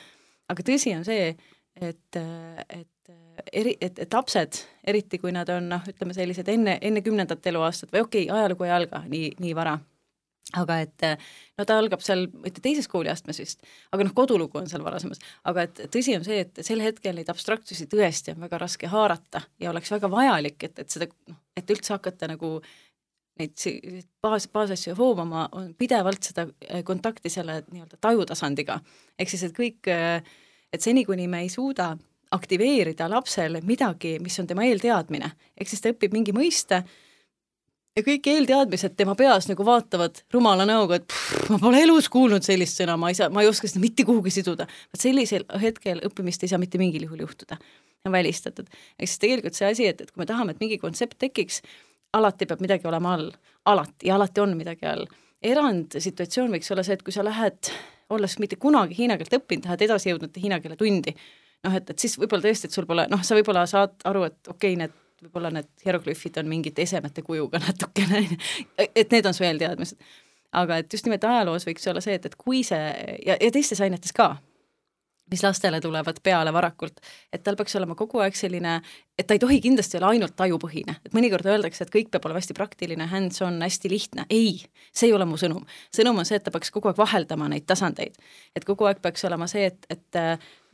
aga 0.47 0.67
tõsi 0.69 0.93
on 0.95 1.03
see, 1.07 1.33
et, 1.81 2.21
et 2.69 3.13
eri, 3.53 3.75
et, 3.81 3.99
et 3.99 4.13
lapsed, 4.13 4.61
eriti 4.87 5.19
kui 5.19 5.33
nad 5.35 5.49
on 5.53 5.69
noh, 5.73 5.83
ütleme 5.89 6.15
sellised 6.15 6.47
enne, 6.51 6.77
enne 6.81 7.03
kümnendat 7.05 7.45
eluaastat 7.51 7.91
või 7.93 8.05
okei 8.05 8.27
okay,, 8.27 8.39
ajalugu 8.39 8.67
ei 8.67 8.75
alga 8.77 9.03
nii, 9.07 9.31
nii 9.41 9.55
vara, 9.57 9.77
aga 10.55 10.79
et 10.79 11.03
no 11.59 11.65
ta 11.67 11.75
algab 11.77 12.01
seal, 12.05 12.27
mitte 12.43 12.61
teises 12.63 12.87
kooliastmes 12.87 13.41
vist, 13.41 13.65
aga 13.91 14.05
noh, 14.07 14.13
kodulugu 14.15 14.61
on 14.61 14.69
seal 14.71 14.85
varasemas, 14.85 15.19
aga 15.49 15.65
et 15.67 15.81
tõsi 15.91 16.15
on 16.15 16.23
see, 16.23 16.39
et 16.45 16.61
sel 16.63 16.79
hetkel 16.83 17.19
neid 17.19 17.29
abstraktsusi 17.33 17.89
tõesti 17.91 18.31
on 18.31 18.45
väga 18.45 18.61
raske 18.63 18.87
haarata 18.87 19.43
ja 19.59 19.73
oleks 19.73 19.91
väga 19.91 20.11
vajalik, 20.11 20.63
et, 20.63 20.79
et 20.79 20.93
seda 20.93 21.09
noh, 21.27 21.39
et 21.57 21.75
üldse 21.75 21.95
hakata 21.97 22.29
nagu 22.31 22.57
neid 23.37 24.03
baas, 24.21 24.47
baasasju 24.53 24.95
hoomama, 24.97 25.47
on 25.57 25.71
pidevalt 25.77 26.29
seda 26.29 26.47
eh, 26.61 26.83
kontakti 26.85 27.29
selle 27.29 27.61
nii-öelda 27.71 27.99
tajutasandiga. 28.01 28.79
ehk 29.19 29.29
siis, 29.29 29.43
et 29.47 29.57
kõik, 29.57 29.89
eh, 29.91 30.21
et 30.73 30.81
seni, 30.81 31.05
kuni 31.05 31.27
me 31.27 31.43
ei 31.45 31.49
suuda 31.49 31.95
aktiveerida 32.31 33.07
lapsele 33.09 33.61
midagi, 33.63 34.17
mis 34.19 34.39
on 34.39 34.47
tema 34.47 34.65
eelteadmine, 34.67 35.31
ehk 35.57 35.69
siis 35.69 35.83
ta 35.83 35.93
õpib 35.93 36.15
mingi 36.15 36.33
mõiste 36.35 36.83
ja 37.97 38.03
kõik 38.05 38.29
eelteadmised 38.29 38.95
tema 38.97 39.15
peas 39.17 39.47
nagu 39.49 39.65
vaatavad 39.65 40.21
rumala 40.33 40.67
näoga, 40.69 40.99
et 40.99 41.07
pff, 41.09 41.49
ma 41.51 41.59
pole 41.61 41.81
elus 41.85 42.09
kuulnud 42.13 42.45
sellist 42.45 42.81
sõna, 42.81 42.97
ma 42.99 43.11
ei 43.11 43.17
saa, 43.17 43.31
ma 43.33 43.43
ei 43.43 43.49
oska 43.49 43.69
seda 43.69 43.81
mitte 43.83 44.05
kuhugi 44.07 44.33
siduda. 44.33 44.67
vot 44.93 45.01
sellisel 45.01 45.47
hetkel 45.61 46.01
õppimist 46.07 46.45
ei 46.45 46.51
saa 46.51 46.61
mitte 46.61 46.79
mingil 46.81 47.07
juhul 47.07 47.25
juhtuda, 47.25 47.57
on 48.05 48.13
välistatud. 48.13 48.69
ehk 48.99 49.09
siis 49.09 49.23
tegelikult 49.23 49.57
see 49.57 49.69
asi, 49.71 49.87
et, 49.89 50.01
et 50.01 50.11
kui 50.11 50.21
me 50.21 50.29
tahame, 50.29 50.53
et 50.53 50.61
mingi 50.63 50.77
kontsept 50.81 51.17
tekiks, 51.23 51.61
alati 52.13 52.45
peab 52.49 52.61
midagi 52.63 52.87
olema 52.87 53.15
all, 53.17 53.31
alati 53.65 54.11
ja 54.11 54.15
alati 54.15 54.45
on 54.45 54.55
midagi 54.57 54.85
all. 54.85 55.07
erandsituatsioon 55.41 56.53
võiks 56.53 56.71
olla 56.73 56.85
see, 56.85 56.97
et 56.97 57.03
kui 57.05 57.15
sa 57.15 57.25
lähed, 57.25 57.73
olles 58.13 58.37
mitte 58.39 58.55
kunagi 58.61 58.95
hiina 58.97 59.17
keelt 59.17 59.33
õppinud, 59.41 59.65
lähed 59.67 59.89
edasi 59.89 60.13
jõudnud 60.13 60.37
hiina 60.41 60.61
keele 60.61 60.77
tundi 60.79 61.13
noh, 61.65 61.73
et, 61.73 61.89
et 61.89 61.99
siis 61.99 62.13
võib-olla 62.21 62.45
tõesti, 62.45 62.69
et 62.69 62.75
sul 62.75 62.85
pole, 62.85 63.07
noh, 63.11 63.21
sa 63.25 63.35
võib-olla 63.35 63.65
saad 63.69 63.97
aru, 64.07 64.27
et 64.29 64.37
okei 64.53 64.75
okay,, 64.75 64.79
need 64.85 64.93
võib-olla 65.23 65.51
need 65.53 65.69
hieroglüüfid 65.85 66.37
on 66.41 66.49
mingite 66.49 66.83
esemete 66.85 67.23
kujuga 67.25 67.61
natukene, 67.67 68.23
et 68.87 69.11
need 69.11 69.25
on 69.25 69.37
su 69.37 69.45
eelteadmised. 69.47 69.97
aga 70.57 70.77
et 70.81 70.93
just 70.93 71.05
nimelt 71.05 71.23
ajaloos 71.27 71.67
võiks 71.67 71.89
olla 71.89 72.01
see, 72.03 72.17
et, 72.17 72.25
et 72.25 72.35
kui 72.39 72.63
see 72.63 72.83
ja, 73.25 73.35
ja 73.35 73.51
teistes 73.51 73.81
ainetes 73.83 74.13
ka, 74.15 74.35
mis 75.31 75.43
lastele 75.43 75.81
tulevad 75.81 76.21
peale 76.23 76.53
varakult, 76.53 77.01
et 77.33 77.43
tal 77.43 77.57
peaks 77.59 77.75
olema 77.75 77.95
kogu 77.99 78.21
aeg 78.23 78.35
selline, 78.37 78.77
et 79.19 79.27
ta 79.27 79.35
ei 79.35 79.41
tohi 79.43 79.59
kindlasti 79.63 79.99
olla 79.99 80.13
ainult 80.15 80.37
tajupõhine, 80.39 80.95
et 81.05 81.17
mõnikord 81.17 81.49
öeldakse, 81.51 81.83
et 81.83 81.91
kõik 81.93 82.11
peab 82.13 82.29
olema 82.29 82.39
hästi 82.39 82.55
praktiline, 82.57 83.09
hands-on, 83.11 83.59
hästi 83.61 83.91
lihtne, 83.91 84.27
ei, 84.29 84.61
see 84.95 85.09
ei 85.09 85.15
ole 85.17 85.27
mu 85.27 85.39
sõnum. 85.41 85.65
sõnum 85.95 86.23
on 86.23 86.29
see, 86.29 86.39
et 86.39 86.47
ta 86.47 86.53
peaks 86.53 86.71
kogu 86.71 86.91
aeg 86.91 87.01
vaheldama 87.01 87.49
neid 87.51 87.67
tasandeid. 87.67 88.15
et 88.55 88.65
kogu 88.65 88.87
aeg 88.87 89.03
peaks 89.03 89.27
olema 89.27 89.49
see, 89.51 89.67
et, 89.73 89.91
et 89.91 90.21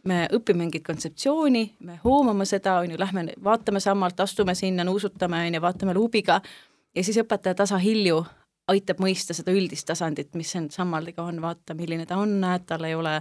me 0.03 0.27
õpime 0.35 0.65
mingit 0.65 0.83
kontseptsiooni, 0.85 1.63
me 1.87 1.99
hoomame 2.03 2.45
seda, 2.45 2.77
on 2.83 2.91
ju, 2.91 2.99
lähme 2.99 3.27
vaatame 3.43 3.79
sammalt, 3.79 4.19
astume 4.19 4.55
sinna, 4.55 4.83
nuusutame, 4.83 5.45
on 5.47 5.57
ju, 5.57 5.61
vaatame 5.61 5.93
luubiga 5.93 6.41
ja 6.95 7.03
siis 7.03 7.17
õpetaja 7.23 7.55
tasahilju 7.63 8.19
aitab 8.71 9.01
mõista 9.03 9.35
seda 9.35 9.51
üldist 9.51 9.87
tasandit, 9.87 10.33
mis 10.39 10.51
see 10.51 10.67
sammaldega 10.71 11.23
on, 11.23 11.41
vaata, 11.43 11.75
milline 11.75 12.05
ta 12.07 12.19
on, 12.19 12.39
näed, 12.43 12.67
tal 12.67 12.87
ei 12.87 12.95
ole 12.95 13.17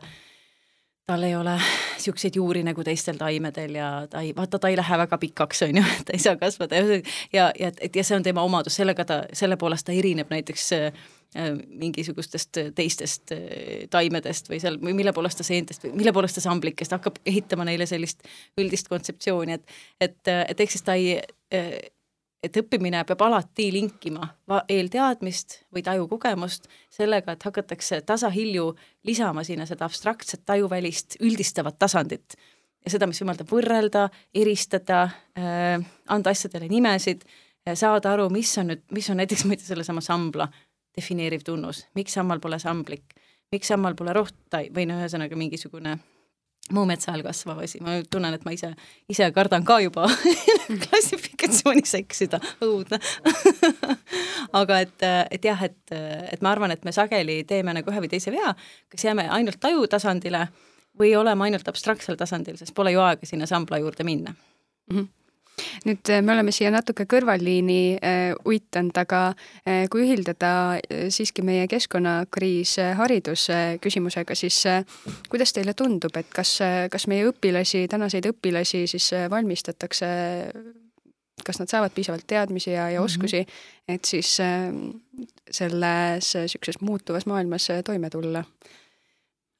tal 1.07 1.23
ei 1.27 1.35
ole 1.35 1.57
niisuguseid 1.59 2.37
juuri 2.38 2.61
nagu 2.62 2.85
teistel 2.87 3.16
taimedel 3.18 3.75
ja 3.75 3.88
ta 4.11 4.21
ei, 4.23 4.31
vaata, 4.37 4.59
ta 4.59 4.71
ei 4.71 4.77
lähe 4.79 4.99
väga 4.99 5.18
pikaks, 5.18 5.64
on 5.66 5.81
ju, 5.81 5.83
ta 6.07 6.14
ei 6.14 6.23
saa 6.23 6.37
kasvada. 6.37 6.79
Ja, 7.33 7.51
ja, 7.59 7.73
et 7.81 7.97
ja 7.97 8.05
see 8.05 8.16
on 8.16 8.23
tema 8.23 8.42
omadus, 8.47 8.79
sellega 8.79 9.05
ta, 9.05 9.23
selle 9.33 9.59
poolest 9.59 9.87
ta 9.87 9.92
erineb 9.92 10.31
näiteks 10.31 10.71
Äh, 10.73 10.92
mingisugustest 11.35 12.57
äh, 12.61 12.68
teistest 12.77 13.33
äh, 13.33 13.87
taimedest 13.90 14.51
või 14.53 14.61
seal, 14.61 14.77
või 14.83 14.92
mille 14.99 15.14
poolest 15.16 15.40
ta 15.40 15.47
seentest 15.47 15.87
või 15.87 15.95
mille 16.03 16.12
poolest 16.12 16.37
ta 16.37 16.45
samblikest 16.45 16.92
hakkab 16.92 17.18
ehitama 17.27 17.64
neile 17.68 17.87
sellist 17.88 18.21
üldist 18.61 18.90
kontseptsiooni, 18.92 19.57
et 19.57 19.77
et, 20.01 20.29
et 20.29 20.61
ehk 20.61 20.75
siis 20.75 20.85
ta 20.85 20.95
ei, 20.99 21.21
et 22.42 22.57
õppimine 22.59 23.01
peab 23.09 23.23
alati 23.25 23.71
linkima 23.73 24.27
eelteadmist 24.68 25.62
või 25.73 25.85
tajukogemust 25.87 26.68
sellega, 26.92 27.33
et 27.33 27.47
hakatakse 27.49 28.03
tasahilju 28.07 28.66
lisama 29.09 29.45
sinna 29.47 29.66
seda 29.68 29.87
abstraktset 29.88 30.42
tajuvälist 30.47 31.16
üldistavat 31.21 31.79
tasandit. 31.79 32.37
Ja 32.85 32.90
seda, 32.90 33.07
mis 33.07 33.23
võimaldab 33.23 33.49
võrrelda, 33.53 34.09
eristada 34.35 35.05
äh,, 35.38 35.79
anda 36.11 36.35
asjadele 36.35 36.66
nimesid, 36.68 37.23
saada 37.79 38.16
aru, 38.16 38.27
mis 38.35 38.51
on 38.59 38.73
nüüd, 38.73 38.83
mis 38.90 39.09
on 39.12 39.21
näiteks 39.23 39.47
ma 39.47 39.55
ei 39.55 39.61
tea, 39.61 39.71
sellesama 39.71 40.03
sambla 40.03 40.49
defineeriv 40.97 41.45
tunnus, 41.45 41.87
miks 41.95 42.15
sammal 42.19 42.41
pole 42.41 42.59
samblik, 42.63 43.15
miks 43.53 43.71
sammal 43.73 43.97
pole 43.99 44.15
rohtai 44.17 44.69
või 44.75 44.87
no 44.89 44.99
ühesõnaga 45.01 45.39
mingisugune 45.39 45.99
muu 46.71 46.85
metsa 46.87 47.13
all 47.13 47.25
kasvav 47.27 47.63
asi, 47.65 47.81
ma 47.83 47.97
tunnen, 48.11 48.35
et 48.37 48.45
ma 48.47 48.53
ise, 48.55 48.71
ise 49.11 49.27
kardan 49.35 49.65
ka 49.67 49.81
juba 49.83 50.07
klassifikatsioonis 50.85 51.95
eksida, 51.99 52.39
õudne 52.63 53.01
aga 54.61 54.83
et, 54.85 55.07
et 55.35 55.49
jah, 55.51 55.65
et, 55.67 55.81
et 55.95 56.45
ma 56.45 56.53
arvan, 56.55 56.75
et 56.75 56.85
me 56.87 56.95
sageli 56.95 57.43
teeme 57.49 57.75
nagu 57.75 57.91
ühe 57.91 58.05
või 58.05 58.13
teise 58.13 58.35
vea, 58.35 58.55
kas 58.93 59.09
jääme 59.09 59.27
ainult 59.35 59.61
taju 59.61 59.89
tasandile 59.91 60.47
või 60.99 61.15
oleme 61.19 61.49
ainult 61.49 61.69
abstraktsel 61.69 62.21
tasandil, 62.21 62.61
sest 62.61 62.77
pole 62.77 62.95
ju 62.95 63.03
aega 63.03 63.27
sinna 63.27 63.49
sambla 63.51 63.81
juurde 63.83 64.07
minna? 64.07 64.35
Mm. 64.93 64.97
-hmm 64.99 65.11
nüüd 65.87 66.11
äh, 66.11 66.23
me 66.25 66.35
oleme 66.35 66.53
siia 66.55 66.71
natuke 66.73 67.07
kõrvalliini 67.11 67.79
äh, 67.99 68.21
uitanud, 68.49 68.97
aga 69.03 69.23
äh, 69.33 69.85
kui 69.92 70.07
ühildada 70.07 70.53
siiski 71.13 71.44
meie 71.46 71.67
keskkonnakriis 71.71 72.77
äh, 72.83 72.92
haridusküsimusega, 72.98 74.37
siis 74.38 74.63
kuidas 75.31 75.55
teile 75.57 75.75
tundub, 75.79 76.17
et 76.19 76.31
kas, 76.35 76.59
kas 76.92 77.09
meie 77.11 77.27
õpilasi, 77.31 77.87
tänaseid 77.90 78.31
õpilasi 78.33 78.87
siis 78.90 79.11
valmistatakse 79.31 80.09
kas 81.42 81.59
nad 81.59 81.71
saavad 81.73 81.90
piisavalt 81.90 82.23
teadmisi 82.29 82.71
ja, 82.71 82.87
ja 82.92 83.00
mhm. 83.00 83.05
oskusi 83.05 83.40
mm, 83.40 83.48
-hmm. 83.48 83.94
et 83.94 84.05
siis 84.05 84.37
selles 85.50 86.35
niisuguses 86.37 86.81
muutuvas 86.81 87.27
maailmas 87.27 87.67
toime 87.85 88.11
tulla? 88.11 88.44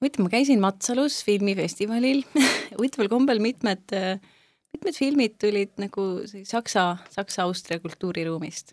huvitav, 0.03 0.24
ma 0.26 0.32
käisin 0.32 0.61
Matsalus 0.61 1.22
filmifestivalil 1.24 2.22
huvitaval 2.78 3.11
kombel 3.12 3.43
mitmed 3.43 3.95
äh, 3.95 4.18
mitmed 4.73 4.97
filmid 4.97 5.35
tulid 5.41 5.75
nagu 5.81 6.05
Saksa, 6.45 6.97
Saksa-Austria 7.11 7.81
kultuuriruumist. 7.83 8.73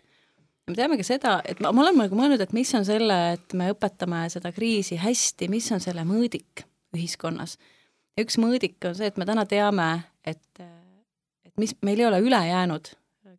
me 0.70 0.76
teame 0.78 0.96
ka 1.00 1.04
seda, 1.06 1.40
et 1.44 1.60
ma, 1.60 1.72
ma 1.74 1.82
olen 1.84 1.98
nagu 2.04 2.16
mõelnud, 2.16 2.40
et 2.40 2.52
mis 2.56 2.70
on 2.78 2.84
selle, 2.86 3.18
et 3.34 3.54
me 3.58 3.72
õpetame 3.74 4.22
seda 4.30 4.52
kriisi 4.54 5.00
hästi, 5.00 5.48
mis 5.50 5.66
on 5.74 5.82
selle 5.82 6.04
mõõdik 6.06 6.64
ühiskonnas. 6.96 7.58
üks 8.20 8.38
mõõdik 8.38 8.78
on 8.86 8.94
see, 8.94 9.10
et 9.10 9.18
me 9.18 9.26
täna 9.26 9.46
teame, 9.50 9.90
et, 10.24 10.62
et 11.44 11.54
mis, 11.60 11.74
meil 11.82 12.00
ei 12.00 12.10
ole 12.10 12.22
üle 12.24 12.40
jäänud 12.46 12.94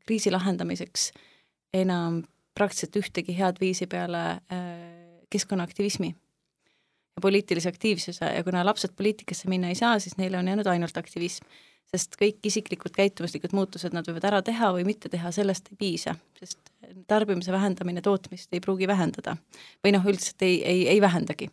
kriisi 0.05 0.31
lahendamiseks 0.31 1.11
enam 1.73 2.21
praktiliselt 2.57 2.97
ühtegi 2.99 3.35
head 3.37 3.59
viisi 3.61 3.87
peale 3.87 4.23
äh, 4.51 4.71
keskkonnaaktivismi 5.31 6.09
ja 6.11 7.21
poliitilise 7.21 7.69
aktiivsuse 7.69 8.25
ja 8.25 8.43
kuna 8.43 8.65
lapsed 8.65 8.95
poliitikasse 8.97 9.49
minna 9.49 9.71
ei 9.71 9.75
saa, 9.75 9.99
siis 9.99 10.17
neile 10.17 10.37
on 10.37 10.47
jäänud 10.47 10.67
ainult 10.67 10.97
aktivism. 10.97 11.45
Sest 11.91 12.15
kõik 12.19 12.39
isiklikud 12.47 12.93
käitumuslikud 12.95 13.53
muutused 13.55 13.95
nad 13.95 14.07
võivad 14.07 14.25
ära 14.29 14.39
teha 14.45 14.71
või 14.75 14.85
mitte 14.87 15.09
teha, 15.11 15.31
sellest 15.35 15.71
ei 15.73 15.79
piisa, 15.79 16.15
sest 16.39 16.71
tarbimise 17.11 17.51
vähendamine 17.51 18.03
tootmist 18.05 18.53
ei 18.55 18.63
pruugi 18.63 18.87
vähendada. 18.87 19.35
või 19.83 19.95
noh, 19.97 20.07
üldiselt 20.07 20.41
ei, 20.47 20.61
ei, 20.63 20.87
ei 20.95 21.01
vähendagi. 21.01 21.49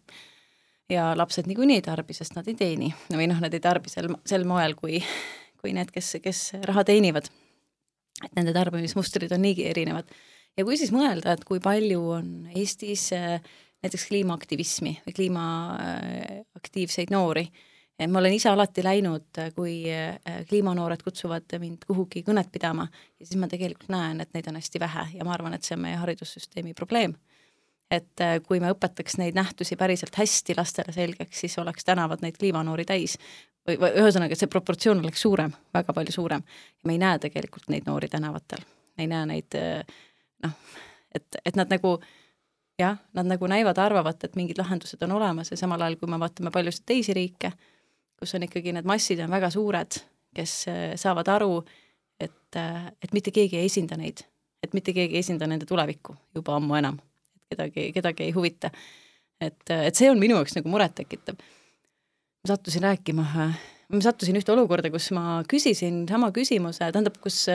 ja 0.88 1.10
lapsed 1.16 1.46
niikuinii 1.50 1.80
ei 1.80 1.84
tarbi, 1.84 2.14
sest 2.14 2.36
nad 2.38 2.48
ei 2.48 2.54
teeni 2.54 2.94
või 3.10 3.26
noh, 3.28 3.40
nad 3.40 3.54
ei 3.54 3.60
tarbi 3.60 3.90
sel, 3.90 4.14
sel 4.26 4.46
moel, 4.48 4.74
kui, 4.78 5.02
kui 5.60 5.74
need, 5.74 5.90
kes, 5.90 6.16
kes 6.22 6.52
raha 6.70 6.84
teenivad. 6.84 7.30
et 8.24 8.34
nende 8.36 8.52
tarbimismustrid 8.54 9.32
on 9.32 9.42
niigi 9.42 9.66
erinevad 9.66 10.10
ja 10.58 10.64
kui 10.66 10.76
siis 10.78 10.92
mõelda, 10.94 11.32
et 11.34 11.44
kui 11.46 11.60
palju 11.62 12.00
on 12.18 12.28
Eestis 12.54 13.12
äh, 13.16 13.42
näiteks 13.84 14.08
kliimaaktivismi 14.10 14.92
või 15.06 15.12
kliimaaktiivseid 15.14 17.10
noori, 17.14 17.44
et 17.98 18.10
ma 18.10 18.20
olen 18.20 18.34
ise 18.36 18.50
alati 18.50 18.82
läinud, 18.84 19.40
kui 19.56 19.80
äh, 19.90 20.18
kliimanoored 20.48 21.02
kutsuvad 21.04 21.56
mind 21.58 21.86
kuhugi 21.88 22.22
kõnet 22.26 22.50
pidama 22.54 22.86
ja 22.88 23.26
siis 23.26 23.38
ma 23.40 23.48
tegelikult 23.50 23.90
näen, 23.92 24.22
et 24.22 24.30
neid 24.34 24.48
on 24.50 24.58
hästi 24.60 24.82
vähe 24.82 25.06
ja 25.18 25.26
ma 25.26 25.34
arvan, 25.34 25.56
et 25.56 25.66
see 25.66 25.76
on 25.76 25.82
meie 25.86 25.98
haridussüsteemi 25.98 26.74
probleem. 26.78 27.16
et 27.90 28.20
äh, 28.20 28.36
kui 28.44 28.60
me 28.60 28.68
õpetaks 28.74 29.16
neid 29.16 29.34
nähtusi 29.34 29.76
päriselt 29.76 30.16
hästi 30.16 30.54
lastele 30.56 30.92
selgeks, 30.92 31.40
siis 31.40 31.58
oleks 31.58 31.84
tänavad 31.88 32.20
neid 32.20 32.36
kliimanoori 32.36 32.84
täis. 32.84 33.16
Või, 33.68 33.78
või 33.80 33.94
ühesõnaga, 34.02 34.36
see 34.36 34.48
proportsioon 34.48 35.00
oleks 35.00 35.22
suurem, 35.24 35.54
väga 35.74 35.92
palju 35.96 36.12
suurem. 36.12 36.44
Me 36.84 36.92
ei 36.92 37.00
näe 37.00 37.18
tegelikult 37.18 37.68
neid 37.72 37.88
noori 37.88 38.08
tänavatel, 38.12 38.60
ei 38.98 39.08
näe 39.08 39.24
neid 39.28 39.56
noh, 40.44 40.52
et, 41.14 41.40
et 41.44 41.56
nad 41.56 41.72
nagu 41.72 41.96
jah, 42.78 42.98
nad 43.16 43.26
nagu 43.26 43.48
näivad, 43.50 43.78
arvavad, 43.78 44.20
et 44.24 44.36
mingid 44.36 44.60
lahendused 44.60 45.02
on 45.02 45.16
olemas 45.16 45.50
ja 45.50 45.56
samal 45.56 45.82
ajal, 45.82 45.96
kui 46.00 46.10
me 46.10 46.20
vaatame 46.20 46.52
paljusid 46.54 46.86
teisi 46.86 47.16
riike, 47.16 47.52
kus 48.18 48.34
on 48.34 48.46
ikkagi 48.46 48.74
need 48.74 48.88
massid 48.88 49.20
on 49.24 49.30
väga 49.30 49.50
suured, 49.54 50.00
kes 50.36 50.54
äh, 50.70 50.80
saavad 51.00 51.28
aru, 51.32 51.62
et, 52.20 52.56
äh, 52.58 52.88
et 53.02 53.14
mitte 53.16 53.32
keegi 53.34 53.60
ei 53.60 53.68
esinda 53.70 53.98
neid, 54.00 54.24
et 54.62 54.74
mitte 54.74 54.94
keegi 54.96 55.18
ei 55.18 55.24
esinda 55.24 55.46
nende 55.50 55.68
tulevikku 55.68 56.16
juba 56.36 56.58
ammu 56.58 56.78
enam, 56.78 56.98
et 57.36 57.54
kedagi, 57.54 57.88
kedagi 57.96 58.28
ei 58.28 58.34
huvita. 58.36 58.70
et, 59.40 59.70
äh, 59.70 59.86
et 59.86 59.94
see 59.94 60.10
on 60.10 60.18
minu 60.18 60.38
jaoks 60.38 60.58
nagu 60.58 60.68
murettekitav. 60.68 61.38
ma 61.38 62.54
sattusin 62.54 62.82
rääkima, 62.82 63.24
ma 63.88 64.00
sattusin 64.02 64.36
ühte 64.36 64.52
olukorda, 64.52 64.90
kus 64.90 65.10
ma 65.10 65.42
küsisin 65.48 66.06
sama 66.08 66.32
küsimuse, 66.34 66.90
tähendab, 66.92 67.18
kus 67.22 67.46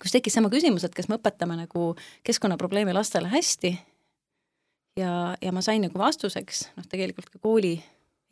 kus 0.00 0.14
tekkis 0.14 0.36
sama 0.36 0.50
küsimus, 0.52 0.84
et 0.86 0.94
kas 0.94 1.08
me 1.10 1.18
õpetame 1.18 1.56
nagu 1.58 1.94
keskkonnaprobleemi 2.26 2.94
lastele 2.94 3.28
hästi 3.28 3.74
ja, 5.00 5.36
ja 5.42 5.52
ma 5.52 5.62
sain 5.64 5.82
nagu 5.84 5.98
vastuseks, 5.98 6.68
noh 6.76 6.86
tegelikult 6.90 7.30
ka 7.32 7.42
kooli 7.42 7.74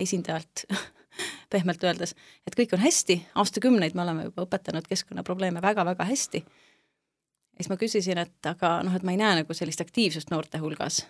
esindajalt 0.01 0.65
pehmelt 1.53 1.85
öeldes, 1.85 2.15
et 2.47 2.57
kõik 2.59 2.75
on 2.77 2.83
hästi, 2.85 3.21
aastakümneid 3.35 3.97
me 3.99 4.05
oleme 4.07 4.29
juba 4.29 4.47
õpetanud 4.47 4.89
keskkonnaprobleeme 4.89 5.63
väga-väga 5.65 6.09
hästi. 6.09 6.45
ja 6.45 7.63
siis 7.63 7.71
ma 7.73 7.79
küsisin, 7.81 8.19
et 8.25 8.51
aga 8.51 8.79
noh, 8.87 8.97
et 8.97 9.07
ma 9.07 9.15
ei 9.15 9.23
näe 9.23 9.43
nagu 9.43 9.55
sellist 9.55 9.81
aktiivsust 9.85 10.31
noorte 10.35 10.63
hulgas 10.63 11.05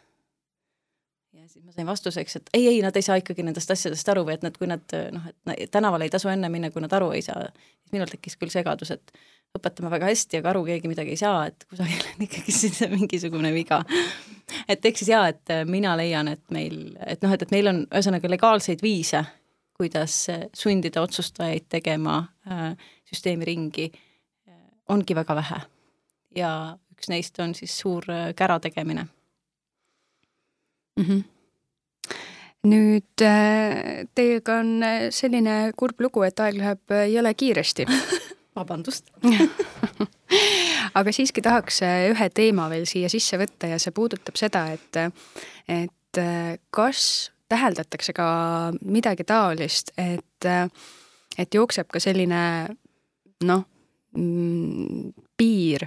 ja 1.33 1.49
siis 1.49 1.65
ma 1.65 1.73
sain 1.73 1.87
vastuseks, 1.87 2.37
et 2.37 2.51
ei, 2.55 2.67
ei, 2.69 2.83
nad 2.83 2.97
ei 2.97 3.05
saa 3.05 3.19
ikkagi 3.21 3.45
nendest 3.47 3.71
asjadest 3.71 4.09
aru 4.09 4.25
või 4.27 4.37
et 4.37 4.45
nad, 4.47 4.57
kui 4.59 4.69
nad 4.69 4.95
noh, 5.15 5.29
et 5.55 5.71
tänavale 5.71 6.09
ei 6.09 6.13
tasu 6.13 6.31
enne 6.33 6.49
minna, 6.53 6.71
kui 6.75 6.83
nad 6.85 6.93
aru 6.93 7.11
ei 7.17 7.23
saa. 7.23 7.49
siis 7.81 7.93
minul 7.93 8.11
tekkis 8.11 8.37
küll 8.41 8.53
segadus, 8.53 8.91
et 8.97 9.13
õpetame 9.57 9.91
väga 9.93 10.11
hästi, 10.11 10.41
aga 10.41 10.53
aru 10.53 10.65
keegi 10.67 10.91
midagi 10.91 11.15
ei 11.15 11.21
saa, 11.21 11.47
et 11.49 11.65
kusagil 11.71 12.05
on 12.13 12.25
ikkagi 12.27 12.55
siis 12.63 12.81
mingisugune 12.93 13.53
viga. 13.55 13.83
et 14.69 14.85
ehk 14.85 15.01
siis 15.01 15.13
jaa, 15.13 15.29
et 15.33 15.55
mina 15.69 15.97
leian, 16.01 16.29
et 16.33 16.45
meil, 16.55 16.81
et 17.07 17.23
noh, 17.25 17.35
et, 17.35 17.45
et 17.45 17.55
meil 17.55 17.73
on 17.73 17.83
ühesõnaga 17.87 18.33
legaalseid 18.33 18.85
viise, 18.85 19.25
kuidas 19.79 20.27
sundida 20.55 21.03
otsustajaid 21.03 21.69
tegema 21.69 22.19
äh, 22.51 22.77
süsteemi 23.07 23.45
ringi, 23.45 23.93
ongi 24.89 25.15
väga 25.15 25.35
vähe. 25.39 25.61
ja 26.37 26.53
üks 26.93 27.09
neist 27.09 27.39
on 27.39 27.55
siis 27.55 27.79
suur 27.79 28.05
äh, 28.11 28.35
kära 28.35 28.61
tegemine 28.61 29.07
mm. 30.97 31.05
-hmm 31.05 31.39
nüüd 32.67 33.23
äh, 33.23 34.07
teiega 34.15 34.59
on 34.63 34.83
äh, 34.83 35.09
selline 35.15 35.73
kurb 35.79 36.01
lugu, 36.03 36.25
et 36.27 36.41
aeg 36.43 36.59
läheb 36.59 36.95
äh, 36.95 37.07
jõle 37.13 37.33
kiiresti 37.39 37.87
vabandust 38.59 39.13
aga 40.99 41.15
siiski 41.15 41.45
tahaks 41.45 41.83
ühe 41.85 42.31
teema 42.35 42.67
veel 42.73 42.89
siia 42.91 43.11
sisse 43.13 43.39
võtta 43.39 43.71
ja 43.71 43.79
see 43.79 43.95
puudutab 43.95 44.39
seda, 44.41 44.67
et, 44.75 44.99
et 45.71 46.21
kas 46.75 47.31
täheldatakse 47.49 48.13
ka 48.13 48.29
midagi 48.85 49.25
taolist, 49.25 49.93
et, 49.99 50.49
et 51.39 51.55
jookseb 51.55 51.89
ka 51.93 52.01
selline 52.03 52.43
noh, 53.49 53.65
piir 55.39 55.87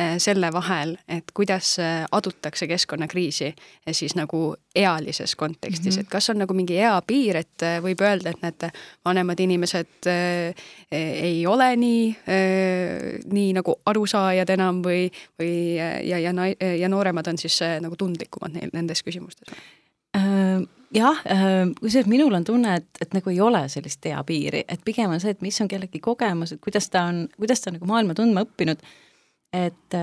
Äh, 0.00 0.14
selle 0.18 0.48
vahel, 0.52 0.94
et 1.08 1.24
kuidas 1.34 1.78
äh, 1.78 2.06
adutakse 2.12 2.66
keskkonnakriisi 2.66 3.50
siis 3.92 4.14
nagu 4.16 4.54
ealises 4.74 5.36
kontekstis 5.36 5.96
mm, 5.96 6.00
-hmm. 6.00 6.00
et 6.00 6.08
kas 6.08 6.30
on 6.30 6.38
nagu 6.38 6.54
mingi 6.54 6.78
eapiir, 6.80 7.36
et 7.36 7.62
äh, 7.62 7.76
võib 7.82 8.00
öelda, 8.00 8.30
et 8.30 8.42
näete, 8.42 8.70
vanemad 9.04 9.40
inimesed 9.40 10.08
ei 10.90 11.46
ole 11.46 11.76
nii, 11.76 12.16
nii 13.32 13.52
nagu 13.52 13.74
arusaajad 13.86 14.48
enam 14.50 14.80
või, 14.84 15.10
või 15.38 15.76
ja, 15.76 16.18
ja, 16.18 16.32
ja 16.80 16.88
nooremad 16.88 17.26
on 17.26 17.38
siis 17.38 17.60
nagu 17.80 17.96
tundlikumad 17.96 18.56
neil 18.56 18.70
nendes 18.72 19.02
küsimustes? 19.02 19.52
Jah, 20.94 21.22
kusjuures 21.80 22.10
minul 22.10 22.34
on 22.36 22.44
tunne, 22.44 22.76
et, 22.80 23.00
et 23.00 23.16
nagu 23.16 23.32
ei 23.32 23.40
ole 23.40 23.64
sellist 23.72 24.06
eapiiri, 24.10 24.64
et 24.68 24.84
pigem 24.84 25.14
on 25.14 25.22
see, 25.22 25.34
et 25.34 25.42
mis 25.44 25.60
on 25.64 25.70
kellegi 25.70 26.00
kogemus, 26.04 26.54
et 26.54 26.62
kuidas 26.62 26.90
ta 26.92 27.06
on, 27.10 27.24
kuidas 27.38 27.62
ta 27.62 27.70
on 27.70 27.78
nagu 27.78 27.88
maailma 27.88 28.16
tundma 28.18 28.44
õppinud. 28.46 28.82
Et, 29.52 29.96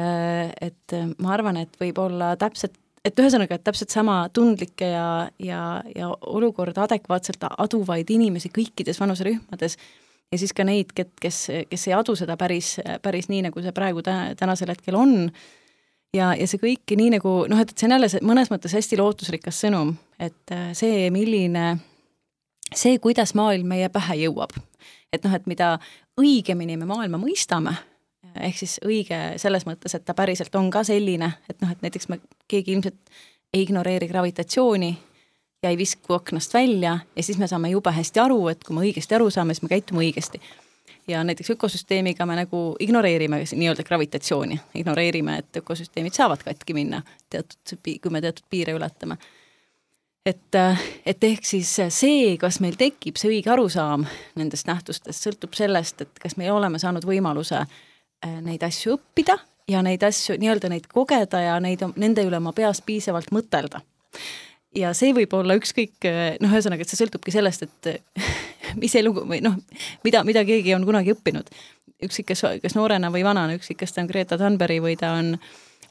et 0.61 0.95
ma 1.17 1.31
arvan, 1.33 1.57
et 1.57 1.79
võib 1.81 1.97
olla 2.03 2.35
täpselt, 2.37 2.75
et 3.05 3.17
ühesõnaga, 3.17 3.57
et 3.57 3.63
täpselt 3.65 3.89
sama 3.89 4.19
tundlikke 4.33 4.91
ja, 4.91 5.07
ja, 5.41 5.61
ja 5.95 6.11
olukorda 6.29 6.83
adekvaatselt 6.85 7.47
aduvaid 7.49 8.11
inimesi 8.13 8.51
kõikides 8.53 8.99
vanuserühmades 9.01 9.77
ja 10.29 10.37
siis 10.37 10.53
ka 10.53 10.65
neid, 10.67 10.93
kes, 10.93 11.39
kes 11.69 11.87
ei 11.89 11.95
adu 11.97 12.15
seda 12.19 12.37
päris, 12.37 12.75
päris 13.01 13.29
nii, 13.31 13.47
nagu 13.47 13.63
see 13.63 13.73
praegu 13.75 14.03
täna, 14.05 14.35
tänasel 14.37 14.73
hetkel 14.73 14.97
on, 14.99 15.31
ja, 16.16 16.32
ja 16.36 16.47
see 16.47 16.62
kõik 16.62 16.95
nii 16.97 17.14
nagu 17.18 17.36
noh, 17.49 17.62
et, 17.62 17.74
et 17.74 17.78
see 17.78 17.89
on 17.89 17.95
jälle 17.97 18.10
see 18.12 18.26
mõnes 18.26 18.51
mõttes 18.53 18.76
hästi 18.78 18.99
lootusrikas 18.99 19.62
sõnum, 19.66 19.93
et 20.20 20.55
see, 20.78 21.10
milline, 21.14 21.78
see, 22.74 22.97
kuidas 23.03 23.36
maailm 23.38 23.70
meie 23.76 23.89
pähe 23.93 24.22
jõuab, 24.26 24.55
et 25.14 25.24
noh, 25.26 25.36
et 25.36 25.47
mida 25.49 25.76
õigemini 26.20 26.78
me 26.80 26.89
maailma 26.89 27.22
mõistame 27.22 27.78
ehk 28.36 28.57
siis 28.60 28.78
õige 28.86 29.18
selles 29.41 29.66
mõttes, 29.68 29.95
et 29.95 30.05
ta 30.05 30.16
päriselt 30.18 30.55
on 30.60 30.70
ka 30.74 30.84
selline, 30.88 31.32
et 31.49 31.62
noh, 31.64 31.72
et 31.72 31.84
näiteks 31.86 32.10
me, 32.12 32.20
keegi 32.51 32.76
ilmselt 32.76 33.14
ei 33.53 33.64
ignoreeri 33.66 34.07
gravitatsiooni 34.07 34.91
ja 35.64 35.72
ei 35.72 35.78
visku 35.78 36.14
aknast 36.14 36.53
välja 36.53 36.99
ja 37.16 37.24
siis 37.24 37.39
me 37.41 37.47
saame 37.47 37.72
jube 37.74 37.91
hästi 37.91 38.22
aru, 38.24 38.41
et 38.51 38.64
kui 38.64 38.76
me 38.76 38.86
õigesti 38.86 39.18
aru 39.18 39.30
saame, 39.34 39.55
siis 39.55 39.66
me 39.66 39.74
käitume 39.74 40.03
õigesti. 40.05 40.41
Ja 41.10 41.24
näiteks 41.24 41.49
ökosüsteemiga 41.49 42.26
me 42.26 42.36
nagu 42.36 42.76
ignoreerime 42.80 43.41
nii-öelda 43.51 43.84
gravitatsiooni, 43.84 44.60
ignoreerime, 44.76 45.38
et 45.41 45.57
ökosüsteemid 45.62 46.14
saavad 46.14 46.43
katki 46.45 46.74
minna 46.78 47.01
teatud, 47.30 47.78
kui 48.01 48.12
me 48.14 48.22
teatud 48.22 48.45
piire 48.49 48.74
ületame. 48.78 49.18
et, 50.26 50.55
et 51.05 51.24
ehk 51.24 51.45
siis 51.45 51.72
see, 51.89 52.38
kas 52.38 52.60
meil 52.60 52.76
tekib 52.78 53.18
see 53.18 53.32
õige 53.32 53.49
arusaam 53.49 54.05
nendest 54.38 54.68
nähtustest, 54.68 55.24
sõltub 55.24 55.55
sellest, 55.57 56.01
et 56.01 56.20
kas 56.22 56.38
me 56.38 56.51
oleme 56.51 56.80
saanud 56.80 57.05
võimaluse 57.07 57.64
äh, 57.64 58.36
neid 58.45 58.64
asju 58.64 58.97
õppida 58.97 59.39
ja 59.70 59.82
neid 59.86 60.03
asju, 60.03 60.38
nii-öelda 60.38 60.70
neid 60.70 60.89
kogeda 60.91 61.41
ja 61.41 61.57
neid, 61.64 61.82
nende 61.95 62.26
üle 62.28 62.38
oma 62.38 62.53
peas 62.53 62.84
piisavalt 62.86 63.32
mõtelda. 63.34 63.82
ja 64.76 64.93
see 64.93 65.14
võib 65.14 65.34
olla 65.34 65.57
ükskõik, 65.57 66.05
noh, 66.41 66.53
ühesõnaga, 66.53 66.86
et 66.86 66.91
see 66.91 67.01
sõltubki 67.01 67.34
sellest, 67.34 67.66
et 67.66 68.59
mis 68.84 68.95
elugu 68.99 69.26
või 69.30 69.41
noh, 69.45 69.57
mida, 70.03 70.24
mida 70.28 70.45
keegi 70.47 70.76
on 70.76 70.86
kunagi 70.88 71.15
õppinud. 71.15 71.49
ükskõik, 72.05 72.32
kes, 72.32 72.45
kas 72.63 72.78
noorena 72.78 73.11
või 73.11 73.26
vanana, 73.28 73.57
ükskõik, 73.59 73.82
kas 73.82 73.95
ta 73.95 74.03
on 74.03 74.07
Greta 74.11 74.38
Thunberg 74.39 74.84
või 74.84 74.95
ta 74.99 75.15
on 75.20 75.36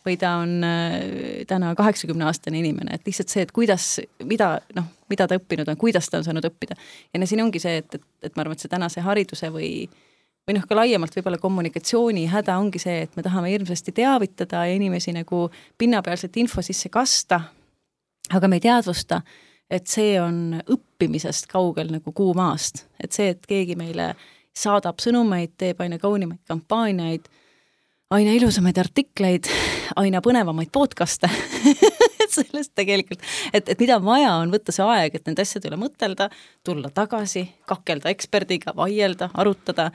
või 0.06 0.16
ta 0.16 0.36
on 0.40 0.64
äh, 0.64 1.44
täna 1.46 1.74
kaheksakümne 1.76 2.24
aastane 2.24 2.60
inimene, 2.62 2.94
et 2.94 3.06
lihtsalt 3.06 3.32
see, 3.32 3.42
et 3.44 3.52
kuidas, 3.52 3.98
mida 4.24 4.54
noh, 4.76 4.86
mida 5.10 5.26
ta 5.28 5.36
õppinud 5.36 5.68
on, 5.68 5.76
kuidas 5.76 6.08
ta 6.08 6.20
on 6.20 6.24
saanud 6.24 6.46
õppida. 6.48 6.78
ja 7.12 7.20
no 7.20 7.26
siin 7.26 7.42
ongi 7.42 7.60
see, 7.60 7.82
et, 7.82 7.98
et, 7.98 8.04
et 8.22 8.36
ma 8.36 8.44
arvan, 8.44 8.56
et 8.56 8.64
see 8.64 8.72
tänase 8.72 9.04
hariduse 9.04 9.50
või 9.52 9.88
või 10.48 10.56
noh, 10.56 10.64
ka 10.64 10.78
laiemalt 10.78 11.12
võib-olla 11.12 11.36
kommunikatsiooni 11.42 12.24
häda 12.32 12.56
ongi 12.56 12.80
see, 12.80 13.02
et 13.04 13.16
me 13.18 13.22
tahame 13.22 13.50
hirmsasti 13.52 13.92
teavitada 13.92 14.64
ja 14.64 14.78
inimesi 14.78 15.12
nagu 15.12 15.42
pinnapealset 15.78 16.38
info 16.40 16.64
sisse 16.64 16.88
kasta, 16.88 17.42
aga 18.32 18.48
me 18.48 18.56
ei 18.56 18.64
teadvusta, 18.64 19.20
et 19.70 19.86
see 19.86 20.16
on 20.20 20.58
õppimisest 20.64 21.48
kaugel 21.50 21.92
nagu 21.92 22.12
kuu 22.16 22.32
maast, 22.36 22.86
et 23.02 23.12
see, 23.12 23.32
et 23.34 23.46
keegi 23.48 23.76
meile 23.78 24.14
saadab 24.56 24.98
sõnumeid, 25.02 25.54
teeb 25.60 25.80
aina 25.84 25.98
kaunimaid 26.02 26.40
kampaaniaid, 26.48 27.28
aina 28.14 28.34
ilusamaid 28.34 28.78
artikleid, 28.80 29.50
aina 30.00 30.22
põnevamaid 30.24 30.72
podcast'e 30.74 31.30
et 32.28 32.34
sellest 32.34 32.74
tegelikult, 32.76 33.24
et, 33.52 33.68
et 33.68 33.80
mida 33.80 33.98
vaja 34.02 34.34
on 34.42 34.52
võtta 34.52 34.74
see 34.74 34.86
aeg, 34.86 35.16
et 35.16 35.28
nende 35.28 35.44
asjade 35.44 35.70
üle 35.70 35.78
mõtelda, 35.80 36.28
tulla 36.66 36.90
tagasi, 36.94 37.44
kakelda 37.68 38.12
eksperdiga, 38.12 38.74
vaielda, 38.76 39.30
arutada 39.38 39.90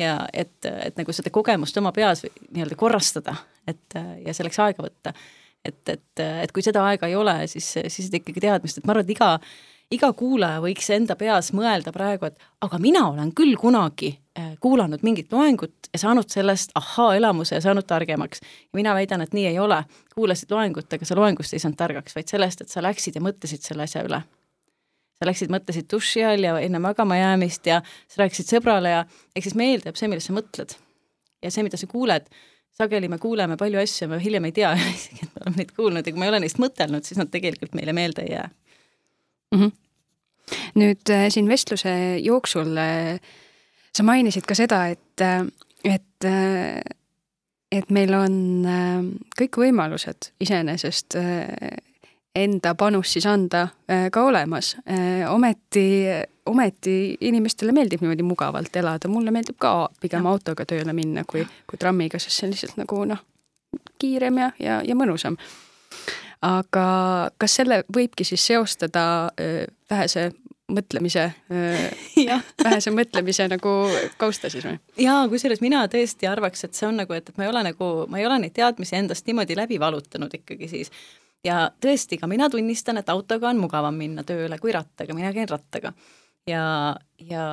ja 0.00 0.18
et, 0.32 0.58
et 0.64 0.96
nagu 0.98 1.14
seda 1.16 1.32
kogemust 1.32 1.76
oma 1.80 1.92
peas 1.96 2.24
nii-öelda 2.26 2.78
korrastada, 2.78 3.36
et 3.68 3.98
ja 4.24 4.34
selleks 4.36 4.60
aega 4.64 4.84
võtta. 4.86 5.14
Et, 5.66 5.80
et, 5.92 6.24
et 6.42 6.52
kui 6.54 6.64
seda 6.64 6.84
aega 6.90 7.08
ei 7.10 7.16
ole, 7.18 7.38
siis, 7.50 7.72
siis 7.92 8.10
ikkagi 8.12 8.42
teadmist, 8.44 8.78
et 8.78 8.86
ma 8.86 8.94
arvan, 8.94 9.06
et 9.06 9.14
iga, 9.16 9.30
iga 9.92 10.12
kuulaja 10.18 10.62
võiks 10.64 10.88
enda 10.94 11.16
peas 11.18 11.52
mõelda 11.56 11.92
praegu, 11.94 12.30
et 12.30 12.48
aga 12.64 12.80
mina 12.82 13.06
olen 13.10 13.32
küll 13.36 13.58
kunagi 13.60 14.12
äh, 14.38 14.54
kuulanud 14.62 15.04
mingit 15.06 15.32
loengut 15.32 15.90
ja 15.92 16.02
saanud 16.06 16.30
sellest 16.32 16.74
ahhaa-elamuse 16.78 17.58
ja 17.58 17.64
saanud 17.64 17.86
targemaks. 17.86 18.42
mina 18.76 18.94
väidan, 18.94 19.26
et 19.26 19.36
nii 19.36 19.46
ei 19.52 19.58
ole. 19.58 19.82
kuulasid 20.14 20.50
loengut, 20.50 20.92
aga 20.92 21.04
sa 21.04 21.18
loengust 21.18 21.54
ei 21.54 21.62
saanud 21.62 21.78
targaks, 21.78 22.16
vaid 22.16 22.32
sellest, 22.32 22.64
et 22.64 22.72
sa 22.72 22.82
läksid 22.82 23.18
ja 23.18 23.24
mõtlesid 23.24 23.62
selle 23.62 23.86
asja 23.86 24.04
üle 24.06 24.22
sa 25.16 25.28
läksid, 25.28 25.52
mõtlesid 25.52 25.88
duši 25.88 26.24
all 26.28 26.44
ja 26.44 26.56
enne 26.60 26.80
magama 26.82 27.16
jäämist 27.16 27.66
ja 27.68 27.80
sa 28.08 28.22
rääkisid 28.22 28.50
sõbrale 28.50 28.92
ja 28.92 29.04
ehk 29.36 29.46
siis 29.46 29.56
meelde 29.56 29.88
jääb 29.88 29.96
see, 29.96 30.10
millest 30.12 30.30
sa 30.30 30.36
mõtled. 30.36 30.76
ja 31.44 31.52
see, 31.52 31.64
mida 31.64 31.78
sa 31.80 31.88
kuuled, 31.88 32.28
sageli 32.76 33.08
me 33.08 33.18
kuuleme 33.18 33.56
palju 33.56 33.80
asju 33.80 34.08
me 34.10 34.20
hiljem 34.22 34.48
ei 34.48 34.54
tea 34.56 34.74
isegi, 34.96 35.24
et 35.24 35.32
me 35.32 35.42
oleme 35.44 35.62
neid 35.62 35.72
kuulnud 35.76 36.06
ja 36.06 36.12
kui 36.12 36.22
me 36.22 36.28
ei 36.28 36.34
ole 36.34 36.42
neist 36.44 36.60
mõtelnud, 36.62 37.06
siis 37.06 37.20
nad 37.20 37.32
tegelikult 37.32 37.76
meile 37.78 37.96
meelde 37.96 38.26
ei 38.26 38.34
jää 38.34 38.48
mm. 39.54 39.62
-hmm. 39.62 39.72
nüüd 40.82 41.14
äh, 41.14 41.26
siin 41.32 41.48
vestluse 41.48 41.96
jooksul 42.24 42.76
äh, 42.76 43.20
sa 43.96 44.04
mainisid 44.04 44.44
ka 44.48 44.54
seda, 44.54 44.86
et, 44.92 45.20
äh, 45.20 45.46
et 45.84 46.24
äh, 46.24 46.80
et 47.72 47.90
meil 47.90 48.14
on 48.14 48.34
äh, 48.68 49.02
kõik 49.40 49.58
võimalused 49.58 50.30
iseenesest 50.40 51.16
äh, 51.18 51.48
enda 52.36 52.74
panus 52.78 53.12
siis 53.16 53.26
anda 53.26 53.68
äh, 53.90 54.08
ka 54.12 54.24
olemas. 54.28 54.76
Äh, 54.90 55.24
ometi, 55.32 56.04
ometi 56.46 57.16
inimestele 57.20 57.72
meeldib 57.72 58.04
niimoodi 58.04 58.26
mugavalt 58.26 58.76
elada, 58.76 59.08
mulle 59.08 59.32
meeldib 59.34 59.58
ka 59.62 59.88
pigem 60.00 60.26
ja. 60.26 60.34
autoga 60.34 60.66
tööle 60.68 60.92
minna 60.96 61.24
kui, 61.28 61.46
kui 61.66 61.80
trammiga, 61.80 62.20
sest 62.22 62.40
see 62.40 62.48
on 62.48 62.54
lihtsalt 62.54 62.80
nagu 62.82 63.04
noh, 63.12 63.22
kiirem 64.00 64.42
ja, 64.42 64.50
ja, 64.62 64.80
ja 64.84 64.98
mõnusam. 64.98 65.38
aga 66.44 66.86
kas 67.40 67.60
selle 67.62 67.82
võibki 67.92 68.26
siis 68.28 68.44
seostada 68.46 69.06
äh, 69.40 69.64
vähese 69.90 70.30
mõtlemise 70.66 71.28
vähese 72.64 72.90
mõtlemise 72.90 73.44
nagu 73.46 73.72
kausta 74.18 74.50
siis 74.50 74.64
või? 74.66 74.80
jaa, 74.98 75.20
kusjuures 75.30 75.62
mina 75.62 75.84
tõesti 75.86 76.26
arvaks, 76.26 76.64
et 76.66 76.74
see 76.74 76.88
on 76.88 76.98
nagu, 76.98 77.14
et, 77.14 77.28
et 77.30 77.38
ma 77.38 77.46
ei 77.46 77.52
ole 77.52 77.62
nagu, 77.68 77.90
ma 78.10 78.18
ei 78.18 78.26
ole 78.26 78.40
neid 78.42 78.56
teadmisi 78.56 78.98
endast 78.98 79.30
niimoodi 79.30 79.54
läbi 79.54 79.78
valutanud 79.78 80.34
ikkagi 80.34 80.68
siis 80.72 80.90
ja 81.44 81.70
tõesti, 81.82 82.18
ka 82.20 82.28
mina 82.30 82.48
tunnistan, 82.50 83.00
et 83.00 83.10
autoga 83.12 83.50
on 83.50 83.60
mugavam 83.60 83.96
minna 83.96 84.24
tööle 84.26 84.58
kui 84.62 84.72
rattaga, 84.74 85.14
mina 85.14 85.32
käin 85.34 85.48
rattaga. 85.48 85.92
ja, 86.46 86.96
ja, 87.18 87.44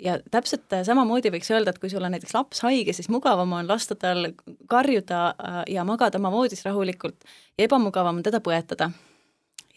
ja 0.00 0.18
täpselt 0.30 0.74
samamoodi 0.84 1.32
võiks 1.32 1.50
öelda, 1.50 1.72
et 1.72 1.78
kui 1.80 1.90
sul 1.90 2.04
on 2.04 2.12
näiteks 2.12 2.34
laps 2.36 2.60
haige, 2.66 2.92
siis 2.92 3.08
mugavam 3.08 3.52
on 3.56 3.68
lasta 3.68 3.96
tal 3.96 4.32
karjuda 4.68 5.22
äh, 5.28 5.60
ja 5.74 5.84
magada 5.84 6.18
oma 6.18 6.30
voodis 6.30 6.64
rahulikult. 6.64 7.24
Ja 7.58 7.64
ebamugavam 7.64 8.20
on 8.20 8.26
teda 8.26 8.40
põetada 8.44 8.90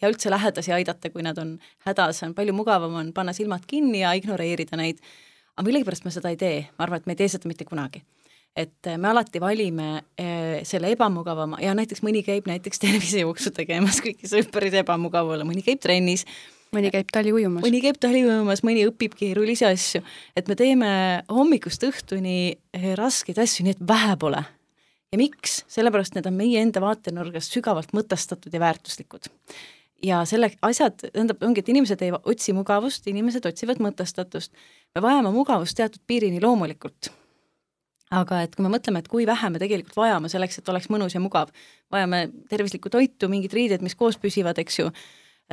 ja 0.02 0.10
üldse 0.10 0.30
lähedasi 0.30 0.72
aidata, 0.72 1.10
kui 1.10 1.22
nad 1.22 1.38
on 1.38 1.58
hädas, 1.86 2.22
on 2.26 2.34
palju 2.34 2.52
mugavam 2.52 2.94
on 3.00 3.12
panna 3.12 3.32
silmad 3.32 3.64
kinni 3.66 4.02
ja 4.02 4.12
ignoreerida 4.18 4.76
neid. 4.76 4.98
aga 5.56 5.66
millegipärast 5.66 6.04
me 6.04 6.10
seda 6.10 6.30
ei 6.32 6.36
tee, 6.36 6.66
ma 6.78 6.84
arvan, 6.84 7.00
et 7.00 7.06
me 7.06 7.12
ei 7.12 7.22
tee 7.24 7.28
seda 7.28 7.48
mitte 7.48 7.64
kunagi 7.64 8.02
et 8.56 8.86
äh, 8.86 8.98
me 8.98 9.08
alati 9.08 9.40
valime 9.40 9.88
äh, 10.20 10.60
selle 10.68 10.92
ebamugavama 10.92 11.60
ja 11.62 11.72
näiteks 11.76 12.02
mõni 12.04 12.22
käib 12.26 12.48
näiteks 12.50 12.80
tervisejooksu 12.84 13.52
tegemas, 13.56 14.02
kuigi 14.04 14.28
see 14.28 14.42
võib 14.42 14.52
päris 14.54 14.80
ebamugav 14.82 15.30
olla, 15.32 15.46
mõni 15.48 15.64
käib 15.64 15.80
trennis, 15.82 16.26
mõni 16.76 16.92
käib 16.92 17.12
tali 17.12 17.32
ujumas. 17.32 17.64
mõni 17.64 17.82
käib 17.84 18.00
tali 18.02 18.24
ujumas, 18.26 18.64
mõni 18.66 18.84
õpib 18.88 19.16
keerulisi 19.18 19.66
asju, 19.68 20.02
et 20.36 20.50
me 20.50 20.56
teeme 20.58 20.90
hommikust 21.32 21.86
õhtuni 21.88 22.36
äh, 22.52 22.90
raskeid 22.98 23.40
asju, 23.40 23.66
nii 23.66 23.78
et 23.78 23.86
vähe 23.88 24.18
pole. 24.20 24.42
ja 25.12 25.20
miks? 25.20 25.62
sellepärast 25.72 26.18
need 26.18 26.28
on 26.28 26.36
meie 26.36 26.60
enda 26.60 26.84
vaatenurgast 26.84 27.56
sügavalt 27.56 27.96
mõtestatud 27.96 28.52
ja 28.52 28.60
väärtuslikud. 28.60 29.32
ja 30.04 30.26
selle 30.28 30.52
asjad, 30.60 31.08
tähendab, 31.08 31.40
ongi, 31.40 31.64
et 31.64 31.72
inimesed 31.72 32.04
ei 32.04 32.12
otsi 32.20 32.52
mugavust, 32.52 33.08
inimesed 33.08 33.48
otsivad 33.48 33.80
mõtestatust. 33.80 34.52
me 34.92 35.08
vajame 35.08 35.32
mugavust 35.32 35.80
teatud 35.80 36.04
piirini 36.06 36.44
loomulikult 36.44 37.14
aga 38.12 38.42
et 38.44 38.54
kui 38.56 38.66
me 38.66 38.72
mõtleme, 38.72 39.02
et 39.02 39.08
kui 39.10 39.26
vähe 39.28 39.50
me 39.52 39.60
tegelikult 39.62 39.96
vajame 39.96 40.30
selleks, 40.32 40.60
et 40.60 40.70
oleks 40.72 40.90
mõnus 40.92 41.16
ja 41.16 41.22
mugav, 41.22 41.52
vajame 41.92 42.26
tervislikku 42.50 42.92
toitu, 42.92 43.30
mingid 43.32 43.54
riided, 43.56 43.84
mis 43.84 43.96
koos 43.98 44.18
püsivad, 44.20 44.58
eks 44.60 44.78
ju, 44.82 44.90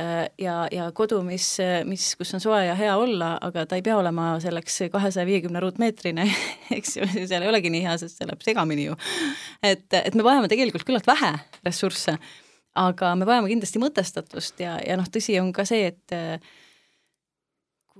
äh, 0.00 0.26
ja, 0.40 0.56
ja 0.72 0.90
kodu, 0.96 1.22
mis, 1.26 1.46
mis, 1.88 2.10
kus 2.20 2.34
on 2.36 2.44
soe 2.44 2.60
ja 2.66 2.76
hea 2.78 2.92
olla, 3.00 3.32
aga 3.48 3.64
ta 3.68 3.80
ei 3.80 3.86
pea 3.86 3.96
olema 4.00 4.32
selleks 4.42 4.82
kahesaja 4.92 5.28
viiekümne 5.28 5.64
ruutmeetrine, 5.64 6.28
eks 6.78 6.96
ju, 7.00 7.10
seal 7.24 7.40
ei 7.40 7.52
olegi 7.52 7.72
nii 7.72 7.84
hea, 7.88 7.96
sest 8.02 8.20
see 8.20 8.28
läheb 8.28 8.44
segamini 8.44 8.90
ju. 8.90 9.00
et, 9.62 9.88
et 10.02 10.14
me 10.14 10.26
vajame 10.26 10.52
tegelikult 10.52 10.86
küllalt 10.88 11.08
vähe 11.08 11.34
ressursse, 11.64 12.18
aga 12.80 13.14
me 13.18 13.28
vajame 13.28 13.50
kindlasti 13.50 13.82
mõtestatust 13.82 14.60
ja, 14.62 14.76
ja 14.84 15.00
noh, 15.00 15.08
tõsi 15.10 15.40
on 15.40 15.54
ka 15.56 15.64
see, 15.68 15.94
et 15.94 16.20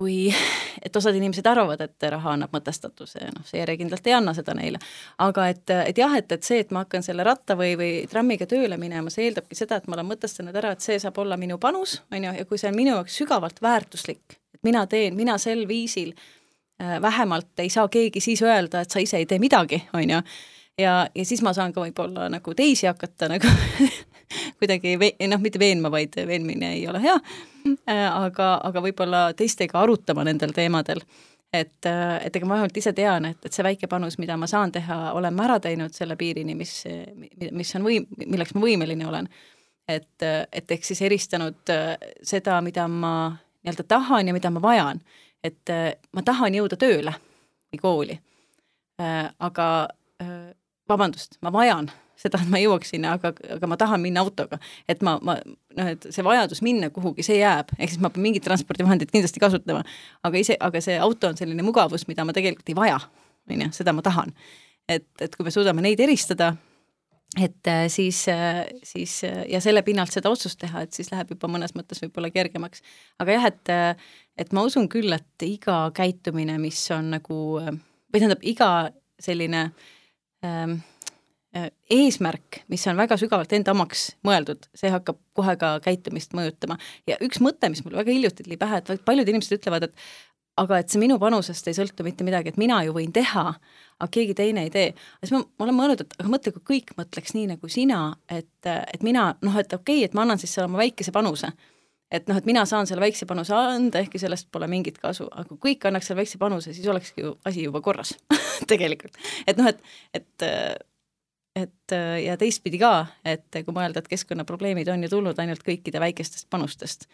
kui, 0.01 0.33
et 0.81 0.95
osad 0.95 1.15
inimesed 1.15 1.45
arvavad, 1.45 1.81
et 1.85 2.05
raha 2.09 2.33
annab 2.33 2.55
mõtestatuse 2.55 3.21
ja 3.21 3.29
noh, 3.35 3.43
see 3.45 3.59
järjekindlalt 3.59 4.07
ei 4.09 4.15
anna 4.17 4.33
seda 4.33 4.55
neile. 4.57 4.79
aga 5.21 5.45
et, 5.51 5.73
et 5.91 6.01
jah, 6.01 6.15
et, 6.17 6.31
et 6.33 6.47
see, 6.47 6.63
et 6.63 6.71
ma 6.73 6.81
hakkan 6.85 7.05
selle 7.05 7.25
ratta 7.27 7.57
või, 7.59 7.75
või 7.77 7.91
trammiga 8.09 8.47
tööle 8.49 8.79
minema, 8.81 9.13
see 9.13 9.27
eeldabki 9.27 9.57
seda, 9.59 9.77
et 9.77 9.85
ma 9.85 9.99
olen 9.99 10.09
mõtestanud 10.09 10.57
ära, 10.57 10.73
et 10.73 10.81
see 10.81 10.97
saab 11.01 11.19
olla 11.21 11.37
minu 11.37 11.59
panus, 11.61 11.99
on 12.09 12.25
ju, 12.25 12.33
ja 12.39 12.47
kui 12.49 12.61
see 12.61 12.71
on 12.71 12.79
minu 12.79 12.95
jaoks 12.95 13.19
sügavalt 13.21 13.61
väärtuslik, 13.61 14.39
et 14.55 14.63
mina 14.65 14.87
teen, 14.89 15.13
mina 15.19 15.37
sel 15.41 15.67
viisil 15.69 16.15
äh, 16.15 16.97
vähemalt 17.03 17.61
ei 17.61 17.69
saa 17.69 17.85
keegi 17.91 18.23
siis 18.23 18.41
öelda, 18.41 18.81
et 18.81 18.89
sa 18.89 19.03
ise 19.03 19.21
ei 19.21 19.29
tee 19.29 19.41
midagi, 19.43 19.83
on 19.93 20.17
ju, 20.17 20.23
ja, 20.79 21.07
ja 21.15 21.25
siis 21.25 21.41
ma 21.41 21.53
saan 21.53 21.73
ka 21.73 21.83
võib-olla 21.83 22.29
nagu 22.31 22.53
teisi 22.57 22.87
hakata 22.87 23.29
nagu 23.31 23.49
kuidagi 24.59 24.95
noh, 25.27 25.41
mitte 25.41 25.59
veenma, 25.59 25.91
vaid 25.91 26.15
veenmine 26.27 26.73
ei 26.75 26.87
ole 26.87 27.01
hea, 27.03 27.17
äh, 27.89 28.07
aga, 28.07 28.53
aga 28.63 28.83
võib-olla 28.83 29.25
teistega 29.37 29.81
arutama 29.81 30.25
nendel 30.27 30.53
teemadel. 30.55 31.03
et, 31.53 31.85
äh, 31.85 32.25
et 32.25 32.35
ega 32.35 32.47
ma 32.47 32.55
vähemalt 32.55 32.77
ise 32.77 32.93
tean, 32.95 33.25
et, 33.25 33.39
et 33.45 33.53
see 33.53 33.63
väike 33.65 33.87
panus, 33.91 34.17
mida 34.21 34.37
ma 34.39 34.47
saan 34.47 34.71
teha, 34.71 35.11
olen 35.17 35.35
ma 35.35 35.49
ära 35.49 35.59
teinud 35.59 35.93
selle 35.93 36.15
piirini, 36.15 36.55
mis, 36.55 36.83
mis 37.51 37.75
on 37.75 37.83
võim-, 37.83 38.07
milleks 38.23 38.53
ma 38.55 38.63
võimeline 38.63 39.07
olen. 39.07 39.27
et, 39.87 40.23
et 40.51 40.71
ehk 40.71 40.85
siis 40.87 41.01
eristanud 41.01 41.73
äh, 41.73 41.95
seda, 42.23 42.61
mida 42.61 42.87
ma 42.87 43.33
nii-öelda 43.61 43.83
tahan 43.83 44.27
ja 44.27 44.33
mida 44.33 44.49
ma 44.49 44.61
vajan. 44.61 45.01
et 45.43 45.69
ma 46.13 46.21
tahan 46.21 46.53
jõuda 46.53 46.77
tööle 46.77 47.11
või 47.73 47.79
kooli, 47.81 48.15
aga 49.39 49.67
vabandust, 50.91 51.39
ma 51.41 51.53
vajan 51.53 51.89
seda, 52.21 52.41
et 52.41 52.49
ma 52.51 52.61
jõuaks 52.61 52.93
sinna, 52.93 53.15
aga, 53.17 53.33
aga 53.55 53.69
ma 53.69 53.77
tahan 53.79 54.01
minna 54.03 54.23
autoga. 54.23 54.59
et 54.89 55.03
ma, 55.05 55.17
ma 55.25 55.37
noh, 55.41 55.91
et 55.93 56.07
see 56.13 56.25
vajadus 56.25 56.61
minna 56.65 56.91
kuhugi, 56.93 57.25
see 57.25 57.39
jääb, 57.39 57.73
ehk 57.77 57.93
siis 57.93 58.01
ma 58.03 58.11
pean 58.13 58.25
mingit 58.25 58.45
transpordivahendit 58.45 59.11
kindlasti 59.13 59.41
kasutama. 59.41 59.83
aga 60.27 60.41
ise, 60.41 60.57
aga 60.59 60.81
see 60.83 60.97
auto 61.01 61.31
on 61.31 61.39
selline 61.39 61.65
mugavus, 61.65 62.07
mida 62.09 62.25
ma 62.27 62.35
tegelikult 62.37 62.69
ei 62.69 62.77
vaja, 62.77 62.99
on 63.49 63.63
ju, 63.65 63.69
seda 63.81 63.95
ma 63.95 64.03
tahan. 64.05 64.33
et, 64.89 65.07
et 65.21 65.35
kui 65.35 65.47
me 65.47 65.53
suudame 65.53 65.83
neid 65.85 66.01
eristada, 66.03 66.53
et 67.39 67.71
äh, 67.71 67.85
siis, 67.89 68.25
äh, 68.29 68.65
siis 68.83 69.21
äh, 69.27 69.45
ja 69.49 69.61
selle 69.63 69.85
pinnalt 69.87 70.13
seda 70.13 70.29
otsust 70.33 70.59
teha, 70.61 70.83
et 70.85 70.93
siis 70.93 71.11
läheb 71.13 71.31
juba 71.35 71.49
mõnes 71.51 71.73
mõttes 71.77 72.03
võib-olla 72.03 72.29
kergemaks. 72.33 72.83
aga 73.23 73.37
jah, 73.39 73.47
et, 73.49 73.73
et 74.37 74.53
ma 74.53 74.65
usun 74.67 74.89
küll, 74.91 75.13
et 75.15 75.47
iga 75.47 75.87
käitumine, 75.95 76.59
mis 76.61 76.83
on 76.93 77.15
nagu, 77.17 77.39
või 77.61 78.19
tähendab, 78.19 78.45
iga 78.45 78.69
selline 79.21 79.69
Äh, 79.71 80.00
eesmärk, 81.91 82.61
mis 82.71 82.85
on 82.87 82.99
väga 82.99 83.17
sügavalt 83.19 83.51
enda 83.53 83.73
omaks 83.75 84.11
mõeldud, 84.25 84.69
see 84.77 84.91
hakkab 84.93 85.19
kohe 85.35 85.55
ka 85.59 85.73
käitumist 85.83 86.35
mõjutama. 86.37 86.77
ja 87.07 87.17
üks 87.21 87.41
mõte, 87.43 87.69
mis 87.69 87.83
mul 87.83 87.97
väga 87.99 88.13
hiljuti 88.13 88.45
tuli 88.45 88.57
pähe, 88.57 88.79
et 88.79 89.03
paljud 89.05 89.27
inimesed 89.27 89.57
ütlevad, 89.59 89.89
et 89.89 90.05
aga 90.61 90.79
et 90.81 90.91
see 90.91 91.01
minu 91.01 91.17
panusest 91.19 91.67
ei 91.67 91.75
sõltu 91.75 92.05
mitte 92.07 92.25
midagi, 92.27 92.51
et 92.51 92.59
mina 92.59 92.81
ju 92.85 92.95
võin 92.95 93.11
teha, 93.15 93.45
aga 93.99 94.09
keegi 94.11 94.35
teine 94.37 94.65
ei 94.67 94.71
tee. 94.71 94.93
siis 95.23 95.33
ma, 95.35 95.43
ma 95.43 95.67
olen 95.67 95.77
mõelnud, 95.77 96.05
et 96.05 96.15
aga 96.19 96.31
mõtle, 96.31 96.55
kui 96.55 96.63
kõik 96.75 96.95
mõtleks 96.99 97.35
nii 97.35 97.51
nagu 97.53 97.71
sina, 97.71 98.01
et, 98.29 98.53
et 98.67 99.03
mina 99.03 99.31
noh, 99.41 99.59
et 99.59 99.73
okei 99.73 100.01
okay,, 100.01 100.09
et 100.09 100.15
ma 100.17 100.25
annan 100.25 100.39
siis 100.39 100.55
selle 100.55 100.71
oma 100.71 100.81
väikese 100.83 101.11
panuse 101.15 101.51
et 102.11 102.27
noh, 102.27 102.37
et 102.37 102.47
mina 102.47 102.63
saan 102.67 102.87
selle 102.89 103.03
väikse 103.03 103.25
panuse 103.29 103.55
anda, 103.55 104.01
ehkki 104.03 104.19
sellest 104.21 104.49
pole 104.51 104.67
mingit 104.71 104.99
kasu, 105.01 105.27
aga 105.31 105.47
kui 105.49 105.71
kõik 105.71 105.87
annaks 105.89 106.09
selle 106.09 106.21
väikse 106.21 106.39
panuse, 106.41 106.73
siis 106.75 106.87
olekski 106.91 107.25
ju 107.25 107.33
asi 107.47 107.65
juba 107.67 107.81
korras 107.81 108.13
tegelikult. 108.71 109.17
et 109.47 109.59
noh, 109.59 109.71
et, 109.71 109.83
et 110.17 110.47
et 111.55 111.93
ja 112.23 112.37
teistpidi 112.39 112.79
ka, 112.79 113.05
et 113.27 113.59
kui 113.65 113.75
mõelda, 113.75 113.99
et 113.99 114.07
keskkonnaprobleemid 114.07 114.87
on 114.87 115.03
ju 115.03 115.09
tulnud 115.11 115.39
ainult 115.43 115.65
kõikide 115.67 115.99
väikestest 115.99 116.47
panustest. 116.49 117.07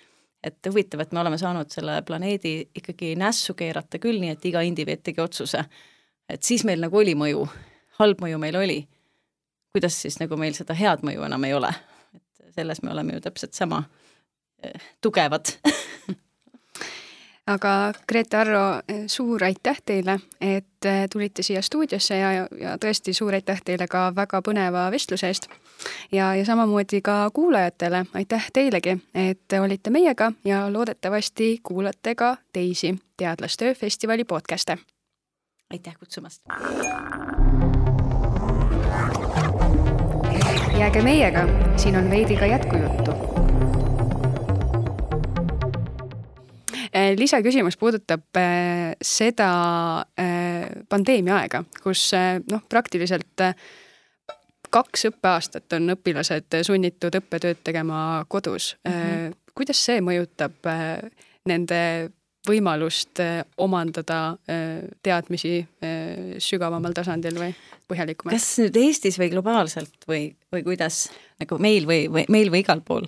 et 0.43 0.67
huvitav, 0.69 1.01
et 1.01 1.11
me 1.11 1.19
oleme 1.19 1.37
saanud 1.37 1.71
selle 1.73 2.01
planeedi 2.05 2.69
ikkagi 2.77 3.15
nässu 3.17 3.55
keerata 3.57 3.97
küll, 3.99 4.19
nii 4.21 4.35
et 4.35 4.45
iga 4.45 4.61
indiviid 4.61 5.01
tegi 5.03 5.21
otsuse. 5.21 5.63
et 6.29 6.43
siis 6.43 6.63
meil 6.63 6.81
nagu 6.81 6.97
oli 6.97 7.15
mõju 7.15 7.47
halb 7.99 8.21
mõju 8.21 8.37
meil 8.37 8.55
oli, 8.55 8.87
kuidas 9.73 10.01
siis 10.01 10.19
nagu 10.19 10.37
meil 10.37 10.53
seda 10.53 10.73
head 10.77 11.01
mõju 11.01 11.25
enam 11.25 11.43
ei 11.43 11.53
ole. 11.53 11.73
et 12.13 12.53
selles 12.53 12.81
me 12.83 12.91
oleme 12.91 13.13
ju 13.13 13.21
täpselt 13.21 13.53
sama 13.53 13.83
tugevad 15.01 15.57
aga 17.47 17.93
Grete 18.07 18.37
Arro, 18.37 18.81
suur 19.07 19.43
aitäh 19.43 19.79
teile, 19.85 20.19
et 20.41 20.85
eh, 20.85 21.07
tulite 21.11 21.43
siia 21.43 21.61
stuudiosse 21.61 22.17
ja, 22.17 22.31
ja 22.59 22.75
tõesti 22.81 23.13
suur 23.15 23.33
aitäh 23.33 23.61
teile 23.65 23.87
ka 23.87 24.09
väga 24.15 24.41
põneva 24.43 24.87
vestluse 24.91 25.27
eest. 25.27 25.47
ja, 26.11 26.35
ja 26.35 26.45
samamoodi 26.45 27.01
ka 27.01 27.29
kuulajatele, 27.33 28.05
aitäh 28.13 28.49
teilegi, 28.53 28.97
et 29.15 29.59
olite 29.61 29.89
meiega 29.89 30.31
ja 30.45 30.65
loodetavasti 30.73 31.59
kuulate 31.63 32.15
ka 32.15 32.37
teisi 32.53 32.95
Teadlastöö 33.17 33.73
festivali 33.75 34.23
podcast'e. 34.23 34.77
aitäh 35.71 35.95
kutsumast! 35.99 36.41
jääge 40.77 41.01
meiega, 41.01 41.47
siin 41.77 41.95
on 41.95 42.09
veidi 42.09 42.35
ka 42.35 42.45
jätkujuttu 42.45 43.26
lisaküsimus 47.17 47.77
puudutab 47.77 48.39
eh, 48.39 48.93
seda 49.01 49.49
eh, 50.17 50.67
pandeemia 50.89 51.41
aega, 51.41 51.63
kus 51.83 52.09
noh, 52.51 52.63
praktiliselt 52.69 53.45
kaks 54.67 55.07
õppeaastat 55.11 55.77
on 55.77 55.95
õpilased 55.95 56.59
sunnitud 56.67 57.15
õppetööd 57.21 57.63
tegema 57.63 58.25
kodus 58.27 58.75
mm. 58.83 58.93
-hmm. 58.93 59.35
kuidas 59.55 59.85
see 59.85 60.01
mõjutab 60.03 60.67
nende 61.47 61.79
võimalust 62.47 63.19
omandada 63.57 64.37
teadmisi 65.03 65.55
sügavamal 66.43 66.93
tasandil 66.95 67.39
või 67.39 67.55
põhjalikumalt? 67.87 68.35
kas 68.35 68.49
nüüd 68.61 68.77
Eestis 68.81 69.19
või 69.19 69.31
globaalselt 69.31 70.07
või, 70.07 70.29
või 70.53 70.63
kuidas 70.67 71.07
nagu 71.41 71.59
meil 71.63 71.87
või, 71.87 72.05
või 72.11 72.27
meil 72.31 72.51
või 72.53 72.63
igal 72.65 72.83
pool? 72.85 73.07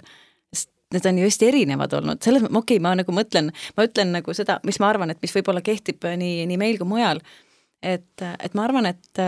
Need 0.94 1.06
on 1.06 1.18
ju 1.22 1.28
hästi 1.28 1.50
erinevad 1.50 1.94
olnud, 1.94 2.22
selles 2.24 2.44
mõttes, 2.44 2.58
okei 2.58 2.78
okay,, 2.78 2.84
ma 2.84 2.94
nagu 2.98 3.14
mõtlen, 3.16 3.52
ma 3.78 3.86
ütlen 3.86 4.14
nagu 4.18 4.34
seda, 4.38 4.60
mis 4.66 4.80
ma 4.82 4.90
arvan, 4.90 5.14
et 5.14 5.20
mis 5.22 5.34
võib-olla 5.36 5.62
kehtib 5.66 6.08
nii, 6.22 6.46
nii 6.50 6.62
meil 6.62 6.80
kui 6.80 6.90
mujal, 6.90 7.22
et, 7.82 8.26
et 8.26 8.58
ma 8.58 8.66
arvan, 8.66 8.90
et 8.90 9.22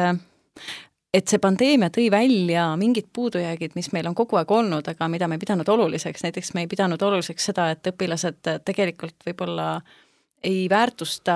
et 1.11 1.27
see 1.27 1.41
pandeemia 1.43 1.91
tõi 1.91 2.07
välja 2.11 2.69
mingid 2.79 3.09
puudujäägid, 3.13 3.75
mis 3.75 3.91
meil 3.91 4.07
on 4.07 4.15
kogu 4.15 4.37
aeg 4.39 4.51
olnud, 4.55 4.87
aga 4.87 5.09
mida 5.11 5.27
me 5.27 5.35
ei 5.35 5.43
pidanud 5.43 5.67
oluliseks, 5.67 6.23
näiteks 6.23 6.53
me 6.55 6.63
ei 6.63 6.71
pidanud 6.71 7.01
oluliseks 7.03 7.49
seda, 7.51 7.67
et 7.73 7.91
õpilased 7.91 8.39
tegelikult 8.67 9.27
võib-olla 9.27 9.73
ei 10.47 10.65
väärtusta 10.71 11.35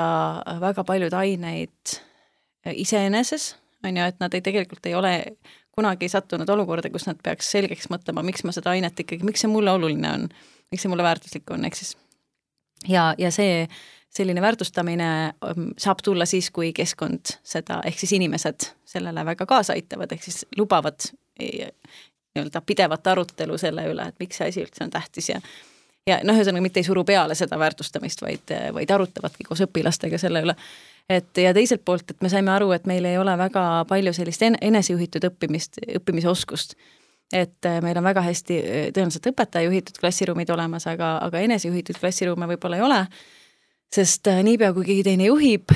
väga 0.61 0.83
paljud 0.87 1.13
aineid 1.13 1.97
iseeneses, 2.71 3.51
on 3.83 3.99
ju, 3.99 4.07
et 4.07 4.19
nad 4.23 4.33
ei, 4.33 4.41
tegelikult 4.41 4.87
ei 4.87 4.95
ole 4.97 5.13
kunagi 5.75 6.09
sattunud 6.09 6.49
olukorda, 6.49 6.89
kus 6.89 7.07
nad 7.09 7.19
peaks 7.23 7.49
selgeks 7.51 7.89
mõtlema, 7.91 8.23
miks 8.23 8.45
ma 8.47 8.53
seda 8.55 8.71
ainet 8.71 8.99
ikkagi, 9.03 9.27
miks 9.27 9.43
see 9.43 9.51
mulle 9.51 9.73
oluline 9.75 10.11
on, 10.11 10.29
miks 10.71 10.85
see 10.85 10.91
mulle 10.91 11.03
väärtuslik 11.03 11.51
on, 11.51 11.65
ehk 11.67 11.75
siis 11.75 11.95
ja, 12.87 13.09
ja 13.19 13.31
see 13.35 13.65
selline 14.15 14.41
väärtustamine 14.41 15.09
um, 15.43 15.73
saab 15.81 15.99
tulla 16.03 16.25
siis, 16.29 16.47
kui 16.55 16.71
keskkond 16.75 17.35
seda, 17.43 17.81
ehk 17.85 17.99
siis 17.99 18.15
inimesed 18.15 18.69
sellele 18.87 19.25
väga 19.27 19.47
kaasa 19.49 19.75
aitavad, 19.75 20.15
ehk 20.15 20.23
siis 20.23 20.45
lubavad 20.57 21.09
nii-öelda 21.39 22.61
pidevat 22.63 23.07
arutelu 23.11 23.57
selle 23.59 23.89
üle, 23.91 24.07
et 24.07 24.23
miks 24.23 24.39
see 24.39 24.51
asi 24.53 24.63
üldse 24.63 24.85
on 24.87 24.95
tähtis 24.95 25.33
ja 25.33 25.41
ja 26.07 26.19
noh, 26.23 26.37
ühesõnaga 26.37 26.61
mitte 26.61 26.81
ei 26.81 26.87
suru 26.87 27.03
peale 27.03 27.35
seda 27.35 27.59
väärtustamist, 27.59 28.21
vaid, 28.21 28.51
vaid 28.73 28.91
arutavadki 28.91 29.47
koos 29.47 29.63
õpilastega 29.65 30.19
selle 30.21 30.43
üle 30.45 30.55
et 31.09 31.37
ja 31.37 31.53
teiselt 31.53 31.85
poolt, 31.85 32.11
et 32.11 32.21
me 32.21 32.29
saime 32.29 32.51
aru, 32.55 32.71
et 32.75 32.85
meil 32.89 33.05
ei 33.05 33.17
ole 33.21 33.35
väga 33.37 33.85
palju 33.89 34.13
sellist 34.15 34.45
enesejuhitud 34.45 35.29
õppimist, 35.29 35.81
õppimise 35.99 36.29
oskust. 36.31 36.75
et 37.33 37.65
äh, 37.65 37.79
meil 37.81 37.97
on 37.97 38.05
väga 38.05 38.21
hästi 38.21 38.57
äh, 38.57 38.83
tõenäoliselt 38.93 39.31
õpetaja 39.31 39.65
juhitud 39.65 39.97
klassiruumid 39.97 40.49
olemas, 40.53 40.85
aga, 40.87 41.17
aga 41.25 41.39
enesejuhitud 41.41 41.97
klassiruume 41.99 42.45
võib-olla 42.53 42.77
ei 42.77 42.85
ole, 42.85 42.99
sest 43.93 44.27
äh, 44.29 44.43
niipea, 44.45 44.73
kui 44.73 44.85
keegi 44.85 45.03
teine 45.09 45.25
juhib, 45.31 45.73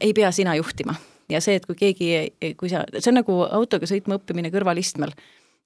ei 0.00 0.14
pea 0.16 0.32
sina 0.32 0.54
juhtima. 0.56 0.94
ja 1.28 1.40
see, 1.40 1.58
et 1.60 1.66
kui 1.66 1.76
keegi, 1.76 2.08
kui 2.56 2.72
sa, 2.72 2.84
see 2.98 3.10
on 3.12 3.20
nagu 3.20 3.42
autoga 3.44 3.88
sõitma 3.88 4.16
õppimine 4.20 4.52
kõrvalistmel 4.54 5.12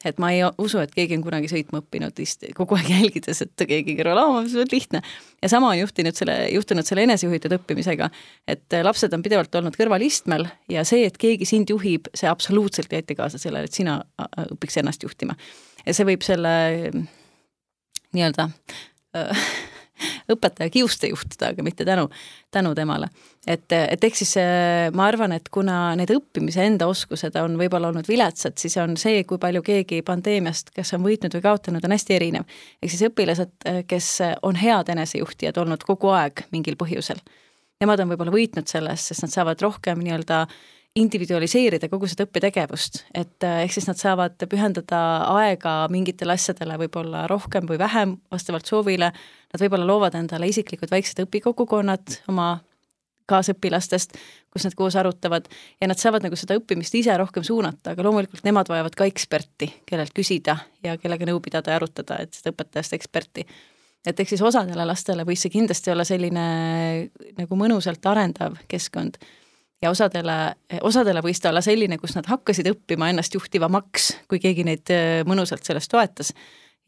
et 0.05 0.21
ma 0.23 0.31
ei 0.33 0.41
usu, 0.59 0.79
et 0.81 0.93
keegi 0.95 1.19
on 1.19 1.25
kunagi 1.25 1.51
sõitma 1.51 1.83
õppinud 1.83 2.21
kogu 2.57 2.77
aeg 2.79 2.89
jälgides, 2.95 3.43
et 3.45 3.65
keegi 3.69 3.97
kõrval, 3.99 4.21
aa, 4.23 4.43
see 4.49 4.63
on 4.63 4.71
lihtne. 4.73 5.03
ja 5.43 5.51
sama 5.53 5.73
on 5.75 5.81
juhtinud 5.81 6.17
selle, 6.17 6.37
juhtunud 6.55 6.89
selle 6.89 7.05
enesejuhitud 7.09 7.57
õppimisega, 7.59 8.11
et 8.49 8.79
lapsed 8.87 9.13
on 9.17 9.25
pidevalt 9.25 9.55
olnud 9.61 9.77
kõrvalistmel 9.77 10.47
ja 10.73 10.85
see, 10.89 11.05
et 11.09 11.19
keegi 11.21 11.49
sind 11.49 11.73
juhib, 11.73 12.09
see 12.15 12.31
absoluutselt 12.31 12.93
ei 12.93 13.03
aita 13.03 13.19
kaasa 13.19 13.41
sellele, 13.41 13.69
et 13.69 13.77
sina 13.77 14.01
õpiks 14.49 14.81
ennast 14.81 15.05
juhtima. 15.05 15.37
ja 15.85 15.97
see 15.97 16.09
võib 16.09 16.25
selle 16.25 16.55
nii-öelda 18.17 18.51
õpetaja 20.31 20.71
kiuste 20.73 21.11
juhtida, 21.11 21.51
aga 21.55 21.65
mitte 21.67 21.85
tänu, 21.85 22.09
tänu 22.51 22.75
temale. 22.75 23.11
et, 23.47 23.73
et 23.73 24.05
ehk 24.05 24.17
siis 24.17 24.37
äh, 24.41 24.89
ma 24.95 25.07
arvan, 25.09 25.33
et 25.33 25.49
kuna 25.53 25.95
need 25.99 26.13
õppimise 26.15 26.65
enda 26.67 26.89
oskused 26.91 27.37
on 27.41 27.57
võib-olla 27.61 27.91
olnud 27.91 28.09
viletsad, 28.09 28.59
siis 28.61 28.77
on 28.83 28.97
see, 29.01 29.25
kui 29.25 29.41
palju 29.41 29.63
keegi 29.67 30.03
pandeemiast, 30.07 30.75
kes 30.77 30.95
on 30.97 31.05
võitnud 31.07 31.37
või 31.37 31.47
kaotanud, 31.47 31.85
on 31.85 31.97
hästi 31.97 32.17
erinev. 32.17 32.59
ehk 32.83 32.93
siis 32.93 33.07
õpilased, 33.11 33.55
äh, 33.67 33.83
kes 33.89 34.19
on 34.43 34.59
head 34.61 34.93
enesejuhtijad 34.93 35.63
olnud 35.63 35.87
kogu 35.87 36.13
aeg 36.17 36.45
mingil 36.53 36.77
põhjusel, 36.81 37.23
nemad 37.81 38.05
on 38.05 38.13
võib-olla 38.13 38.35
võitnud 38.35 38.69
sellest, 38.69 39.11
sest 39.11 39.25
nad 39.25 39.33
saavad 39.35 39.63
rohkem 39.65 40.05
nii-öelda 40.05 40.45
individualiseerida 40.99 41.87
kogu 41.91 42.09
seda 42.11 42.25
õppetegevust, 42.27 43.05
et 43.15 43.47
äh, 43.47 43.61
ehk 43.65 43.77
siis 43.77 43.87
nad 43.87 43.99
saavad 44.01 44.43
pühendada 44.51 45.01
aega 45.37 45.85
mingitele 45.93 46.35
asjadele 46.35 46.81
võib-olla 46.81 47.27
rohkem 47.31 47.69
või 47.69 47.79
vähem 47.79 48.17
vastavalt 48.33 48.67
soovile, 48.67 49.13
nad 49.53 49.63
võib-olla 49.63 49.87
loovad 49.87 50.19
endale 50.19 50.51
isiklikud 50.51 50.91
väiksed 50.91 51.23
õpikogukonnad 51.27 52.19
oma 52.33 52.57
kaasõpilastest, 53.31 54.19
kus 54.51 54.67
nad 54.67 54.75
koos 54.75 54.97
arutavad 54.99 55.47
ja 55.79 55.87
nad 55.87 56.01
saavad 56.01 56.25
nagu 56.27 56.35
seda 56.39 56.57
õppimist 56.59 56.97
ise 56.99 57.15
rohkem 57.15 57.47
suunata, 57.47 57.95
aga 57.95 58.03
loomulikult 58.03 58.43
nemad 58.43 58.67
vajavad 58.73 58.97
ka 58.99 59.07
eksperti, 59.07 59.71
kellelt 59.87 60.15
küsida 60.17 60.57
ja 60.83 60.97
kellega 60.99 61.29
nõu 61.31 61.39
pidada 61.45 61.71
ja 61.71 61.79
arutada, 61.79 62.19
et 62.19 62.35
seda 62.35 62.51
õpetajast 62.51 62.99
eksperti. 62.99 63.47
et 64.07 64.21
ehk 64.21 64.29
siis 64.33 64.43
osadele 64.43 64.85
lastele 64.89 65.23
võis 65.29 65.39
see 65.45 65.53
kindlasti 65.55 65.93
olla 65.93 66.05
selline 66.09 66.47
nagu 67.39 67.57
mõnusalt 67.63 68.07
arendav 68.11 68.59
keskkond 68.67 69.21
ja 69.83 69.91
osadele, 69.91 70.39
osadele 70.83 71.23
võis 71.25 71.41
ta 71.41 71.51
olla 71.51 71.63
selline, 71.65 71.99
kus 71.99 72.15
nad 72.17 72.29
hakkasid 72.31 72.69
õppima 72.73 73.11
ennast 73.11 73.35
juhtivamaks, 73.35 74.11
kui 74.31 74.41
keegi 74.43 74.67
neid 74.67 74.93
äh, 74.95 75.23
mõnusalt 75.29 75.65
selles 75.67 75.89
toetas. 75.89 76.35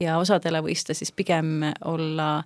ja 0.01 0.19
osadele 0.19 0.63
võis 0.65 0.85
ta 0.85 0.95
siis 0.95 1.13
pigem 1.13 1.63
olla 1.85 2.43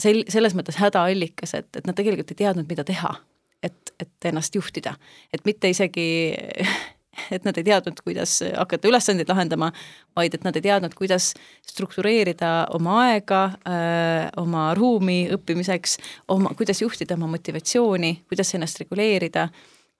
sel-, 0.00 0.24
selles 0.28 0.56
mõttes 0.58 0.78
hädaallikas, 0.80 1.54
et, 1.54 1.68
et 1.76 1.86
nad 1.86 1.96
tegelikult 1.96 2.32
ei 2.32 2.42
teadnud, 2.44 2.68
mida 2.68 2.84
teha. 2.84 3.14
et, 3.62 3.92
et 4.00 4.24
ennast 4.24 4.54
juhtida, 4.54 4.94
et 5.32 5.44
mitte 5.44 5.68
isegi 5.68 6.32
et 7.30 7.44
nad 7.44 7.56
ei 7.58 7.66
teadnud, 7.66 8.00
kuidas 8.04 8.38
hakata 8.56 8.88
ülesandeid 8.90 9.28
lahendama, 9.30 9.70
vaid 10.16 10.34
et 10.34 10.44
nad 10.46 10.56
ei 10.56 10.64
teadnud, 10.64 10.94
kuidas 10.98 11.32
struktureerida 11.66 12.52
oma 12.76 13.00
aega, 13.06 13.42
äh, 13.68 14.30
oma 14.40 14.70
ruumi 14.78 15.24
õppimiseks, 15.36 15.98
oma, 16.28 16.54
kuidas 16.58 16.82
juhtida 16.82 17.18
oma 17.18 17.30
motivatsiooni, 17.34 18.14
kuidas 18.30 18.54
ennast 18.54 18.80
reguleerida, 18.82 19.48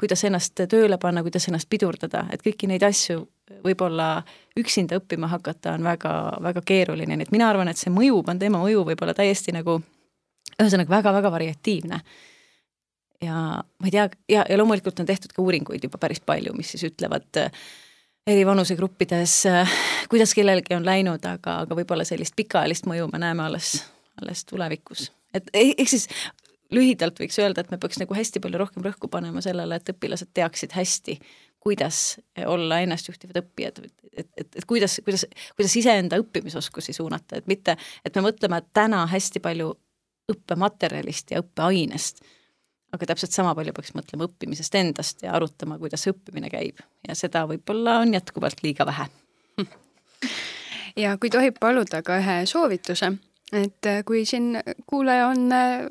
kuidas 0.00 0.24
ennast 0.24 0.64
tööle 0.70 0.98
panna, 0.98 1.22
kuidas 1.22 1.48
ennast 1.50 1.68
pidurdada, 1.70 2.24
et 2.32 2.42
kõiki 2.44 2.68
neid 2.70 2.84
asju 2.86 3.22
võib-olla 3.64 4.22
üksinda 4.58 5.00
õppima 5.00 5.28
hakata 5.30 5.74
on 5.76 5.84
väga, 5.84 6.12
väga 6.42 6.62
keeruline, 6.66 7.16
nii 7.16 7.28
et 7.28 7.34
mina 7.34 7.50
arvan, 7.50 7.68
et 7.68 7.80
see 7.80 7.92
mõju, 7.92 8.22
pandeemia 8.26 8.62
mõju 8.62 8.84
võib 8.88 9.02
olla 9.04 9.14
täiesti 9.16 9.52
nagu 9.54 9.80
ühesõnaga 10.60 10.96
väga-väga 10.96 11.32
variatiivne 11.32 12.00
ja 13.24 13.34
ma 13.60 13.88
ei 13.88 13.94
tea, 13.94 14.08
ja, 14.28 14.44
ja 14.48 14.58
loomulikult 14.58 15.00
on 15.00 15.08
tehtud 15.08 15.32
ka 15.36 15.42
uuringuid 15.42 15.84
juba 15.84 16.00
päris 16.00 16.22
palju, 16.24 16.54
mis 16.56 16.72
siis 16.74 16.86
ütlevad 16.88 17.40
äh, 17.42 17.62
eri 18.26 18.46
vanusegruppides, 18.46 19.34
äh, 19.50 19.78
kuidas 20.12 20.34
kellelgi 20.36 20.76
on 20.76 20.86
läinud, 20.86 21.24
aga, 21.28 21.60
aga 21.64 21.78
võib-olla 21.78 22.06
sellist 22.08 22.36
pikaajalist 22.38 22.88
mõju 22.90 23.10
me 23.12 23.20
näeme 23.22 23.44
alles, 23.46 23.78
alles 24.20 24.44
tulevikus. 24.48 25.10
et 25.34 25.52
e-, 25.54 25.74
ehk 25.76 25.92
siis 25.92 26.08
lühidalt 26.74 27.20
võiks 27.20 27.38
öelda, 27.42 27.64
et 27.64 27.70
me 27.70 27.78
peaks 27.82 27.98
nagu 28.00 28.14
hästi 28.14 28.40
palju 28.42 28.58
rohkem 28.60 28.84
rõhku 28.86 29.10
panema 29.10 29.42
sellele, 29.44 29.76
et 29.76 29.92
õpilased 29.92 30.30
teaksid 30.34 30.74
hästi, 30.76 31.18
kuidas 31.60 32.18
olla 32.46 32.78
ennastjuhtivad 32.80 33.42
õppijad, 33.42 33.82
et, 33.84 34.26
et, 34.36 34.46
et 34.62 34.64
kuidas, 34.68 34.96
kuidas, 35.04 35.26
kuidas 35.58 35.76
iseenda 35.76 36.16
õppimisoskusi 36.22 36.94
suunata, 36.96 37.40
et 37.40 37.50
mitte, 37.50 37.76
et 38.04 38.16
me 38.16 38.24
mõtleme 38.30 38.62
täna 38.72 39.02
hästi 39.10 39.42
palju 39.44 39.74
õppematerjalist 40.30 41.34
ja 41.34 41.42
õppeainest 41.42 42.22
aga 42.92 43.06
täpselt 43.12 43.34
sama 43.34 43.54
palju 43.58 43.74
peaks 43.76 43.94
mõtlema 43.94 44.26
õppimisest 44.26 44.76
endast 44.80 45.22
ja 45.24 45.34
arutama, 45.36 45.78
kuidas 45.78 46.06
õppimine 46.10 46.50
käib 46.52 46.80
ja 47.06 47.16
seda 47.18 47.44
võib-olla 47.50 48.00
on 48.02 48.14
jätkuvalt 48.16 48.62
liiga 48.66 48.86
vähe. 48.88 49.06
ja 51.04 51.16
kui 51.20 51.30
tohib 51.30 51.60
paluda 51.60 52.02
ka 52.06 52.18
ühe 52.20 52.40
soovituse, 52.50 53.12
et 53.52 53.90
äh, 53.90 54.02
kui 54.06 54.24
siin 54.28 54.56
kuulaja 54.90 55.30
on 55.30 55.46
äh, 55.54 55.86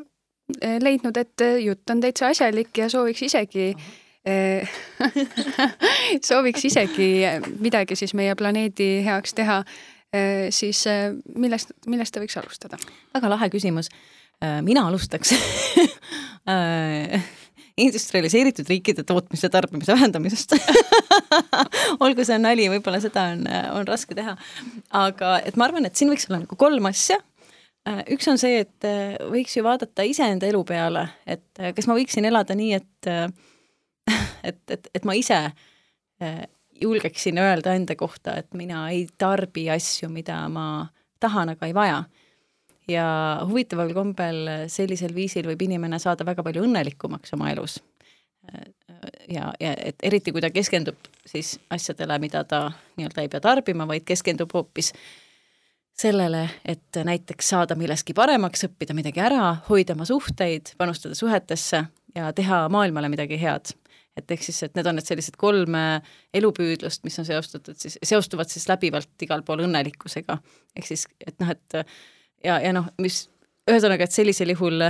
leidnud, 0.84 1.18
et 1.18 1.46
jutt 1.64 1.90
on 1.94 2.02
täitsa 2.04 2.34
asjalik 2.34 2.78
ja 2.78 2.90
sooviks 2.90 3.22
isegi 3.30 3.74
sooviks 6.30 6.66
isegi 6.68 7.06
midagi 7.64 7.96
siis 7.96 8.14
meie 8.18 8.36
planeedi 8.38 9.00
heaks 9.06 9.34
teha, 9.38 9.62
siis 10.52 10.84
millest, 11.40 11.72
millest 11.88 12.14
ta 12.14 12.22
võiks 12.22 12.38
alustada? 12.42 12.78
väga 13.16 13.30
lahe 13.32 13.50
küsimus. 13.54 13.90
mina 14.66 14.88
alustaks 14.90 15.34
industrialiseeritud 17.86 18.70
riikide 18.70 19.04
tootmise 19.08 19.50
tarbimise 19.52 19.96
vähendamisest 19.96 20.56
olgu 22.04 22.26
see 22.28 22.38
nali, 22.42 22.68
võib-olla 22.74 23.02
seda 23.04 23.30
on, 23.34 23.46
on 23.78 23.88
raske 23.90 24.18
teha. 24.18 24.36
aga 25.02 25.40
et 25.46 25.60
ma 25.60 25.70
arvan, 25.70 25.88
et 25.88 26.00
siin 26.00 26.12
võiks 26.12 26.30
olla 26.30 26.44
nagu 26.44 26.60
kolm 26.60 26.90
asja. 26.90 27.20
üks 28.12 28.30
on 28.32 28.40
see, 28.42 28.64
et 28.66 28.90
võiks 29.32 29.58
ju 29.58 29.66
vaadata 29.66 30.06
iseenda 30.08 30.50
elu 30.50 30.64
peale, 30.68 31.08
et 31.26 31.64
kas 31.76 31.90
ma 31.90 31.98
võiksin 31.98 32.28
elada 32.30 32.58
nii, 32.58 32.80
et 32.80 33.12
et, 34.50 34.64
et, 34.70 34.90
et 34.96 35.06
ma 35.06 35.16
ise 35.18 35.42
julgeksin 36.82 37.38
öelda 37.38 37.74
enda 37.76 37.96
kohta, 37.96 38.38
et 38.40 38.54
mina 38.54 38.88
ei 38.94 39.08
tarbi 39.18 39.68
asju, 39.72 40.10
mida 40.12 40.42
ma 40.52 40.88
tahan, 41.20 41.54
aga 41.56 41.68
ei 41.68 41.76
vaja 41.76 42.04
ja 42.90 43.06
huvitaval 43.48 43.94
kombel 43.94 44.42
sellisel 44.72 45.14
viisil 45.16 45.48
võib 45.50 45.62
inimene 45.68 46.00
saada 46.02 46.26
väga 46.28 46.44
palju 46.46 46.66
õnnelikumaks 46.68 47.34
oma 47.38 47.52
elus. 47.54 47.80
ja, 49.30 49.52
ja 49.60 49.74
et 49.78 49.96
eriti, 50.04 50.32
kui 50.32 50.42
ta 50.42 50.50
keskendub 50.50 51.10
siis 51.26 51.60
asjadele, 51.70 52.20
mida 52.20 52.44
ta 52.44 52.68
nii-öelda 52.98 53.22
ei 53.22 53.30
pea 53.30 53.42
tarbima, 53.44 53.88
vaid 53.88 54.06
keskendub 54.08 54.54
hoopis 54.54 54.94
sellele, 56.00 56.46
et 56.66 57.02
näiteks 57.04 57.50
saada 57.54 57.76
milleski 57.76 58.16
paremaks, 58.16 58.64
õppida 58.70 58.96
midagi 58.96 59.20
ära, 59.20 59.52
hoida 59.68 59.94
oma 59.94 60.08
suhteid, 60.08 60.74
panustada 60.80 61.16
suhetesse 61.16 61.84
ja 62.16 62.32
teha 62.34 62.64
maailmale 62.72 63.12
midagi 63.12 63.38
head 63.42 63.76
et 64.20 64.32
ehk 64.36 64.44
siis, 64.44 64.60
et 64.66 64.76
need 64.76 64.88
on 64.90 64.98
need 65.00 65.08
sellised 65.08 65.38
kolm 65.40 65.76
elupüüdlust, 66.36 67.06
mis 67.08 67.20
on 67.22 67.28
seostatud 67.28 67.78
siis, 67.80 67.98
seostuvad 68.04 68.50
siis 68.52 68.68
läbivalt 68.68 69.26
igal 69.26 69.44
pool 69.48 69.64
õnnelikkusega. 69.68 70.40
ehk 70.76 70.90
siis, 70.90 71.06
et 71.26 71.38
noh, 71.40 71.54
et 71.54 71.78
ja, 72.44 72.60
ja 72.64 72.74
noh, 72.76 72.90
mis 73.02 73.28
ühesõnaga, 73.70 74.06
et 74.06 74.16
sellisel 74.16 74.54
juhul, 74.54 74.86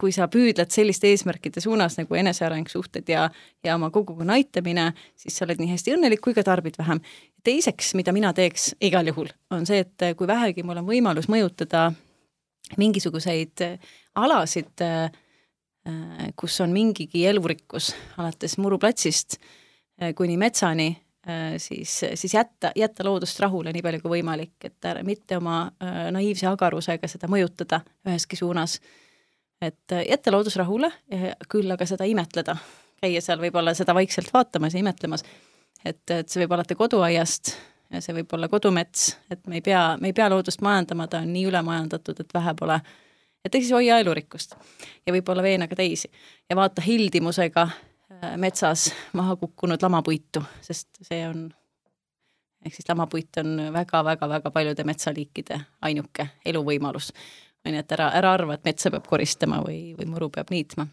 kui 0.00 0.12
sa 0.14 0.26
püüdled 0.30 0.70
selliste 0.74 1.10
eesmärkide 1.12 1.62
suunas 1.62 1.96
nagu 1.98 2.16
eneseareng, 2.18 2.68
suhted 2.70 3.08
ja, 3.10 3.28
ja 3.64 3.76
oma 3.78 3.90
kogukonna 3.94 4.36
aitamine, 4.38 4.90
siis 5.18 5.36
sa 5.38 5.46
oled 5.46 5.62
nii 5.62 5.72
hästi 5.72 5.94
õnnelik 5.96 6.22
kui 6.24 6.34
ka 6.34 6.44
tarbid 6.46 6.78
vähem. 6.80 7.02
teiseks, 7.44 7.94
mida 7.98 8.14
mina 8.14 8.32
teeks 8.34 8.72
igal 8.80 9.06
juhul, 9.10 9.30
on 9.50 9.66
see, 9.66 9.84
et 9.84 10.16
kui 10.18 10.26
vähegi 10.30 10.66
mul 10.66 10.82
on 10.82 10.88
võimalus 10.88 11.30
mõjutada 11.30 11.90
mingisuguseid 12.78 13.62
alasid, 14.14 14.82
kus 16.38 16.60
on 16.62 16.72
mingigi 16.72 17.26
elurikkus, 17.26 17.90
alates 18.16 18.54
muruplatsist 18.58 19.40
kuni 20.16 20.38
metsani 20.38 20.92
Äh, 20.92 21.11
siis, 21.56 22.00
siis 22.14 22.34
jätta, 22.34 22.72
jätta 22.76 23.04
loodust 23.04 23.40
rahule 23.40 23.72
nii 23.72 23.82
palju 23.82 24.00
kui 24.02 24.16
võimalik, 24.16 24.56
et 24.64 24.88
mitte 25.06 25.36
oma 25.38 25.64
äh, 25.82 26.08
naiivse 26.10 26.48
agarusega 26.50 27.08
seda 27.08 27.28
mõjutada 27.30 27.78
üheski 28.08 28.36
suunas. 28.36 28.80
et 29.60 29.92
äh, 29.92 30.02
jätta 30.08 30.32
loodus 30.32 30.56
rahule, 30.56 30.90
küll 31.48 31.70
aga 31.70 31.86
seda 31.86 32.04
imetleda, 32.04 32.56
käia 33.00 33.20
seal 33.22 33.38
võib-olla 33.38 33.74
seda 33.74 33.94
vaikselt 33.94 34.32
vaatamas 34.34 34.74
ja 34.74 34.80
imetlemas. 34.82 35.22
et, 35.84 36.02
et 36.10 36.28
see 36.28 36.42
võib 36.42 36.56
alati 36.58 36.74
koduaiast 36.74 37.54
ja 37.92 38.00
see 38.00 38.14
võib 38.18 38.34
olla 38.34 38.48
kodumets, 38.48 39.16
et 39.30 39.46
me 39.46 39.60
ei 39.60 39.62
pea, 39.62 39.96
me 40.00 40.10
ei 40.10 40.12
pea 40.12 40.28
loodust 40.28 40.60
majandama, 40.60 41.06
ta 41.06 41.22
on 41.22 41.32
nii 41.32 41.46
ülemajandatud, 41.46 42.18
et 42.20 42.34
vähe 42.34 42.54
pole. 42.58 42.80
et 43.44 43.52
siis 43.52 43.70
hoia 43.70 43.98
elurikkust 44.02 44.58
ja 45.06 45.14
võib-olla 45.14 45.42
veena 45.42 45.68
ka 45.68 45.78
teisi 45.78 46.10
ja 46.50 46.56
vaata 46.56 46.82
hildimusega 46.82 47.68
Äh, 47.70 47.91
metsas 48.36 48.92
maha 49.12 49.36
kukkunud 49.36 49.82
lamapuitu, 49.82 50.42
sest 50.62 50.88
see 51.02 51.22
on, 51.26 51.46
ehk 52.64 52.74
siis 52.74 52.88
lamapuit 52.88 53.38
on 53.42 53.56
väga-väga-väga 53.74 54.50
paljude 54.50 54.84
metsaliikide 54.86 55.60
ainuke 55.82 56.28
eluvõimalus. 56.46 57.12
on 57.66 57.74
ju, 57.74 57.78
et 57.78 57.92
ära, 57.92 58.10
ära 58.18 58.32
arva, 58.34 58.54
et 58.54 58.64
metsa 58.64 58.90
peab 58.90 59.06
koristama 59.06 59.62
või, 59.62 59.94
või 59.98 60.08
muru 60.10 60.30
peab 60.30 60.50
niitma 60.50 60.86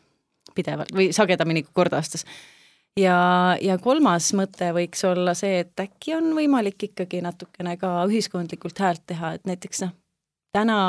pidevalt 0.55 0.93
või 0.93 1.11
sagedamini 1.13 1.63
kui 1.63 1.73
kord 1.73 1.93
aastas. 1.93 2.25
ja, 2.97 3.57
ja 3.61 3.77
kolmas 3.77 4.33
mõte 4.33 4.71
võiks 4.75 5.03
olla 5.05 5.33
see, 5.37 5.63
et 5.65 5.79
äkki 5.79 6.15
on 6.17 6.33
võimalik 6.37 6.89
ikkagi 6.91 7.21
natukene 7.25 7.77
ka 7.77 7.95
ühiskondlikult 8.09 8.79
häält 8.79 9.05
teha, 9.07 9.33
et 9.37 9.45
näiteks 9.45 9.85
noh, 9.85 9.93
täna 10.55 10.79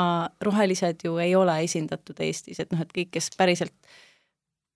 rohelised 0.41 1.05
ju 1.05 1.17
ei 1.21 1.35
ole 1.35 1.61
esindatud 1.63 2.19
Eestis, 2.19 2.59
et 2.59 2.71
noh, 2.73 2.81
et 2.81 2.93
kõik, 2.93 3.13
kes 3.17 3.29
päriselt 3.37 3.75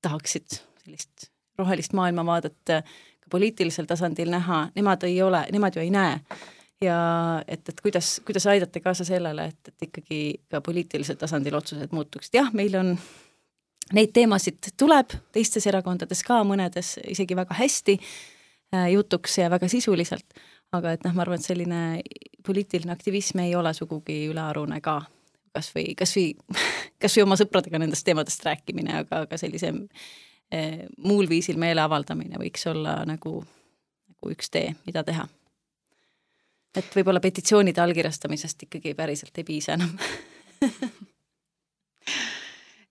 tahaksid 0.06 0.62
sellist 0.84 1.32
rohelist 1.58 1.94
maailmavaadet 1.94 2.70
äh, 2.70 2.84
ka 3.20 3.32
poliitilisel 3.32 3.88
tasandil 3.90 4.32
näha, 4.32 4.68
nemad 4.76 5.04
ei 5.08 5.22
ole, 5.22 5.46
nemad 5.52 5.76
ju 5.76 5.82
ei 5.82 5.90
näe. 5.90 6.20
ja 6.82 6.98
et, 7.48 7.70
et 7.70 7.82
kuidas, 7.82 8.22
kuidas 8.26 8.46
aidata 8.52 8.80
kaasa 8.80 9.06
sellele, 9.08 9.46
et, 9.46 9.68
et 9.68 9.88
ikkagi 9.88 10.20
ka 10.52 10.62
poliitilisel 10.62 11.16
tasandil 11.16 11.56
otsused 11.56 11.94
muutuksid, 11.96 12.36
jah, 12.36 12.52
meil 12.54 12.76
on 12.76 12.98
neid 13.94 14.12
teemasid 14.14 14.74
tuleb 14.78 15.16
teistes 15.34 15.68
erakondades 15.68 16.24
ka, 16.26 16.42
mõnedes 16.44 16.98
isegi 17.08 17.38
väga 17.38 17.56
hästi 17.56 17.98
äh, 18.00 18.90
jutuks 18.92 19.38
ja 19.40 19.50
väga 19.50 19.70
sisuliselt, 19.72 20.38
aga 20.76 20.96
et 20.98 21.06
noh, 21.08 21.16
ma 21.16 21.24
arvan, 21.24 21.40
et 21.40 21.48
selline 21.48 21.82
poliitiline 22.46 22.94
aktivism 22.94 23.42
ei 23.46 23.56
ole 23.56 23.74
sugugi 23.74 24.26
ülearune 24.30 24.82
ka 24.84 25.00
kas 25.56 25.72
või, 25.76 25.94
kas 25.98 26.16
või, 26.18 26.30
kas 27.02 27.18
või 27.18 27.26
oma 27.26 27.40
sõpradega 27.40 27.80
nendest 27.82 28.06
teemadest 28.08 28.46
rääkimine, 28.46 29.02
aga 29.04 29.26
ka 29.30 29.40
sellise 29.40 29.72
muul 30.98 31.30
viisil 31.30 31.58
meele 31.62 31.82
avaldamine 31.82 32.40
võiks 32.42 32.68
olla 32.72 32.98
nagu, 33.08 33.40
nagu 34.12 34.32
üks 34.34 34.50
tee, 34.54 34.76
mida 34.86 35.04
teha. 35.04 35.28
et 36.76 36.96
võib-olla 36.96 37.20
petitsioonide 37.24 37.82
allkirjastamisest 37.82 38.64
ikkagi 38.68 38.94
päriselt 38.94 39.38
ei 39.38 39.44
piisa 39.48 39.74
enam. 39.78 39.92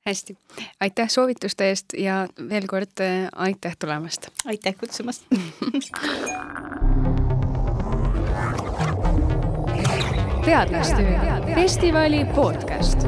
Hästi, 0.04 0.36
aitäh 0.84 1.08
soovituste 1.08 1.68
eest 1.72 1.86
ja 1.96 2.26
veel 2.48 2.66
kord 2.68 3.00
eh, 3.00 3.28
aitäh 3.32 3.76
tulemast! 3.78 4.28
aitäh 4.44 4.74
kutsumast! 4.80 5.24
Teadlastöö. 10.44 11.18
Festivali 11.54 12.24
podcast 12.24 12.98